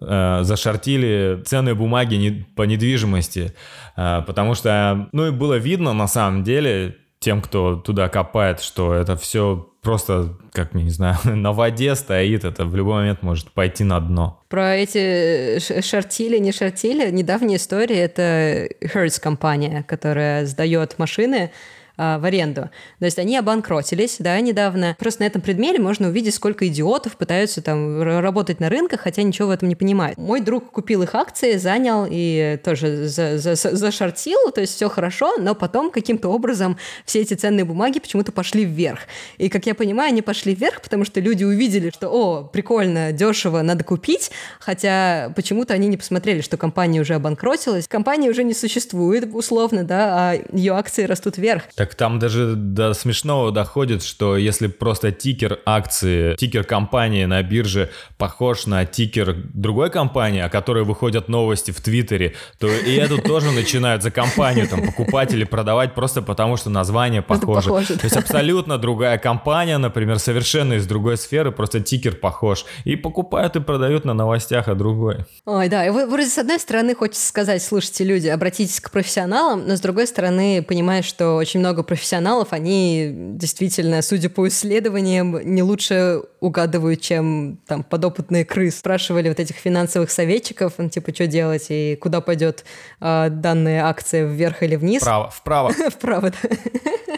э, 0.00 0.40
зашортили 0.42 1.42
ценные 1.44 1.74
бумаги 1.74 2.46
по 2.56 2.62
недвижимости, 2.62 3.54
э, 3.96 4.22
потому 4.26 4.54
что, 4.54 5.08
ну 5.12 5.26
и 5.26 5.30
было 5.30 5.54
видно 5.54 5.92
на 5.92 6.08
самом 6.08 6.44
деле, 6.44 6.96
тем, 7.24 7.40
кто 7.40 7.76
туда 7.76 8.10
копает, 8.10 8.60
что 8.60 8.92
это 8.92 9.16
все 9.16 9.66
просто, 9.80 10.34
как, 10.52 10.74
не 10.74 10.90
знаю, 10.90 11.16
на 11.24 11.52
воде 11.52 11.94
стоит, 11.94 12.44
это 12.44 12.66
в 12.66 12.76
любой 12.76 12.96
момент 12.96 13.22
может 13.22 13.50
пойти 13.50 13.82
на 13.82 13.98
дно. 13.98 14.42
Про 14.48 14.76
эти 14.76 15.58
шортили, 15.58 16.38
не 16.38 16.52
шортили, 16.52 17.10
недавняя 17.10 17.56
история, 17.56 18.00
это 18.00 18.68
Hertz 18.82 19.18
компания, 19.20 19.84
которая 19.88 20.44
сдает 20.44 20.98
машины, 20.98 21.50
а, 21.96 22.18
в 22.18 22.24
аренду. 22.24 22.70
То 22.98 23.04
есть 23.04 23.18
они 23.18 23.36
обанкротились, 23.36 24.16
да, 24.18 24.40
недавно. 24.40 24.96
Просто 24.98 25.22
на 25.22 25.26
этом 25.26 25.40
предмете 25.40 25.80
можно 25.80 26.08
увидеть, 26.08 26.34
сколько 26.34 26.66
идиотов 26.66 27.16
пытаются 27.16 27.62
там 27.62 28.02
работать 28.02 28.58
на 28.58 28.68
рынках, 28.68 29.02
хотя 29.02 29.22
ничего 29.22 29.48
в 29.48 29.50
этом 29.52 29.68
не 29.68 29.76
понимают. 29.76 30.18
Мой 30.18 30.40
друг 30.40 30.72
купил 30.72 31.02
их 31.02 31.14
акции, 31.14 31.56
занял 31.56 32.06
и 32.10 32.58
тоже 32.64 33.06
за, 33.06 33.38
за, 33.38 33.54
зашортил, 33.54 34.50
то 34.52 34.60
есть 34.60 34.74
все 34.74 34.88
хорошо, 34.88 35.36
но 35.38 35.54
потом 35.54 35.90
каким-то 35.90 36.30
образом 36.30 36.78
все 37.04 37.20
эти 37.20 37.34
ценные 37.34 37.64
бумаги 37.64 38.00
почему-то 38.00 38.32
пошли 38.32 38.64
вверх. 38.64 39.00
И, 39.38 39.48
как 39.48 39.66
я 39.66 39.74
понимаю, 39.74 40.08
они 40.08 40.22
пошли 40.22 40.54
вверх, 40.54 40.80
потому 40.80 41.04
что 41.04 41.20
люди 41.20 41.44
увидели, 41.44 41.90
что, 41.90 42.08
о, 42.08 42.42
прикольно, 42.42 43.12
дешево, 43.12 43.62
надо 43.62 43.84
купить, 43.84 44.32
хотя 44.58 45.32
почему-то 45.36 45.74
они 45.74 45.86
не 45.86 45.96
посмотрели, 45.96 46.40
что 46.40 46.56
компания 46.56 47.00
уже 47.00 47.14
обанкротилась. 47.14 47.86
Компания 47.86 48.30
уже 48.30 48.42
не 48.42 48.54
существует, 48.54 49.32
условно, 49.32 49.84
да, 49.84 50.32
а 50.32 50.42
ее 50.52 50.74
акции 50.74 51.04
растут 51.04 51.38
вверх. 51.38 51.62
Так 51.76 51.83
там 51.94 52.18
даже 52.18 52.54
до 52.54 52.94
смешного 52.94 53.52
доходит, 53.52 54.02
что 54.02 54.36
если 54.36 54.68
просто 54.68 55.12
тикер 55.12 55.60
акции, 55.66 56.34
тикер 56.36 56.64
компании 56.64 57.24
на 57.24 57.42
бирже 57.42 57.90
похож 58.16 58.66
на 58.66 58.84
тикер 58.86 59.36
другой 59.52 59.90
компании, 59.90 60.40
о 60.40 60.48
которой 60.48 60.84
выходят 60.84 61.28
новости 61.28 61.70
в 61.70 61.80
Твиттере, 61.80 62.34
то 62.58 62.68
и 62.68 62.94
эту 62.94 63.20
тоже 63.20 63.50
начинают 63.50 64.02
за 64.02 64.10
компанию 64.10 64.68
там 64.68 64.84
покупать 64.84 65.32
или 65.32 65.44
продавать 65.44 65.94
просто 65.94 66.22
потому, 66.22 66.56
что 66.56 66.70
название 66.70 67.22
похоже. 67.22 67.68
похоже. 67.68 67.96
То 67.96 68.04
есть 68.04 68.16
абсолютно 68.16 68.78
другая 68.78 69.18
компания, 69.18 69.78
например, 69.78 70.18
совершенно 70.18 70.74
из 70.74 70.86
другой 70.86 71.16
сферы, 71.16 71.50
просто 71.50 71.80
тикер 71.80 72.14
похож. 72.14 72.64
И 72.84 72.96
покупают 72.96 73.56
и 73.56 73.60
продают 73.60 74.04
на 74.04 74.14
новостях 74.14 74.68
о 74.68 74.74
другой. 74.74 75.24
Ой, 75.44 75.68
да, 75.68 75.86
и 75.86 75.90
вроде 75.90 76.26
с 76.26 76.38
одной 76.38 76.58
стороны 76.58 76.94
хочется 76.94 77.26
сказать, 77.26 77.62
слушайте, 77.62 78.04
люди, 78.04 78.28
обратитесь 78.28 78.80
к 78.80 78.90
профессионалам, 78.90 79.66
но 79.66 79.76
с 79.76 79.80
другой 79.80 80.06
стороны 80.06 80.62
понимаешь, 80.62 81.04
что 81.04 81.34
очень 81.36 81.60
много 81.60 81.73
много 81.74 81.82
профессионалов, 81.82 82.52
они 82.52 83.10
действительно, 83.12 84.00
судя 84.00 84.30
по 84.30 84.46
исследованиям, 84.46 85.40
не 85.42 85.62
лучше 85.62 86.22
угадывают, 86.38 87.00
чем 87.00 87.58
там 87.66 87.82
подопытные 87.82 88.44
крыс. 88.44 88.78
Спрашивали 88.78 89.28
вот 89.28 89.40
этих 89.40 89.56
финансовых 89.56 90.10
советчиков, 90.12 90.74
ну, 90.78 90.88
типа, 90.88 91.12
что 91.12 91.26
делать 91.26 91.66
и 91.70 91.98
куда 92.00 92.20
пойдет 92.20 92.64
э, 93.00 93.28
данная 93.28 93.86
акция 93.86 94.24
вверх 94.24 94.62
или 94.62 94.76
вниз. 94.76 95.02
Вправо, 95.02 95.30
вправо. 95.30 95.72
Вправо, 95.90 96.30
да. 96.30 96.48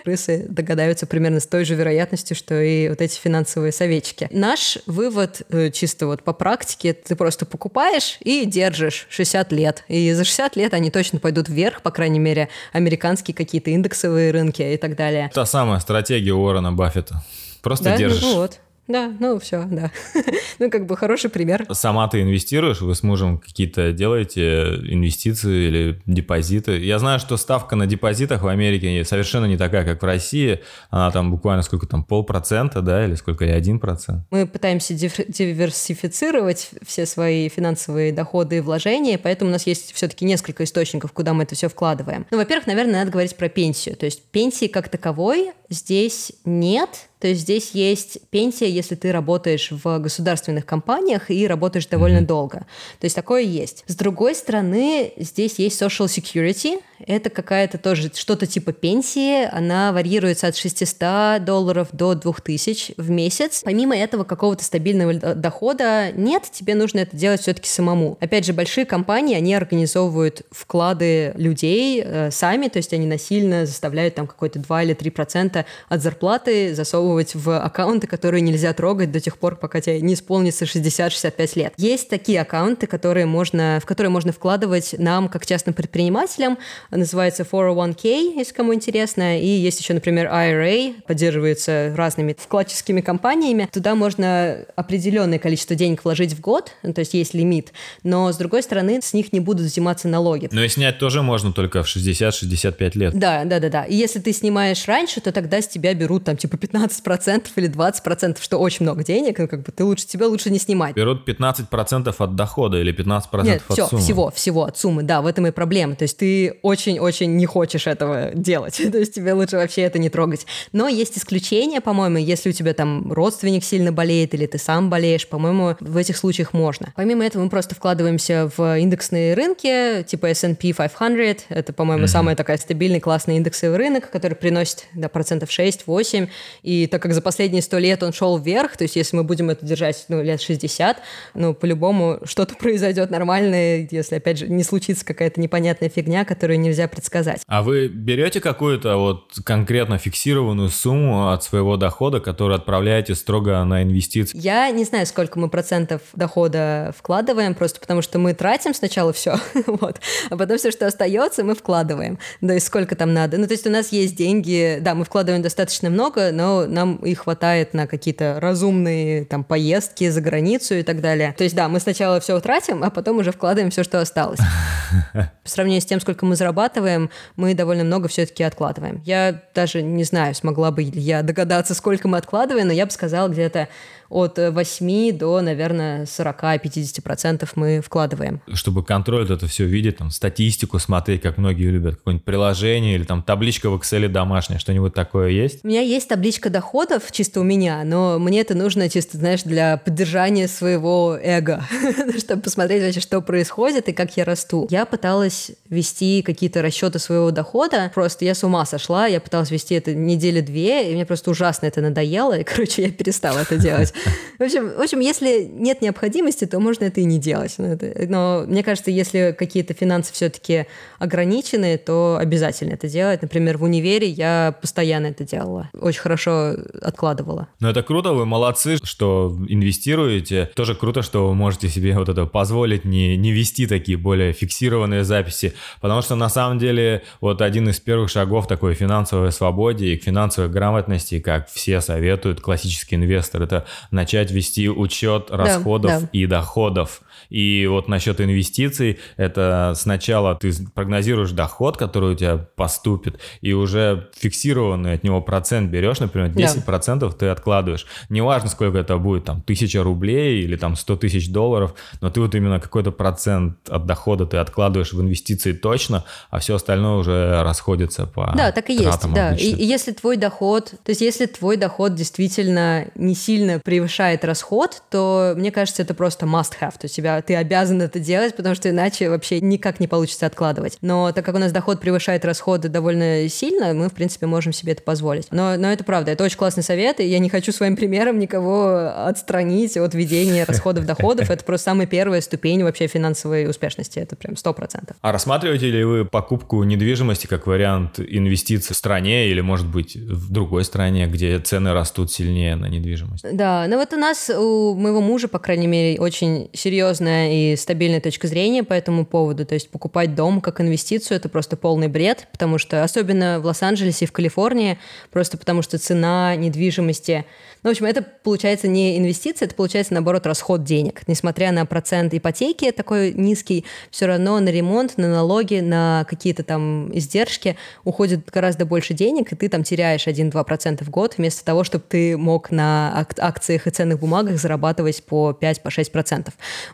Крысы 0.06 0.46
догадаются 0.48 1.04
примерно 1.04 1.40
с 1.40 1.48
той 1.48 1.64
же 1.64 1.74
вероятностью, 1.74 2.36
что 2.36 2.62
и 2.62 2.88
вот 2.88 3.00
эти 3.00 3.18
финансовые 3.18 3.72
советчики. 3.72 4.28
Наш 4.30 4.78
вывод 4.86 5.42
э, 5.48 5.72
чисто 5.72 6.06
вот 6.06 6.22
по 6.22 6.32
практике, 6.32 6.92
ты 6.92 7.16
просто 7.16 7.44
покупаешь 7.44 8.18
и 8.20 8.44
держишь 8.44 9.08
60 9.10 9.50
лет. 9.50 9.82
И 9.88 10.12
за 10.12 10.22
60 10.22 10.54
лет 10.54 10.74
они 10.74 10.92
точно 10.92 11.18
пойдут 11.18 11.48
вверх, 11.48 11.82
по 11.82 11.90
крайней 11.90 12.20
мере, 12.20 12.48
американские 12.72 13.34
какие-то 13.34 13.72
индексовые 13.72 14.30
рынки 14.30 14.62
и 14.62 14.76
так 14.76 14.94
далее. 14.94 15.28
Та 15.34 15.44
самая 15.44 15.80
стратегия 15.80 16.34
Уоррена 16.34 16.72
Баффета. 16.72 17.24
Просто 17.62 17.86
да? 17.86 17.96
держишь. 17.96 18.22
Ну, 18.22 18.36
вот. 18.36 18.60
Да, 18.88 19.12
ну 19.18 19.38
все, 19.38 19.64
да. 19.64 19.90
ну, 20.58 20.70
как 20.70 20.86
бы 20.86 20.96
хороший 20.96 21.30
пример. 21.30 21.66
Сама 21.72 22.08
ты 22.08 22.22
инвестируешь, 22.22 22.80
вы 22.80 22.94
с 22.94 23.02
мужем 23.02 23.38
какие-то 23.38 23.92
делаете 23.92 24.76
инвестиции 24.88 25.68
или 25.68 26.00
депозиты. 26.06 26.78
Я 26.78 26.98
знаю, 26.98 27.18
что 27.18 27.36
ставка 27.36 27.76
на 27.76 27.86
депозитах 27.86 28.42
в 28.42 28.48
Америке 28.48 29.04
совершенно 29.04 29.46
не 29.46 29.56
такая, 29.56 29.84
как 29.84 30.02
в 30.02 30.04
России. 30.04 30.60
Она 30.90 31.10
там 31.10 31.30
буквально 31.30 31.62
сколько 31.62 31.86
там, 31.86 32.04
полпроцента, 32.04 32.80
да, 32.80 33.04
или 33.04 33.14
сколько, 33.14 33.44
или 33.44 33.52
один 33.52 33.80
процент. 33.80 34.24
Мы 34.30 34.46
пытаемся 34.46 34.94
диверсифицировать 34.94 36.70
все 36.84 37.06
свои 37.06 37.48
финансовые 37.48 38.12
доходы 38.12 38.58
и 38.58 38.60
вложения, 38.60 39.18
поэтому 39.18 39.50
у 39.50 39.52
нас 39.52 39.66
есть 39.66 39.92
все-таки 39.94 40.24
несколько 40.24 40.64
источников, 40.64 41.12
куда 41.12 41.34
мы 41.34 41.42
это 41.42 41.54
все 41.54 41.68
вкладываем. 41.68 42.26
Ну, 42.30 42.38
во-первых, 42.38 42.66
наверное, 42.66 43.00
надо 43.00 43.10
говорить 43.10 43.36
про 43.36 43.48
пенсию. 43.48 43.96
То 43.96 44.06
есть 44.06 44.22
пенсии 44.30 44.66
как 44.66 44.88
таковой 44.88 45.52
здесь 45.68 46.32
нет, 46.44 47.08
то 47.18 47.28
есть 47.28 47.42
здесь 47.42 47.70
есть 47.72 48.18
пенсия, 48.30 48.68
если 48.68 48.94
ты 48.94 49.10
работаешь 49.10 49.70
в 49.70 49.98
государственных 49.98 50.66
компаниях 50.66 51.30
и 51.30 51.46
работаешь 51.46 51.86
довольно 51.86 52.18
mm-hmm. 52.18 52.26
долго. 52.26 52.58
То 53.00 53.04
есть 53.04 53.16
такое 53.16 53.42
есть. 53.42 53.84
С 53.86 53.96
другой 53.96 54.34
стороны, 54.34 55.12
здесь 55.16 55.58
есть 55.58 55.80
social 55.80 56.06
security, 56.06 56.80
Это 56.98 57.30
какая-то 57.30 57.78
тоже 57.78 58.10
что-то 58.14 58.46
типа 58.46 58.72
пенсии. 58.72 59.44
Она 59.44 59.92
варьируется 59.92 60.46
от 60.46 60.56
600 60.56 61.44
долларов 61.44 61.88
до 61.92 62.14
2000 62.14 62.94
в 62.96 63.10
месяц. 63.10 63.62
Помимо 63.64 63.96
этого 63.96 64.24
какого-то 64.24 64.64
стабильного 64.64 65.14
дохода 65.14 66.12
нет, 66.12 66.44
тебе 66.50 66.74
нужно 66.74 67.00
это 67.00 67.16
делать 67.16 67.42
все-таки 67.42 67.68
самому. 67.68 68.16
Опять 68.20 68.46
же, 68.46 68.52
большие 68.52 68.86
компании, 68.86 69.36
они 69.36 69.54
организовывают 69.54 70.42
вклады 70.50 71.32
людей 71.36 72.02
э, 72.04 72.30
сами, 72.30 72.68
то 72.68 72.78
есть 72.78 72.92
они 72.92 73.06
насильно 73.06 73.66
заставляют 73.66 74.14
там 74.14 74.26
какой-то 74.26 74.58
2 74.58 74.82
или 74.82 74.94
3 74.94 75.10
процента 75.10 75.66
от 75.88 76.02
зарплаты 76.02 76.74
засовывать 76.74 77.34
в 77.34 77.58
аккаунты, 77.58 78.06
которые 78.06 78.40
нельзя 78.40 78.72
трогать 78.72 79.12
до 79.12 79.20
тех 79.20 79.38
пор, 79.38 79.56
пока 79.56 79.80
тебе 79.80 80.00
не 80.00 80.14
исполнится 80.14 80.64
60-65 80.64 81.58
лет. 81.58 81.74
Есть 81.76 82.08
такие 82.08 82.40
аккаунты, 82.40 82.86
которые 82.86 83.26
можно, 83.26 83.78
в 83.82 83.86
которые 83.86 84.10
можно 84.10 84.32
вкладывать 84.32 84.94
нам, 84.98 85.28
как 85.28 85.46
частным 85.46 85.74
предпринимателям, 85.74 86.58
называется 86.90 87.42
401k, 87.42 88.36
если 88.36 88.54
кому 88.54 88.74
интересно, 88.74 89.40
и 89.40 89.46
есть 89.46 89.80
еще, 89.80 89.94
например, 89.94 90.26
IRA, 90.26 90.94
поддерживается 91.06 91.92
разными 91.96 92.36
вкладческими 92.38 93.00
компаниями. 93.00 93.68
Туда 93.72 93.94
можно 93.94 94.58
определенное 94.76 95.38
количество 95.38 95.76
денег 95.76 96.04
вложить 96.04 96.32
в 96.32 96.40
год, 96.40 96.72
ну, 96.82 96.92
то 96.92 97.00
есть 97.00 97.14
есть 97.14 97.34
лимит, 97.34 97.72
но, 98.02 98.32
с 98.32 98.36
другой 98.36 98.62
стороны, 98.62 99.00
с 99.02 99.12
них 99.12 99.32
не 99.32 99.40
будут 99.40 99.66
взиматься 99.66 100.08
налоги. 100.08 100.48
Но 100.52 100.62
и 100.62 100.68
снять 100.68 100.98
тоже 100.98 101.22
можно 101.22 101.52
только 101.52 101.82
в 101.82 101.86
60-65 101.86 102.98
лет. 102.98 103.14
Да, 103.14 103.44
да, 103.44 103.60
да, 103.60 103.68
да. 103.68 103.84
И 103.84 103.94
если 103.94 104.18
ты 104.18 104.32
снимаешь 104.32 104.86
раньше, 104.86 105.20
то 105.20 105.32
тогда 105.32 105.60
с 105.60 105.68
тебя 105.68 105.94
берут 105.94 106.24
там 106.24 106.36
типа 106.36 106.56
15% 106.56 107.46
или 107.56 107.70
20%, 107.70 108.38
что 108.40 108.58
очень 108.58 108.84
много 108.84 109.04
денег, 109.04 109.38
ну 109.38 109.48
как 109.48 109.62
бы 109.62 109.72
ты 109.72 109.84
лучше, 109.84 110.06
тебе 110.06 110.26
лучше 110.26 110.50
не 110.50 110.58
снимать. 110.58 110.94
Берут 110.94 111.28
15% 111.28 112.14
от 112.18 112.36
дохода 112.36 112.78
или 112.78 112.94
15% 112.94 113.44
Нет, 113.44 113.62
от 113.68 113.72
все, 113.72 113.86
суммы? 113.86 114.02
всего, 114.02 114.30
всего 114.30 114.64
от 114.64 114.78
суммы, 114.78 115.02
да, 115.02 115.22
в 115.22 115.26
этом 115.26 115.46
и 115.46 115.50
проблема. 115.50 115.96
То 115.96 116.02
есть 116.02 116.16
ты 116.18 116.58
очень-очень 116.76 117.36
не 117.36 117.46
хочешь 117.46 117.86
этого 117.86 118.30
делать, 118.34 118.76
то 118.92 118.98
есть 118.98 119.14
тебе 119.14 119.32
лучше 119.32 119.56
вообще 119.56 119.82
это 119.82 119.98
не 119.98 120.10
трогать. 120.10 120.46
Но 120.72 120.88
есть 120.88 121.16
исключения, 121.16 121.80
по-моему, 121.80 122.18
если 122.18 122.50
у 122.50 122.52
тебя 122.52 122.74
там 122.74 123.12
родственник 123.12 123.64
сильно 123.64 123.92
болеет 123.92 124.34
или 124.34 124.46
ты 124.46 124.58
сам 124.58 124.90
болеешь, 124.90 125.26
по-моему, 125.26 125.76
в 125.80 125.96
этих 125.96 126.16
случаях 126.16 126.52
можно. 126.52 126.92
Помимо 126.96 127.24
этого 127.24 127.44
мы 127.44 127.50
просто 127.50 127.74
вкладываемся 127.74 128.50
в 128.56 128.78
индексные 128.78 129.34
рынки, 129.34 130.02
типа 130.02 130.26
S&P 130.26 130.72
500, 130.72 131.46
это, 131.48 131.72
по-моему, 131.72 132.04
mm-hmm. 132.04 132.08
самый 132.08 132.34
такой 132.34 132.58
стабильный, 132.58 133.00
классный 133.00 133.36
индексовый 133.36 133.78
рынок, 133.78 134.10
который 134.10 134.34
приносит 134.34 134.84
да, 134.94 135.08
процентов 135.08 135.48
6-8, 135.48 136.28
и 136.62 136.86
так 136.86 137.02
как 137.02 137.14
за 137.14 137.22
последние 137.22 137.62
100 137.62 137.78
лет 137.78 138.02
он 138.02 138.12
шел 138.12 138.38
вверх, 138.38 138.76
то 138.76 138.84
есть 138.84 138.96
если 138.96 139.16
мы 139.16 139.24
будем 139.24 139.48
это 139.48 139.64
держать 139.64 140.04
ну, 140.08 140.22
лет 140.22 140.40
60, 140.40 140.98
ну, 141.34 141.54
по-любому 141.54 142.18
что-то 142.24 142.54
произойдет 142.58 143.10
нормальное, 143.10 143.88
если, 143.90 144.16
опять 144.16 144.38
же, 144.38 144.48
не 144.48 144.62
случится 144.62 145.04
какая-то 145.04 145.40
непонятная 145.40 145.88
фигня, 145.88 146.24
которую 146.24 146.58
нельзя 146.66 146.88
предсказать. 146.88 147.42
А 147.46 147.62
вы 147.62 147.88
берете 147.88 148.40
какую-то 148.40 148.96
вот 148.96 149.32
конкретно 149.44 149.98
фиксированную 149.98 150.68
сумму 150.68 151.30
от 151.30 151.42
своего 151.42 151.76
дохода, 151.76 152.20
которую 152.20 152.56
отправляете 152.56 153.14
строго 153.14 153.62
на 153.64 153.82
инвестиции? 153.82 154.36
Я 154.38 154.70
не 154.70 154.84
знаю, 154.84 155.06
сколько 155.06 155.38
мы 155.38 155.48
процентов 155.48 156.02
дохода 156.14 156.94
вкладываем, 156.96 157.54
просто 157.54 157.80
потому 157.80 158.02
что 158.02 158.18
мы 158.18 158.34
тратим 158.34 158.74
сначала 158.74 159.12
все, 159.12 159.36
вот, 159.66 160.00
а 160.30 160.36
потом 160.36 160.58
все, 160.58 160.70
что 160.70 160.86
остается, 160.86 161.44
мы 161.44 161.54
вкладываем. 161.54 162.18
Да 162.40 162.54
и 162.54 162.60
сколько 162.60 162.96
там 162.96 163.14
надо. 163.14 163.38
Ну, 163.38 163.46
то 163.46 163.52
есть 163.52 163.66
у 163.66 163.70
нас 163.70 163.92
есть 163.92 164.16
деньги, 164.16 164.78
да, 164.80 164.94
мы 164.94 165.04
вкладываем 165.04 165.42
достаточно 165.42 165.90
много, 165.90 166.30
но 166.32 166.66
нам 166.66 166.96
и 166.96 167.14
хватает 167.14 167.74
на 167.74 167.86
какие-то 167.86 168.38
разумные 168.40 169.24
там 169.24 169.44
поездки 169.44 170.08
за 170.08 170.20
границу 170.20 170.74
и 170.74 170.82
так 170.82 171.00
далее. 171.00 171.34
То 171.36 171.44
есть, 171.44 171.56
да, 171.56 171.68
мы 171.68 171.80
сначала 171.80 172.20
все 172.20 172.38
тратим, 172.40 172.82
а 172.82 172.90
потом 172.90 173.18
уже 173.18 173.32
вкладываем 173.32 173.70
все, 173.70 173.84
что 173.84 174.00
осталось. 174.00 174.40
По 175.12 175.48
сравнению 175.48 175.82
с 175.82 175.86
тем, 175.86 176.00
сколько 176.00 176.26
мы 176.26 176.36
зарабатываем, 176.56 177.10
мы 177.36 177.54
довольно 177.54 177.84
много 177.84 178.08
все-таки 178.08 178.42
откладываем. 178.42 179.02
Я 179.04 179.42
даже 179.54 179.82
не 179.82 180.04
знаю, 180.04 180.34
смогла 180.34 180.70
бы 180.70 180.82
я 180.82 181.22
догадаться, 181.22 181.74
сколько 181.74 182.08
мы 182.08 182.18
откладываем, 182.18 182.66
но 182.66 182.72
я 182.72 182.86
бы 182.86 182.92
сказала 182.92 183.28
где-то 183.28 183.68
от 184.08 184.38
8 184.38 185.16
до, 185.16 185.40
наверное, 185.40 186.04
40-50% 186.04 187.48
мы 187.54 187.80
вкладываем. 187.80 188.40
Чтобы 188.52 188.84
контролить 188.84 189.30
это 189.30 189.46
все 189.46 189.64
видеть, 189.64 189.98
там, 189.98 190.10
статистику 190.10 190.78
смотреть, 190.78 191.22
как 191.22 191.38
многие 191.38 191.70
любят, 191.70 191.96
какое-нибудь 191.96 192.24
приложение 192.24 192.94
или 192.94 193.04
там 193.04 193.22
табличка 193.22 193.70
в 193.70 193.76
Excel 193.76 194.08
домашняя, 194.08 194.58
что-нибудь 194.58 194.94
такое 194.94 195.30
есть? 195.30 195.60
У 195.64 195.68
меня 195.68 195.80
есть 195.80 196.08
табличка 196.08 196.50
доходов 196.50 197.10
чисто 197.10 197.40
у 197.40 197.44
меня, 197.44 197.82
но 197.84 198.18
мне 198.18 198.40
это 198.40 198.54
нужно 198.54 198.88
чисто, 198.88 199.18
знаешь, 199.18 199.42
для 199.42 199.76
поддержания 199.76 200.48
своего 200.48 201.18
эго, 201.20 201.64
чтобы 202.18 202.42
посмотреть 202.42 202.82
вообще, 202.82 203.00
что 203.00 203.20
происходит 203.20 203.88
и 203.88 203.92
как 203.92 204.16
я 204.16 204.24
расту. 204.24 204.66
Я 204.70 204.86
пыталась 204.86 205.50
вести 205.68 206.22
какие-то 206.22 206.62
расчеты 206.62 206.98
своего 206.98 207.30
дохода, 207.30 207.90
просто 207.94 208.24
я 208.24 208.34
с 208.34 208.44
ума 208.44 208.64
сошла, 208.66 209.06
я 209.06 209.20
пыталась 209.20 209.50
вести 209.50 209.74
это 209.74 209.94
недели 209.94 210.40
две, 210.40 210.90
и 210.90 210.94
мне 210.94 211.06
просто 211.06 211.30
ужасно 211.30 211.66
это 211.66 211.80
надоело, 211.80 212.38
и, 212.38 212.44
короче, 212.44 212.82
я 212.82 212.90
перестала 212.90 213.40
это 213.40 213.56
делать. 213.56 213.92
В 214.38 214.42
общем, 214.42 214.68
в 214.68 214.80
общем, 214.80 215.00
если 215.00 215.48
нет 215.50 215.80
необходимости, 215.80 216.44
то 216.44 216.60
можно 216.60 216.84
это 216.84 217.00
и 217.00 217.04
не 217.04 217.18
делать. 217.18 217.54
Но, 217.58 217.66
это, 217.66 218.06
но 218.08 218.44
мне 218.46 218.62
кажется, 218.62 218.90
если 218.90 219.34
какие-то 219.36 219.72
финансы 219.74 220.12
все-таки 220.12 220.66
ограничены, 220.98 221.78
то 221.78 222.18
обязательно 222.20 222.74
это 222.74 222.88
делать. 222.88 223.22
Например, 223.22 223.56
в 223.56 223.62
универе 223.62 224.08
я 224.08 224.54
постоянно 224.60 225.06
это 225.06 225.24
делала. 225.24 225.70
Очень 225.72 226.00
хорошо 226.00 226.54
откладывала. 226.82 227.48
Ну, 227.60 227.68
это 227.68 227.82
круто, 227.82 228.12
вы 228.12 228.26
молодцы, 228.26 228.76
что 228.82 229.36
инвестируете. 229.48 230.50
Тоже 230.54 230.74
круто, 230.74 231.02
что 231.02 231.28
вы 231.28 231.34
можете 231.34 231.68
себе 231.68 231.96
вот 231.96 232.08
это 232.08 232.26
позволить 232.26 232.84
не, 232.84 233.16
не 233.16 233.32
вести 233.32 233.66
такие 233.66 233.96
более 233.96 234.32
фиксированные 234.32 235.04
записи. 235.04 235.54
Потому 235.80 236.02
что 236.02 236.14
на 236.14 236.28
самом 236.28 236.58
деле 236.58 237.02
вот 237.20 237.40
один 237.40 237.68
из 237.70 237.80
первых 237.80 238.10
шагов 238.10 238.46
такой 238.46 238.74
финансовой 238.74 239.32
свободе 239.32 239.86
и 239.86 239.96
к 239.96 240.04
финансовой 240.04 240.50
грамотности, 240.50 241.20
как 241.20 241.48
все 241.48 241.80
советуют, 241.80 242.40
классический 242.40 242.96
инвестор, 242.96 243.42
это 243.42 243.66
начать 243.90 244.30
вести 244.30 244.68
учет 244.68 245.30
расходов 245.30 245.90
да, 245.90 246.00
да. 246.00 246.08
и 246.12 246.26
доходов. 246.26 247.02
И 247.30 247.66
вот 247.66 247.88
насчет 247.88 248.20
инвестиций, 248.20 248.98
это 249.16 249.72
сначала 249.76 250.34
ты 250.34 250.52
прогнозируешь 250.74 251.30
доход, 251.30 251.76
который 251.76 252.12
у 252.12 252.14
тебя 252.14 252.36
поступит, 252.36 253.18
и 253.40 253.52
уже 253.52 254.08
фиксированный 254.16 254.94
от 254.94 255.04
него 255.04 255.20
процент 255.20 255.70
берешь, 255.70 256.00
например, 256.00 256.30
10% 256.30 256.98
да. 256.98 257.08
ты 257.10 257.26
откладываешь. 257.26 257.86
Неважно, 258.08 258.48
сколько 258.48 258.78
это 258.78 258.96
будет, 258.98 259.24
там, 259.24 259.42
тысяча 259.42 259.82
рублей 259.82 260.42
или 260.42 260.56
там 260.56 260.76
100 260.76 260.96
тысяч 260.96 261.30
долларов, 261.30 261.74
но 262.00 262.10
ты 262.10 262.20
вот 262.20 262.34
именно 262.34 262.60
какой-то 262.60 262.92
процент 262.92 263.56
от 263.68 263.86
дохода 263.86 264.26
ты 264.26 264.36
откладываешь 264.38 264.92
в 264.92 265.00
инвестиции 265.00 265.52
точно, 265.52 266.04
а 266.30 266.38
все 266.38 266.54
остальное 266.54 266.96
уже 266.96 267.42
расходится 267.42 268.06
по 268.06 268.32
Да, 268.36 268.52
так 268.52 268.70
и 268.70 268.74
есть, 268.74 269.12
да. 269.12 269.34
И, 269.34 269.52
и 269.52 269.64
если 269.64 269.92
твой 269.92 270.16
доход, 270.16 270.74
то 270.84 270.90
есть 270.90 271.00
если 271.00 271.26
твой 271.26 271.56
доход 271.56 271.94
действительно 271.94 272.86
не 272.94 273.14
сильно 273.14 273.60
превышает 273.60 274.24
расход, 274.24 274.82
то 274.90 275.34
мне 275.36 275.50
кажется, 275.50 275.82
это 275.82 275.94
просто 275.94 276.26
must 276.26 276.52
have, 276.60 276.72
то 276.72 276.84
есть 276.84 276.96
тебя 276.96 277.15
ты 277.22 277.36
обязан 277.36 277.82
это 277.82 277.98
делать, 277.98 278.36
потому 278.36 278.54
что 278.54 278.70
иначе 278.70 279.08
вообще 279.10 279.40
никак 279.40 279.80
не 279.80 279.86
получится 279.86 280.26
откладывать. 280.26 280.78
Но 280.80 281.12
так 281.12 281.24
как 281.24 281.34
у 281.34 281.38
нас 281.38 281.52
доход 281.52 281.80
превышает 281.80 282.24
расходы 282.24 282.68
довольно 282.68 283.28
сильно, 283.28 283.72
мы, 283.74 283.88
в 283.88 283.92
принципе, 283.92 284.26
можем 284.26 284.52
себе 284.52 284.72
это 284.72 284.82
позволить. 284.82 285.28
Но, 285.30 285.56
но 285.56 285.72
это 285.72 285.84
правда, 285.84 286.12
это 286.12 286.24
очень 286.24 286.36
классный 286.36 286.62
совет, 286.62 287.00
и 287.00 287.04
я 287.04 287.18
не 287.18 287.28
хочу 287.28 287.52
своим 287.52 287.76
примером 287.76 288.18
никого 288.18 288.92
отстранить 289.06 289.76
от 289.76 289.94
ведения 289.94 290.44
расходов-доходов. 290.48 291.30
Это 291.30 291.44
просто 291.44 291.66
самая 291.66 291.86
первая 291.86 292.20
ступень 292.20 292.62
вообще 292.62 292.86
финансовой 292.86 293.48
успешности. 293.48 293.98
Это 293.98 294.16
прям 294.16 294.36
сто 294.36 294.52
процентов. 294.52 294.96
А 295.00 295.12
рассматриваете 295.12 295.70
ли 295.70 295.84
вы 295.84 296.04
покупку 296.04 296.62
недвижимости 296.62 297.26
как 297.26 297.46
вариант 297.46 297.98
инвестиций 297.98 298.74
в 298.74 298.76
стране 298.78 299.28
или, 299.28 299.40
может 299.40 299.66
быть, 299.66 299.96
в 299.96 300.32
другой 300.32 300.64
стране, 300.64 301.06
где 301.06 301.38
цены 301.38 301.72
растут 301.72 302.12
сильнее 302.12 302.56
на 302.56 302.66
недвижимость? 302.66 303.24
Да, 303.32 303.66
ну 303.68 303.76
вот 303.78 303.92
у 303.92 303.96
нас, 303.96 304.30
у 304.30 304.74
моего 304.74 305.00
мужа, 305.00 305.28
по 305.28 305.38
крайней 305.38 305.66
мере, 305.66 306.00
очень 306.00 306.48
серьезно 306.52 307.05
серьезная 307.06 307.52
и 307.52 307.56
стабильная 307.56 308.00
точка 308.00 308.26
зрения 308.26 308.64
по 308.64 308.72
этому 308.74 309.06
поводу. 309.06 309.46
То 309.46 309.54
есть 309.54 309.70
покупать 309.70 310.14
дом 310.14 310.40
как 310.40 310.60
инвестицию– 310.60 311.16
это 311.18 311.28
просто 311.28 311.56
полный 311.56 311.88
бред, 311.88 312.26
потому 312.32 312.58
что 312.58 312.82
особенно 312.82 313.40
в 313.40 313.46
Лос-Анджелесе 313.46 314.04
и 314.04 314.08
в 314.08 314.12
Калифорнии, 314.12 314.78
просто 315.12 315.38
потому 315.38 315.62
что 315.62 315.78
цена 315.78 316.34
недвижимости 316.36 317.24
ну, 317.62 317.70
в 317.70 317.72
общем, 317.72 317.86
это 317.86 318.02
получается 318.02 318.68
не 318.68 318.98
инвестиция, 318.98 319.46
это 319.46 319.54
получается, 319.54 319.94
наоборот, 319.94 320.26
расход 320.26 320.64
денег. 320.64 321.02
Несмотря 321.06 321.52
на 321.52 321.66
процент 321.66 322.14
ипотеки 322.14 322.70
такой 322.70 323.12
низкий, 323.12 323.64
все 323.90 324.06
равно 324.06 324.38
на 324.40 324.48
ремонт, 324.48 324.98
на 324.98 325.08
налоги, 325.08 325.60
на 325.60 326.04
какие-то 326.08 326.42
там 326.42 326.96
издержки 326.96 327.56
уходит 327.84 328.30
гораздо 328.30 328.66
больше 328.66 328.94
денег, 328.94 329.32
и 329.32 329.36
ты 329.36 329.48
там 329.48 329.62
теряешь 329.62 330.06
1-2% 330.06 330.84
в 330.84 330.90
год, 330.90 331.14
вместо 331.18 331.44
того, 331.44 331.64
чтобы 331.64 331.84
ты 331.88 332.16
мог 332.16 332.50
на 332.50 333.06
акциях 333.18 333.66
и 333.66 333.70
ценных 333.70 334.00
бумагах 334.00 334.38
зарабатывать 334.38 335.02
по 335.04 335.36
5-6%. 335.38 336.24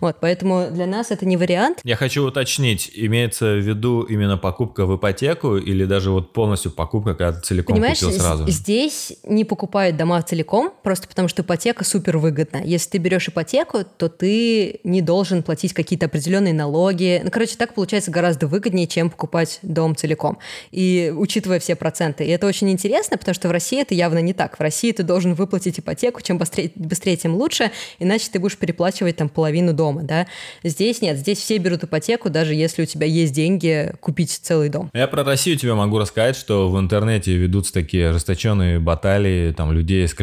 По 0.01 0.13
вот, 0.13 0.17
поэтому 0.21 0.69
для 0.71 0.87
нас 0.87 1.11
это 1.11 1.27
не 1.27 1.37
вариант. 1.37 1.81
Я 1.85 1.97
хочу 1.97 2.25
уточнить, 2.27 2.91
имеется 2.95 3.55
в 3.55 3.61
виду 3.61 4.03
именно 4.03 4.37
покупка 4.37 4.85
в 4.87 4.97
ипотеку 4.97 5.57
или 5.57 5.85
даже 5.85 6.11
вот 6.11 6.33
полностью 6.33 6.71
покупка, 6.71 7.15
когда 7.15 7.33
ты 7.33 7.41
целиком 7.41 7.77
Понимаешь, 7.77 8.01
купил 8.01 8.13
сразу? 8.13 8.49
здесь 8.49 9.13
не 9.25 9.45
покупают 9.45 9.97
дома 9.97 10.21
целиком, 10.23 10.73
просто 10.83 11.09
потому 11.09 11.29
что 11.29 11.43
ипотека 11.43 11.85
супер 11.85 12.19
выгодна. 12.19 12.63
Если 12.65 12.91
ты 12.91 12.99
берешь 12.99 13.29
ипотеку, 13.29 13.85
то 13.97 14.09
ты 14.09 14.81
не 14.85 15.01
должен 15.01 15.43
платить 15.43 15.73
какие-то 15.73 16.07
определенные 16.07 16.55
налоги. 16.55 17.21
Ну, 17.25 17.31
короче, 17.31 17.57
так 17.57 17.75
получается 17.75 18.11
гораздо 18.11 18.47
выгоднее, 18.47 18.87
чем 18.87 19.11
покупать 19.11 19.59
дом 19.63 19.97
целиком. 19.97 20.39
И 20.71 21.13
учитывая 21.17 21.61
все 21.61 21.77
проценты. 21.77 22.25
И 22.25 22.29
это 22.29 22.47
очень 22.47 22.71
интересно, 22.71 23.17
потому 23.19 23.35
что 23.35 23.49
в 23.49 23.51
России 23.51 23.81
это 23.81 23.95
явно 23.95 24.19
не 24.19 24.33
так. 24.33 24.59
В 24.59 24.61
России 24.61 24.93
ты 24.93 25.03
должен 25.03 25.35
выплатить 25.35 25.79
ипотеку, 25.79 26.21
чем 26.23 26.39
быстрее, 26.39 26.73
быстрее 26.75 27.17
тем 27.17 27.35
лучше, 27.35 27.71
иначе 27.99 28.29
ты 28.33 28.39
будешь 28.39 28.57
переплачивать 28.57 29.17
там 29.17 29.29
половину 29.29 29.73
дома, 29.73 30.03
да. 30.03 30.27
Здесь 30.63 31.01
нет, 31.03 31.19
здесь 31.19 31.39
все 31.39 31.59
берут 31.59 31.85
ипотеку, 31.85 32.31
даже 32.31 32.55
если 32.55 32.83
у 32.83 32.87
тебя 32.87 33.07
есть 33.07 33.33
деньги 33.33 33.93
купить 34.01 34.31
целый 34.31 34.69
дом. 34.69 34.91
Я 34.95 35.07
про 35.07 35.25
Россию 35.25 35.57
тебе 35.57 35.75
могу 35.75 35.99
рассказать, 35.99 36.37
что 36.37 36.71
в 36.71 36.79
интернете 36.79 37.35
ведутся 37.37 37.73
такие 37.73 38.11
ожесточенные 38.11 38.79
баталии, 38.79 39.53
там, 39.53 39.73
людей 39.73 40.07
с 40.07 40.15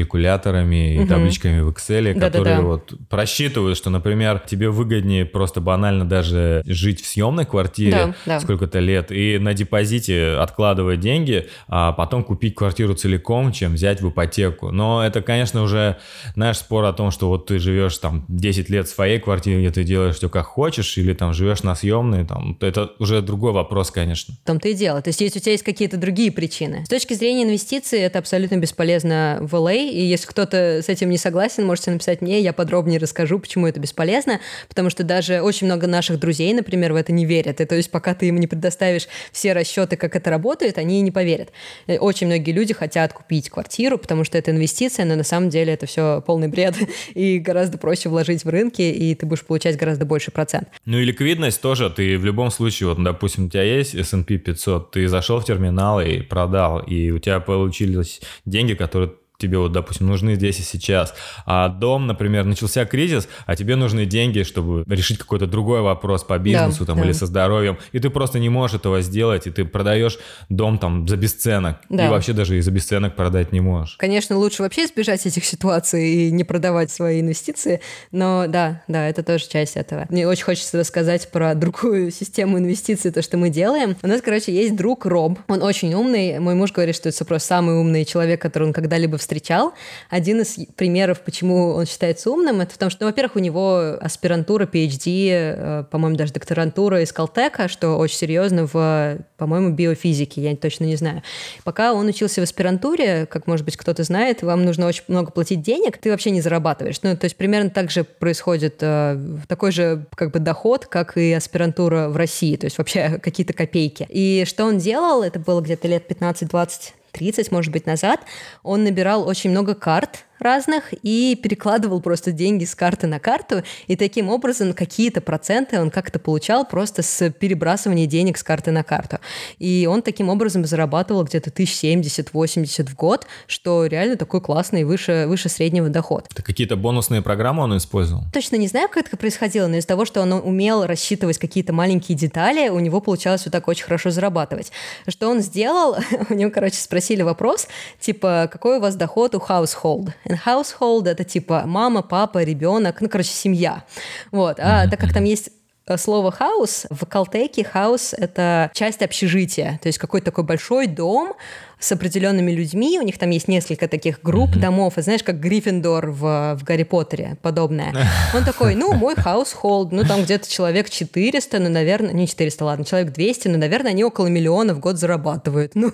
калькуляторами 0.50 0.96
и 0.96 1.00
угу. 1.00 1.08
табличками 1.08 1.62
в 1.62 1.70
Excel, 1.70 2.14
да, 2.14 2.20
которые 2.20 2.56
да, 2.56 2.62
да. 2.62 2.68
вот 2.68 2.94
просчитывают, 3.10 3.78
что, 3.78 3.90
например, 3.90 4.40
тебе 4.40 4.70
выгоднее 4.70 5.26
просто 5.26 5.62
банально 5.62 6.06
даже 6.06 6.62
жить 6.66 7.02
в 7.02 7.08
съемной 7.08 7.46
квартире 7.46 7.92
да, 7.92 8.16
да. 8.26 8.40
сколько-то 8.40 8.80
лет 8.80 9.12
и 9.12 9.38
на 9.40 9.54
депозите 9.54 10.32
откладывать 10.40 11.00
деньги, 11.00 11.48
а 11.68 11.92
потом 11.94 12.24
купить 12.24 12.56
квартиру 12.56 12.94
целиком, 12.94 13.52
чем 13.52 13.74
взять 13.74 14.02
в 14.02 14.10
ипотеку. 14.10 14.72
Но 14.72 15.06
это, 15.06 15.22
конечно, 15.22 15.64
уже, 15.64 15.98
знаешь, 16.34 16.58
спор 16.58 16.86
о 16.86 16.94
том, 16.94 17.12
что 17.12 17.30
вот 17.30 17.48
ты 17.48 17.60
живешь 17.60 17.98
там 17.98 18.26
10 18.28 18.70
лет 18.70 18.88
в 18.88 18.94
своей 18.94 19.20
квартире, 19.20 19.60
где 19.60 19.72
ты 19.72 19.84
делаешь 19.84 20.16
все 20.16 20.30
как 20.30 20.46
хочешь, 20.46 20.98
или 20.98 21.14
там 21.14 21.34
живешь 21.34 21.64
на 21.64 21.76
съемной, 21.76 22.26
там, 22.26 22.58
это 22.62 22.92
уже 23.00 23.22
другой 23.22 23.52
вопрос, 23.52 23.92
конечно. 23.92 24.36
В 24.44 24.48
том-то 24.48 24.70
и 24.70 24.74
дело. 24.74 25.02
То 25.02 25.10
есть, 25.10 25.22
если 25.22 25.40
у 25.40 25.42
тебя 25.42 25.52
есть 25.54 25.64
какие-то 25.64 25.98
другие 25.98 26.32
причины. 26.32 26.86
С 26.86 26.90
точки 26.90 27.14
зрения 27.14 27.44
инвестиций, 27.44 28.00
это 28.00 28.20
абсолютно 28.20 28.58
бесполезно 28.58 29.40
в 29.42 29.54
LA, 29.56 29.70
а. 29.70 29.74
и 29.74 30.06
если 30.06 30.28
кто-то 30.40 30.82
с 30.82 30.88
этим 30.88 31.10
не 31.10 31.18
согласен, 31.18 31.66
можете 31.66 31.92
написать 31.92 32.22
мне, 32.22 32.40
я 32.40 32.54
подробнее 32.54 32.98
расскажу, 32.98 33.40
почему 33.40 33.68
это 33.68 33.78
бесполезно, 33.82 34.40
потому 34.70 34.90
что 34.90 35.04
даже 35.04 35.42
очень 35.42 35.68
много 35.68 35.86
наших 35.86 36.18
друзей, 36.18 36.54
например, 36.54 36.94
в 36.94 36.96
это 36.96 37.12
не 37.12 37.26
верят. 37.26 37.60
И 37.60 37.66
то 37.66 37.76
есть, 37.76 37.92
пока 37.92 38.14
ты 38.14 38.30
им 38.30 38.40
не 38.40 38.48
предоставишь 38.48 39.10
все 39.34 39.52
расчеты, 39.52 39.98
как 39.98 40.16
это 40.16 40.30
работает, 40.30 40.78
они 40.78 41.02
не 41.02 41.12
поверят. 41.12 41.50
Э, 41.88 41.98
очень 41.98 42.28
многие 42.28 42.52
люди 42.52 42.74
хотят 42.74 43.12
купить 43.12 43.50
квартиру, 43.50 43.98
потому 43.98 44.24
что 44.24 44.38
это 44.38 44.52
инвестиция, 44.52 45.04
но 45.04 45.18
на 45.18 45.26
самом 45.26 45.50
деле 45.50 45.74
это 45.74 45.88
все 45.88 46.24
полный 46.26 46.48
бред, 46.48 46.76
и 47.16 47.38
гораздо 47.40 47.78
проще 47.78 48.08
вложить 48.08 48.46
в 48.46 48.48
рынки, 48.48 48.82
и 48.82 49.16
ты 49.16 49.26
будешь 49.26 49.44
получать 49.44 49.76
гораздо 49.76 50.06
больше 50.06 50.32
процент. 50.32 50.70
Ну 50.86 51.00
и 51.00 51.04
ликвидность 51.04 51.60
тоже, 51.60 51.90
ты 51.90 52.18
в 52.18 52.24
любом 52.24 52.50
случае, 52.50 52.88
вот, 52.88 53.04
допустим, 53.04 53.48
у 53.48 53.50
тебя 53.50 53.64
есть 53.64 53.94
S&P 53.94 54.38
500, 54.38 54.92
ты 54.92 55.06
зашел 55.10 55.42
в 55.42 55.46
терминал 55.46 56.00
и 56.00 56.22
продал, 56.22 56.80
и 56.80 57.12
у 57.12 57.20
тебя 57.20 57.42
получились 57.42 58.22
деньги, 58.46 58.74
которые 58.74 59.12
тебе 59.40 59.58
вот, 59.58 59.72
допустим, 59.72 60.08
нужны 60.08 60.36
здесь 60.36 60.60
и 60.60 60.64
сейчас, 60.64 61.16
а 61.46 61.70
дом, 61.70 62.08
например, 62.08 62.44
начался 62.44 62.86
кризис, 62.86 63.28
а 63.46 63.56
тебе 63.56 63.78
нужны 63.78 64.06
деньги, 64.06 64.44
чтобы 64.44 64.84
решить 64.88 65.18
какой-то 65.18 65.48
другой 65.48 65.82
вопрос 65.82 66.24
по 66.24 66.38
бизнесу 66.38 66.80
да, 66.80 66.86
там 66.88 66.98
да. 66.98 67.06
или 67.06 67.14
со 67.14 67.26
здоровьем, 67.26 67.78
и 67.94 68.00
ты 68.00 68.10
просто 68.10 68.38
не 68.40 68.50
можешь 68.50 68.76
этого 68.76 69.02
сделать, 69.02 69.48
и 69.48 69.52
ты 69.52 69.64
продаешь 69.64 70.20
дом 70.50 70.78
там 70.78 71.08
за 71.08 71.16
бесценок, 71.16 71.78
да. 71.90 72.08
и 72.08 72.10
вообще 72.10 72.34
даже 72.34 72.58
и 72.58 72.62
за 72.62 72.72
бесценок 72.72 73.16
продать 73.16 73.54
не 73.54 73.62
можешь. 73.62 73.96
Конечно, 73.98 74.38
лучше 74.38 74.62
вообще 74.62 74.86
избежать 74.86 75.26
этих 75.26 75.46
ситуаций 75.46 76.10
и 76.10 76.32
не 76.32 76.44
продавать 76.44 76.92
свои 76.92 77.22
инвестиции, 77.22 77.80
но 78.12 78.46
да, 78.48 78.84
да, 78.90 79.08
это 79.08 79.24
тоже 79.24 79.48
часть 79.48 79.78
этого. 79.78 80.06
Мне 80.10 80.28
очень 80.28 80.44
хочется 80.44 80.78
рассказать 80.78 81.32
про 81.32 81.56
другую 81.56 82.12
систему 82.20 82.60
инвестиций, 82.60 83.12
то, 83.12 83.22
что 83.22 83.38
мы 83.38 83.50
делаем. 83.50 83.96
У 84.04 84.08
нас, 84.08 84.22
короче, 84.22 84.54
есть 84.54 84.76
друг 84.76 85.06
Роб, 85.06 85.40
он 85.48 85.64
очень 85.64 85.94
умный, 85.94 86.40
мой 86.40 86.56
муж 86.56 86.74
говорит, 86.74 86.96
что 86.96 87.08
это 87.08 87.24
просто 87.24 87.48
самый 87.48 87.76
умный 87.76 88.04
человек, 88.04 88.42
который 88.42 88.66
он 88.66 88.74
когда-либо 88.74 89.18
встретил 89.18 89.29
встречал. 89.30 89.74
Один 90.10 90.42
из 90.42 90.58
примеров, 90.76 91.22
почему 91.22 91.76
он 91.76 91.86
считается 91.86 92.32
умным, 92.32 92.62
это 92.62 92.74
в 92.74 92.78
том, 92.80 92.90
что, 92.90 93.04
ну, 93.04 93.08
во-первых, 93.08 93.36
у 93.36 93.40
него 93.40 93.98
аспирантура, 94.02 94.66
PhD, 94.66 95.30
э, 95.30 95.84
по-моему, 95.92 96.18
даже 96.18 96.34
докторантура 96.34 97.04
из 97.04 97.14
Калтека, 97.14 97.68
что 97.68 97.98
очень 97.98 98.18
серьезно 98.18 98.66
в, 98.66 99.20
по-моему, 99.38 99.70
биофизике, 99.70 100.42
я 100.42 100.56
точно 100.56 100.86
не 100.86 100.96
знаю. 100.96 101.22
Пока 101.64 101.94
он 101.94 102.08
учился 102.08 102.42
в 102.42 102.44
аспирантуре, 102.44 103.28
как, 103.28 103.46
может 103.46 103.66
быть, 103.66 103.78
кто-то 103.78 104.02
знает, 104.04 104.42
вам 104.42 104.66
нужно 104.66 104.88
очень 104.88 105.04
много 105.08 105.32
платить 105.32 105.62
денег, 105.62 106.00
ты 106.00 106.10
вообще 106.10 106.32
не 106.32 106.42
зарабатываешь. 106.42 107.00
Ну, 107.04 107.16
то 107.16 107.26
есть 107.26 107.36
примерно 107.36 107.70
так 107.70 107.92
же 107.92 108.04
происходит 108.04 108.78
э, 108.82 109.20
такой 109.48 109.72
же 109.72 110.08
как 110.16 110.32
бы 110.32 110.40
доход, 110.40 110.88
как 110.88 111.18
и 111.18 111.32
аспирантура 111.34 112.10
в 112.10 112.18
России, 112.18 112.56
то 112.56 112.66
есть 112.66 112.80
вообще 112.80 113.20
какие-то 113.24 113.54
копейки. 113.54 114.08
И 114.10 114.44
что 114.48 114.66
он 114.66 114.80
делал, 114.80 115.22
это 115.22 115.38
было 115.40 115.62
где-то 115.62 115.88
лет 115.88 116.10
15-20 116.10 116.94
30, 117.12 117.52
может 117.52 117.72
быть, 117.72 117.86
назад, 117.86 118.22
он 118.64 118.84
набирал 118.84 119.28
очень 119.28 119.50
много 119.50 119.76
карт 119.76 120.26
разных 120.40 120.94
и 121.04 121.36
перекладывал 121.36 122.02
просто 122.02 122.32
деньги 122.32 122.66
с 122.66 122.76
карты 122.76 123.08
на 123.08 123.20
карту, 123.20 123.64
и 123.88 123.96
таким 123.96 124.30
образом 124.30 124.74
какие-то 124.74 125.22
проценты 125.22 125.80
он 125.80 125.90
как-то 125.90 126.20
получал 126.20 126.66
просто 126.66 127.04
с 127.04 127.30
перебрасывания 127.32 128.06
денег 128.06 128.38
с 128.38 128.44
карты 128.44 128.72
на 128.72 128.84
карту. 128.84 129.20
И 129.58 129.88
он 129.90 130.02
таким 130.02 130.30
образом 130.30 130.66
зарабатывал 130.66 131.24
где-то 131.24 131.50
1070-80 131.50 132.88
в 132.88 132.96
год, 132.96 133.28
что 133.48 133.86
реально 133.86 134.16
такой 134.16 134.42
классный, 134.42 134.84
выше, 134.84 135.26
выше 135.28 135.50
среднего 135.50 135.90
доход. 135.90 136.28
Это 136.32 136.44
какие-то 136.44 136.76
бонусные 136.76 137.22
программы 137.22 137.64
он 137.64 137.78
использовал? 137.78 138.24
Точно 138.34 138.56
не 138.56 138.68
знаю, 138.68 138.90
как 138.90 139.08
это 139.08 139.18
происходило, 139.18 139.68
но 139.68 139.78
из-за 139.78 139.88
того, 139.88 140.06
что 140.06 140.22
он 140.22 140.34
умел 140.34 140.86
рассчитывать 140.86 141.38
какие-то 141.38 141.74
маленькие 141.74 142.18
детали, 142.18 142.70
у 142.70 142.80
него 142.80 143.02
получалось 143.02 143.46
вот 143.46 143.52
так 143.52 143.68
очень 143.68 143.86
хорошо 143.86 144.10
зарабатывать. 144.10 144.72
Что 145.08 145.30
он 145.30 145.42
сделал? 145.42 145.98
у 146.30 146.34
него, 146.34 146.52
короче, 146.52 146.78
спросили 146.78 147.22
вопрос, 147.22 147.68
типа, 148.00 148.50
какой 148.52 148.78
у 148.78 148.82
вас 148.82 148.96
доход 148.96 149.36
у 149.36 149.40
household? 149.40 150.12
And 150.30 150.38
household— 150.46 151.08
это 151.10 151.24
типа 151.24 151.64
мама, 151.66 152.02
папа, 152.04 152.44
ребенок, 152.44 153.02
ну, 153.02 153.10
короче, 153.10 153.32
семья. 153.32 153.84
Вот. 154.32 154.60
А 154.60 154.88
так 154.88 155.00
как 155.00 155.12
там 155.12 155.24
есть 155.24 155.50
э, 155.88 155.98
слово 155.98 156.32
«house», 156.32 156.86
в 156.92 157.06
Caltech 157.06 157.64
е 157.64 157.69
«house»— 157.69 158.14
это 158.18 158.70
часть 158.74 159.02
общежития, 159.02 159.80
то 159.82 159.90
есть 159.90 159.98
какой-то 159.98 160.26
такой 160.26 160.44
большой 160.44 160.86
дом, 160.86 161.34
с 161.80 161.92
определенными 161.94 162.52
людьми, 162.52 163.00
у 163.00 163.04
них 163.04 163.18
там 163.18 163.30
есть 163.30 163.48
несколько 163.48 163.88
таких 163.88 164.22
групп 164.22 164.52
mm-hmm. 164.52 164.60
домов, 164.60 164.98
и 164.98 165.02
знаешь, 165.02 165.24
как 165.24 165.40
Гриффиндор 165.40 166.12
в, 166.12 166.58
в 166.60 166.64
Гарри 166.64 166.84
Поттере, 166.84 167.38
подобное. 167.42 167.94
Он 168.36 168.44
такой, 168.44 168.76
ну, 168.76 168.94
мой 168.94 169.16
household, 169.16 169.94
ну, 169.94 170.04
там 170.04 170.24
где-то 170.24 170.50
человек 170.50 170.90
400, 170.90 171.60
ну, 171.60 171.70
наверное, 171.70 172.12
не 172.12 172.28
400, 172.28 172.66
ладно, 172.66 172.86
человек 172.86 173.14
200, 173.14 173.48
ну, 173.48 173.58
наверное, 173.58 173.92
они 173.92 174.04
около 174.04 174.28
миллиона 174.28 174.74
в 174.74 174.80
год 174.80 174.98
зарабатывают. 174.98 175.74
Ну, 175.80 175.94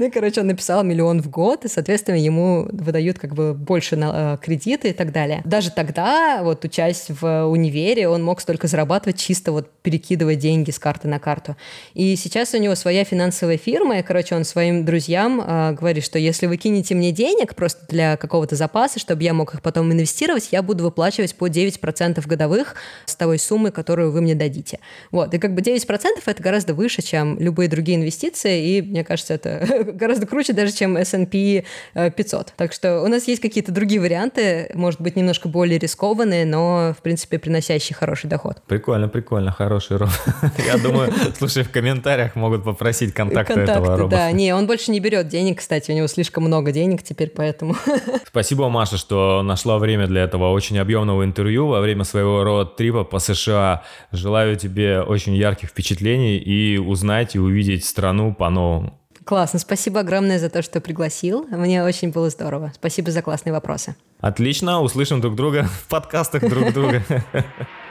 ну 0.00 0.10
короче, 0.10 0.40
он 0.40 0.48
написал 0.48 0.82
миллион 0.82 1.22
в 1.22 1.30
год, 1.30 1.64
и, 1.64 1.68
соответственно, 1.68 2.16
ему 2.16 2.66
выдают 2.72 3.20
как 3.20 3.34
бы 3.34 3.54
больше 3.54 3.94
на, 3.94 4.34
э, 4.34 4.44
кредиты 4.44 4.88
и 4.88 4.92
так 4.92 5.12
далее. 5.12 5.42
Даже 5.44 5.70
тогда, 5.70 6.40
вот 6.42 6.64
учась 6.64 7.06
в 7.08 7.44
универе, 7.46 8.08
он 8.08 8.24
мог 8.24 8.40
столько 8.40 8.66
зарабатывать 8.66 9.20
чисто 9.20 9.52
вот 9.52 9.70
перекидывая 9.82 10.34
деньги 10.34 10.72
с 10.72 10.80
карты 10.80 11.06
на 11.06 11.20
карту. 11.20 11.56
И 11.94 12.16
сейчас 12.16 12.52
у 12.54 12.58
него 12.58 12.74
своя 12.74 13.04
финансовая 13.04 13.58
фирма, 13.58 14.00
и, 14.00 14.02
короче, 14.02 14.34
он 14.34 14.44
своим 14.44 14.84
друзьям 14.84 14.95
друзьям 14.96 15.42
э, 15.46 15.72
говорит, 15.72 16.02
что 16.04 16.18
если 16.18 16.46
вы 16.46 16.56
кинете 16.56 16.94
мне 16.94 17.12
денег 17.12 17.54
просто 17.54 17.84
для 17.88 18.16
какого-то 18.16 18.56
запаса, 18.56 18.98
чтобы 18.98 19.22
я 19.24 19.34
мог 19.34 19.52
их 19.52 19.60
потом 19.60 19.92
инвестировать, 19.92 20.48
я 20.52 20.62
буду 20.62 20.84
выплачивать 20.84 21.34
по 21.34 21.48
9% 21.48 22.26
годовых 22.26 22.76
с 23.04 23.14
той 23.14 23.38
суммы, 23.38 23.70
которую 23.72 24.10
вы 24.10 24.22
мне 24.22 24.34
дадите. 24.34 24.78
Вот. 25.10 25.34
И 25.34 25.38
как 25.38 25.54
бы 25.54 25.60
9% 25.60 25.86
это 26.24 26.42
гораздо 26.42 26.72
выше, 26.72 27.02
чем 27.02 27.38
любые 27.38 27.68
другие 27.68 27.98
инвестиции, 27.98 28.78
и 28.78 28.82
мне 28.82 29.04
кажется, 29.04 29.34
это 29.34 29.84
гораздо 29.92 30.26
круче 30.26 30.54
даже, 30.54 30.72
чем 30.72 30.96
S&P 30.96 31.64
500. 31.92 32.54
Так 32.56 32.72
что 32.72 33.02
у 33.02 33.08
нас 33.08 33.28
есть 33.28 33.42
какие-то 33.42 33.72
другие 33.72 34.00
варианты, 34.00 34.70
может 34.72 35.02
быть, 35.02 35.14
немножко 35.14 35.48
более 35.48 35.78
рискованные, 35.78 36.46
но, 36.46 36.94
в 36.98 37.02
принципе, 37.02 37.38
приносящие 37.38 37.94
хороший 37.94 38.30
доход. 38.30 38.62
Прикольно, 38.66 39.08
прикольно, 39.08 39.52
хороший 39.52 39.98
робот. 39.98 40.16
Я 40.66 40.78
думаю, 40.78 41.12
слушай, 41.38 41.64
в 41.64 41.70
комментариях 41.70 42.34
могут 42.34 42.64
попросить 42.64 43.12
контакты 43.12 43.60
этого 43.60 43.98
робота. 43.98 44.16
Да, 44.16 44.32
не, 44.32 44.54
он 44.54 44.66
больше 44.66 44.85
больше 44.86 44.92
не 44.92 45.00
берет 45.00 45.28
денег, 45.28 45.58
кстати, 45.58 45.90
у 45.90 45.94
него 45.94 46.06
слишком 46.06 46.44
много 46.44 46.70
денег 46.70 47.02
теперь, 47.02 47.30
поэтому... 47.30 47.74
Спасибо, 48.26 48.68
Маша, 48.68 48.96
что 48.96 49.42
нашла 49.42 49.78
время 49.78 50.06
для 50.06 50.22
этого 50.22 50.52
очень 50.52 50.78
объемного 50.78 51.24
интервью 51.24 51.66
во 51.66 51.80
время 51.80 52.04
своего 52.04 52.44
роад-трипа 52.44 53.04
по 53.04 53.18
США. 53.18 53.82
Желаю 54.12 54.56
тебе 54.56 55.00
очень 55.00 55.34
ярких 55.34 55.70
впечатлений 55.70 56.36
и 56.36 56.78
узнать 56.78 57.34
и 57.34 57.40
увидеть 57.40 57.84
страну 57.84 58.34
по-новому. 58.34 58.98
Классно, 59.24 59.58
спасибо 59.58 60.00
огромное 60.00 60.38
за 60.38 60.50
то, 60.50 60.62
что 60.62 60.80
пригласил. 60.80 61.46
Мне 61.50 61.82
очень 61.82 62.10
было 62.12 62.30
здорово. 62.30 62.72
Спасибо 62.74 63.10
за 63.10 63.22
классные 63.22 63.52
вопросы. 63.52 63.96
Отлично, 64.20 64.82
услышим 64.82 65.20
друг 65.20 65.34
друга 65.34 65.64
в 65.84 65.88
подкастах 65.88 66.48
друг 66.48 66.72
друга. 66.72 67.02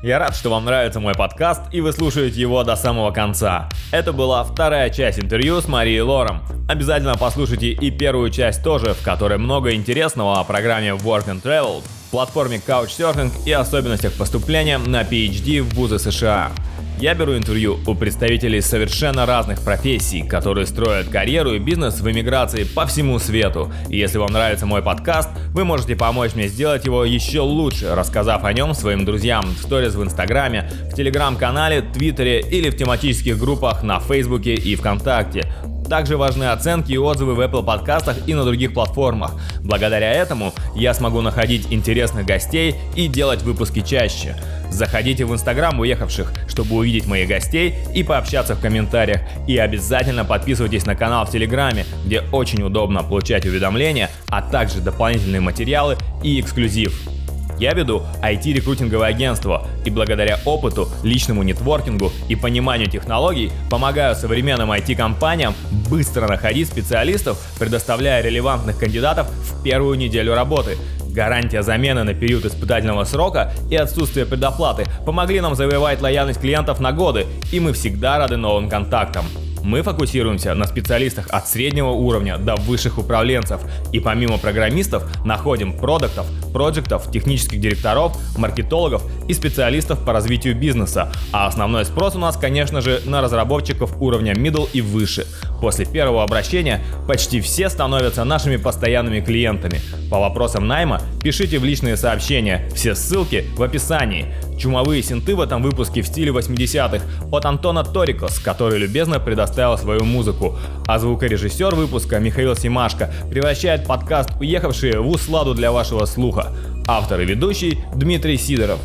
Я 0.00 0.20
рад, 0.20 0.36
что 0.36 0.50
вам 0.50 0.64
нравится 0.64 1.00
мой 1.00 1.14
подкаст 1.14 1.62
и 1.72 1.80
вы 1.80 1.92
слушаете 1.92 2.40
его 2.40 2.62
до 2.62 2.76
самого 2.76 3.10
конца. 3.10 3.68
Это 3.90 4.12
была 4.12 4.44
вторая 4.44 4.90
часть 4.90 5.18
интервью 5.18 5.60
с 5.60 5.66
Марией 5.66 6.02
Лором. 6.02 6.40
Обязательно 6.68 7.16
послушайте 7.16 7.72
и 7.72 7.90
первую 7.90 8.30
часть 8.30 8.62
тоже, 8.62 8.94
в 8.94 9.02
которой 9.02 9.38
много 9.38 9.74
интересного 9.74 10.38
о 10.38 10.44
программе 10.44 10.90
Work 10.90 11.26
and 11.26 11.42
Travel, 11.42 11.82
платформе 12.12 12.60
Couchsurfing 12.64 13.32
и 13.44 13.50
особенностях 13.50 14.12
поступления 14.12 14.78
на 14.78 15.02
PhD 15.02 15.62
в 15.62 15.74
вузы 15.74 15.98
США. 15.98 16.52
Я 17.00 17.14
беру 17.14 17.36
интервью 17.36 17.78
у 17.86 17.94
представителей 17.94 18.60
совершенно 18.60 19.24
разных 19.24 19.60
профессий, 19.60 20.24
которые 20.24 20.66
строят 20.66 21.08
карьеру 21.08 21.54
и 21.54 21.60
бизнес 21.60 22.00
в 22.00 22.10
эмиграции 22.10 22.64
по 22.64 22.86
всему 22.86 23.20
свету. 23.20 23.72
И 23.88 23.96
если 23.96 24.18
вам 24.18 24.32
нравится 24.32 24.66
мой 24.66 24.82
подкаст, 24.82 25.30
вы 25.54 25.64
можете 25.64 25.94
помочь 25.94 26.34
мне 26.34 26.48
сделать 26.48 26.86
его 26.86 27.04
еще 27.04 27.38
лучше, 27.38 27.94
рассказав 27.94 28.44
о 28.44 28.52
нем 28.52 28.74
своим 28.74 29.04
друзьям 29.04 29.46
в 29.46 29.58
сторис 29.58 29.94
в 29.94 30.02
Инстаграме, 30.02 30.68
в 30.90 30.94
Телеграм-канале, 30.96 31.82
Твиттере 31.82 32.40
или 32.40 32.68
в 32.68 32.76
тематических 32.76 33.38
группах 33.38 33.84
на 33.84 34.00
Фейсбуке 34.00 34.54
и 34.54 34.74
ВКонтакте. 34.74 35.52
Также 35.88 36.16
важны 36.16 36.44
оценки 36.44 36.92
и 36.92 36.98
отзывы 36.98 37.34
в 37.34 37.40
Apple 37.40 37.64
подкастах 37.64 38.16
и 38.26 38.34
на 38.34 38.44
других 38.44 38.74
платформах. 38.74 39.32
Благодаря 39.62 40.12
этому 40.12 40.52
я 40.74 40.92
смогу 40.92 41.22
находить 41.22 41.66
интересных 41.70 42.26
гостей 42.26 42.74
и 42.94 43.08
делать 43.08 43.42
выпуски 43.42 43.80
чаще. 43.80 44.36
Заходите 44.70 45.24
в 45.24 45.32
Инстаграм 45.32 45.78
уехавших, 45.80 46.32
чтобы 46.46 46.76
увидеть 46.76 47.06
моих 47.06 47.28
гостей 47.28 47.74
и 47.94 48.02
пообщаться 48.02 48.54
в 48.54 48.60
комментариях. 48.60 49.22
И 49.46 49.56
обязательно 49.56 50.24
подписывайтесь 50.24 50.84
на 50.84 50.94
канал 50.94 51.24
в 51.24 51.30
Телеграме, 51.30 51.86
где 52.04 52.20
очень 52.32 52.62
удобно 52.62 53.02
получать 53.02 53.46
уведомления, 53.46 54.10
а 54.28 54.42
также 54.42 54.80
дополнительные 54.80 55.40
материалы 55.40 55.96
и 56.22 56.38
эксклюзив. 56.38 57.17
Я 57.58 57.74
веду 57.74 58.02
IT-рекрутинговое 58.22 59.08
агентство 59.08 59.66
и 59.84 59.90
благодаря 59.90 60.38
опыту, 60.44 60.88
личному 61.02 61.42
нетворкингу 61.42 62.12
и 62.28 62.36
пониманию 62.36 62.88
технологий 62.88 63.50
помогаю 63.68 64.14
современным 64.14 64.70
IT-компаниям 64.70 65.54
быстро 65.88 66.28
находить 66.28 66.68
специалистов, 66.68 67.38
предоставляя 67.58 68.22
релевантных 68.22 68.78
кандидатов 68.78 69.28
в 69.28 69.62
первую 69.62 69.98
неделю 69.98 70.34
работы. 70.34 70.76
Гарантия 71.08 71.62
замены 71.62 72.04
на 72.04 72.14
период 72.14 72.44
испытательного 72.44 73.02
срока 73.02 73.52
и 73.70 73.74
отсутствие 73.74 74.24
предоплаты 74.24 74.84
помогли 75.04 75.40
нам 75.40 75.56
завоевать 75.56 76.00
лояльность 76.00 76.40
клиентов 76.40 76.78
на 76.78 76.92
годы, 76.92 77.26
и 77.50 77.58
мы 77.58 77.72
всегда 77.72 78.18
рады 78.18 78.36
новым 78.36 78.68
контактам. 78.68 79.24
Мы 79.62 79.82
фокусируемся 79.82 80.54
на 80.54 80.66
специалистах 80.66 81.26
от 81.30 81.48
среднего 81.48 81.90
уровня 81.90 82.38
до 82.38 82.54
высших 82.54 82.98
управленцев 82.98 83.60
и 83.92 84.00
помимо 84.00 84.38
программистов 84.38 85.04
находим 85.26 85.76
продуктов, 85.76 86.26
проектов, 86.52 87.10
технических 87.10 87.60
директоров, 87.60 88.16
маркетологов 88.36 89.02
и 89.28 89.34
специалистов 89.34 90.04
по 90.04 90.12
развитию 90.12 90.56
бизнеса, 90.56 91.12
а 91.32 91.46
основной 91.46 91.84
спрос 91.84 92.14
у 92.16 92.18
нас, 92.18 92.36
конечно 92.36 92.80
же, 92.80 93.00
на 93.04 93.20
разработчиков 93.20 94.00
уровня 94.00 94.32
middle 94.32 94.68
и 94.72 94.80
выше. 94.80 95.26
После 95.60 95.84
первого 95.86 96.22
обращения 96.22 96.80
почти 97.06 97.40
все 97.40 97.68
становятся 97.68 98.24
нашими 98.24 98.56
постоянными 98.56 99.20
клиентами. 99.20 99.80
По 100.10 100.18
вопросам 100.20 100.66
найма 100.66 101.00
пишите 101.22 101.58
в 101.58 101.64
личные 101.64 101.96
сообщения, 101.96 102.68
все 102.74 102.94
ссылки 102.94 103.44
в 103.56 103.62
описании. 103.62 104.32
Чумовые 104.58 105.02
синты 105.02 105.36
в 105.36 105.40
этом 105.40 105.62
выпуске 105.62 106.02
в 106.02 106.06
стиле 106.06 106.32
80-х 106.32 107.04
от 107.30 107.44
Антона 107.44 107.84
Торикос, 107.84 108.40
который 108.40 108.78
любезно 108.78 109.20
предоставил 109.20 109.78
свою 109.78 110.04
музыку. 110.04 110.58
А 110.86 110.98
звукорежиссер 110.98 111.74
выпуска 111.74 112.18
Михаил 112.18 112.56
Симашко 112.56 113.12
превращает 113.30 113.86
подкаст 113.86 114.30
«Уехавшие» 114.40 115.00
в 115.00 115.08
усладу 115.08 115.54
для 115.54 115.70
вашего 115.70 116.06
слуха. 116.06 116.47
Автор 116.86 117.20
и 117.20 117.24
ведущий 117.24 117.78
Дмитрий 117.94 118.38
Сидоров. 118.38 118.80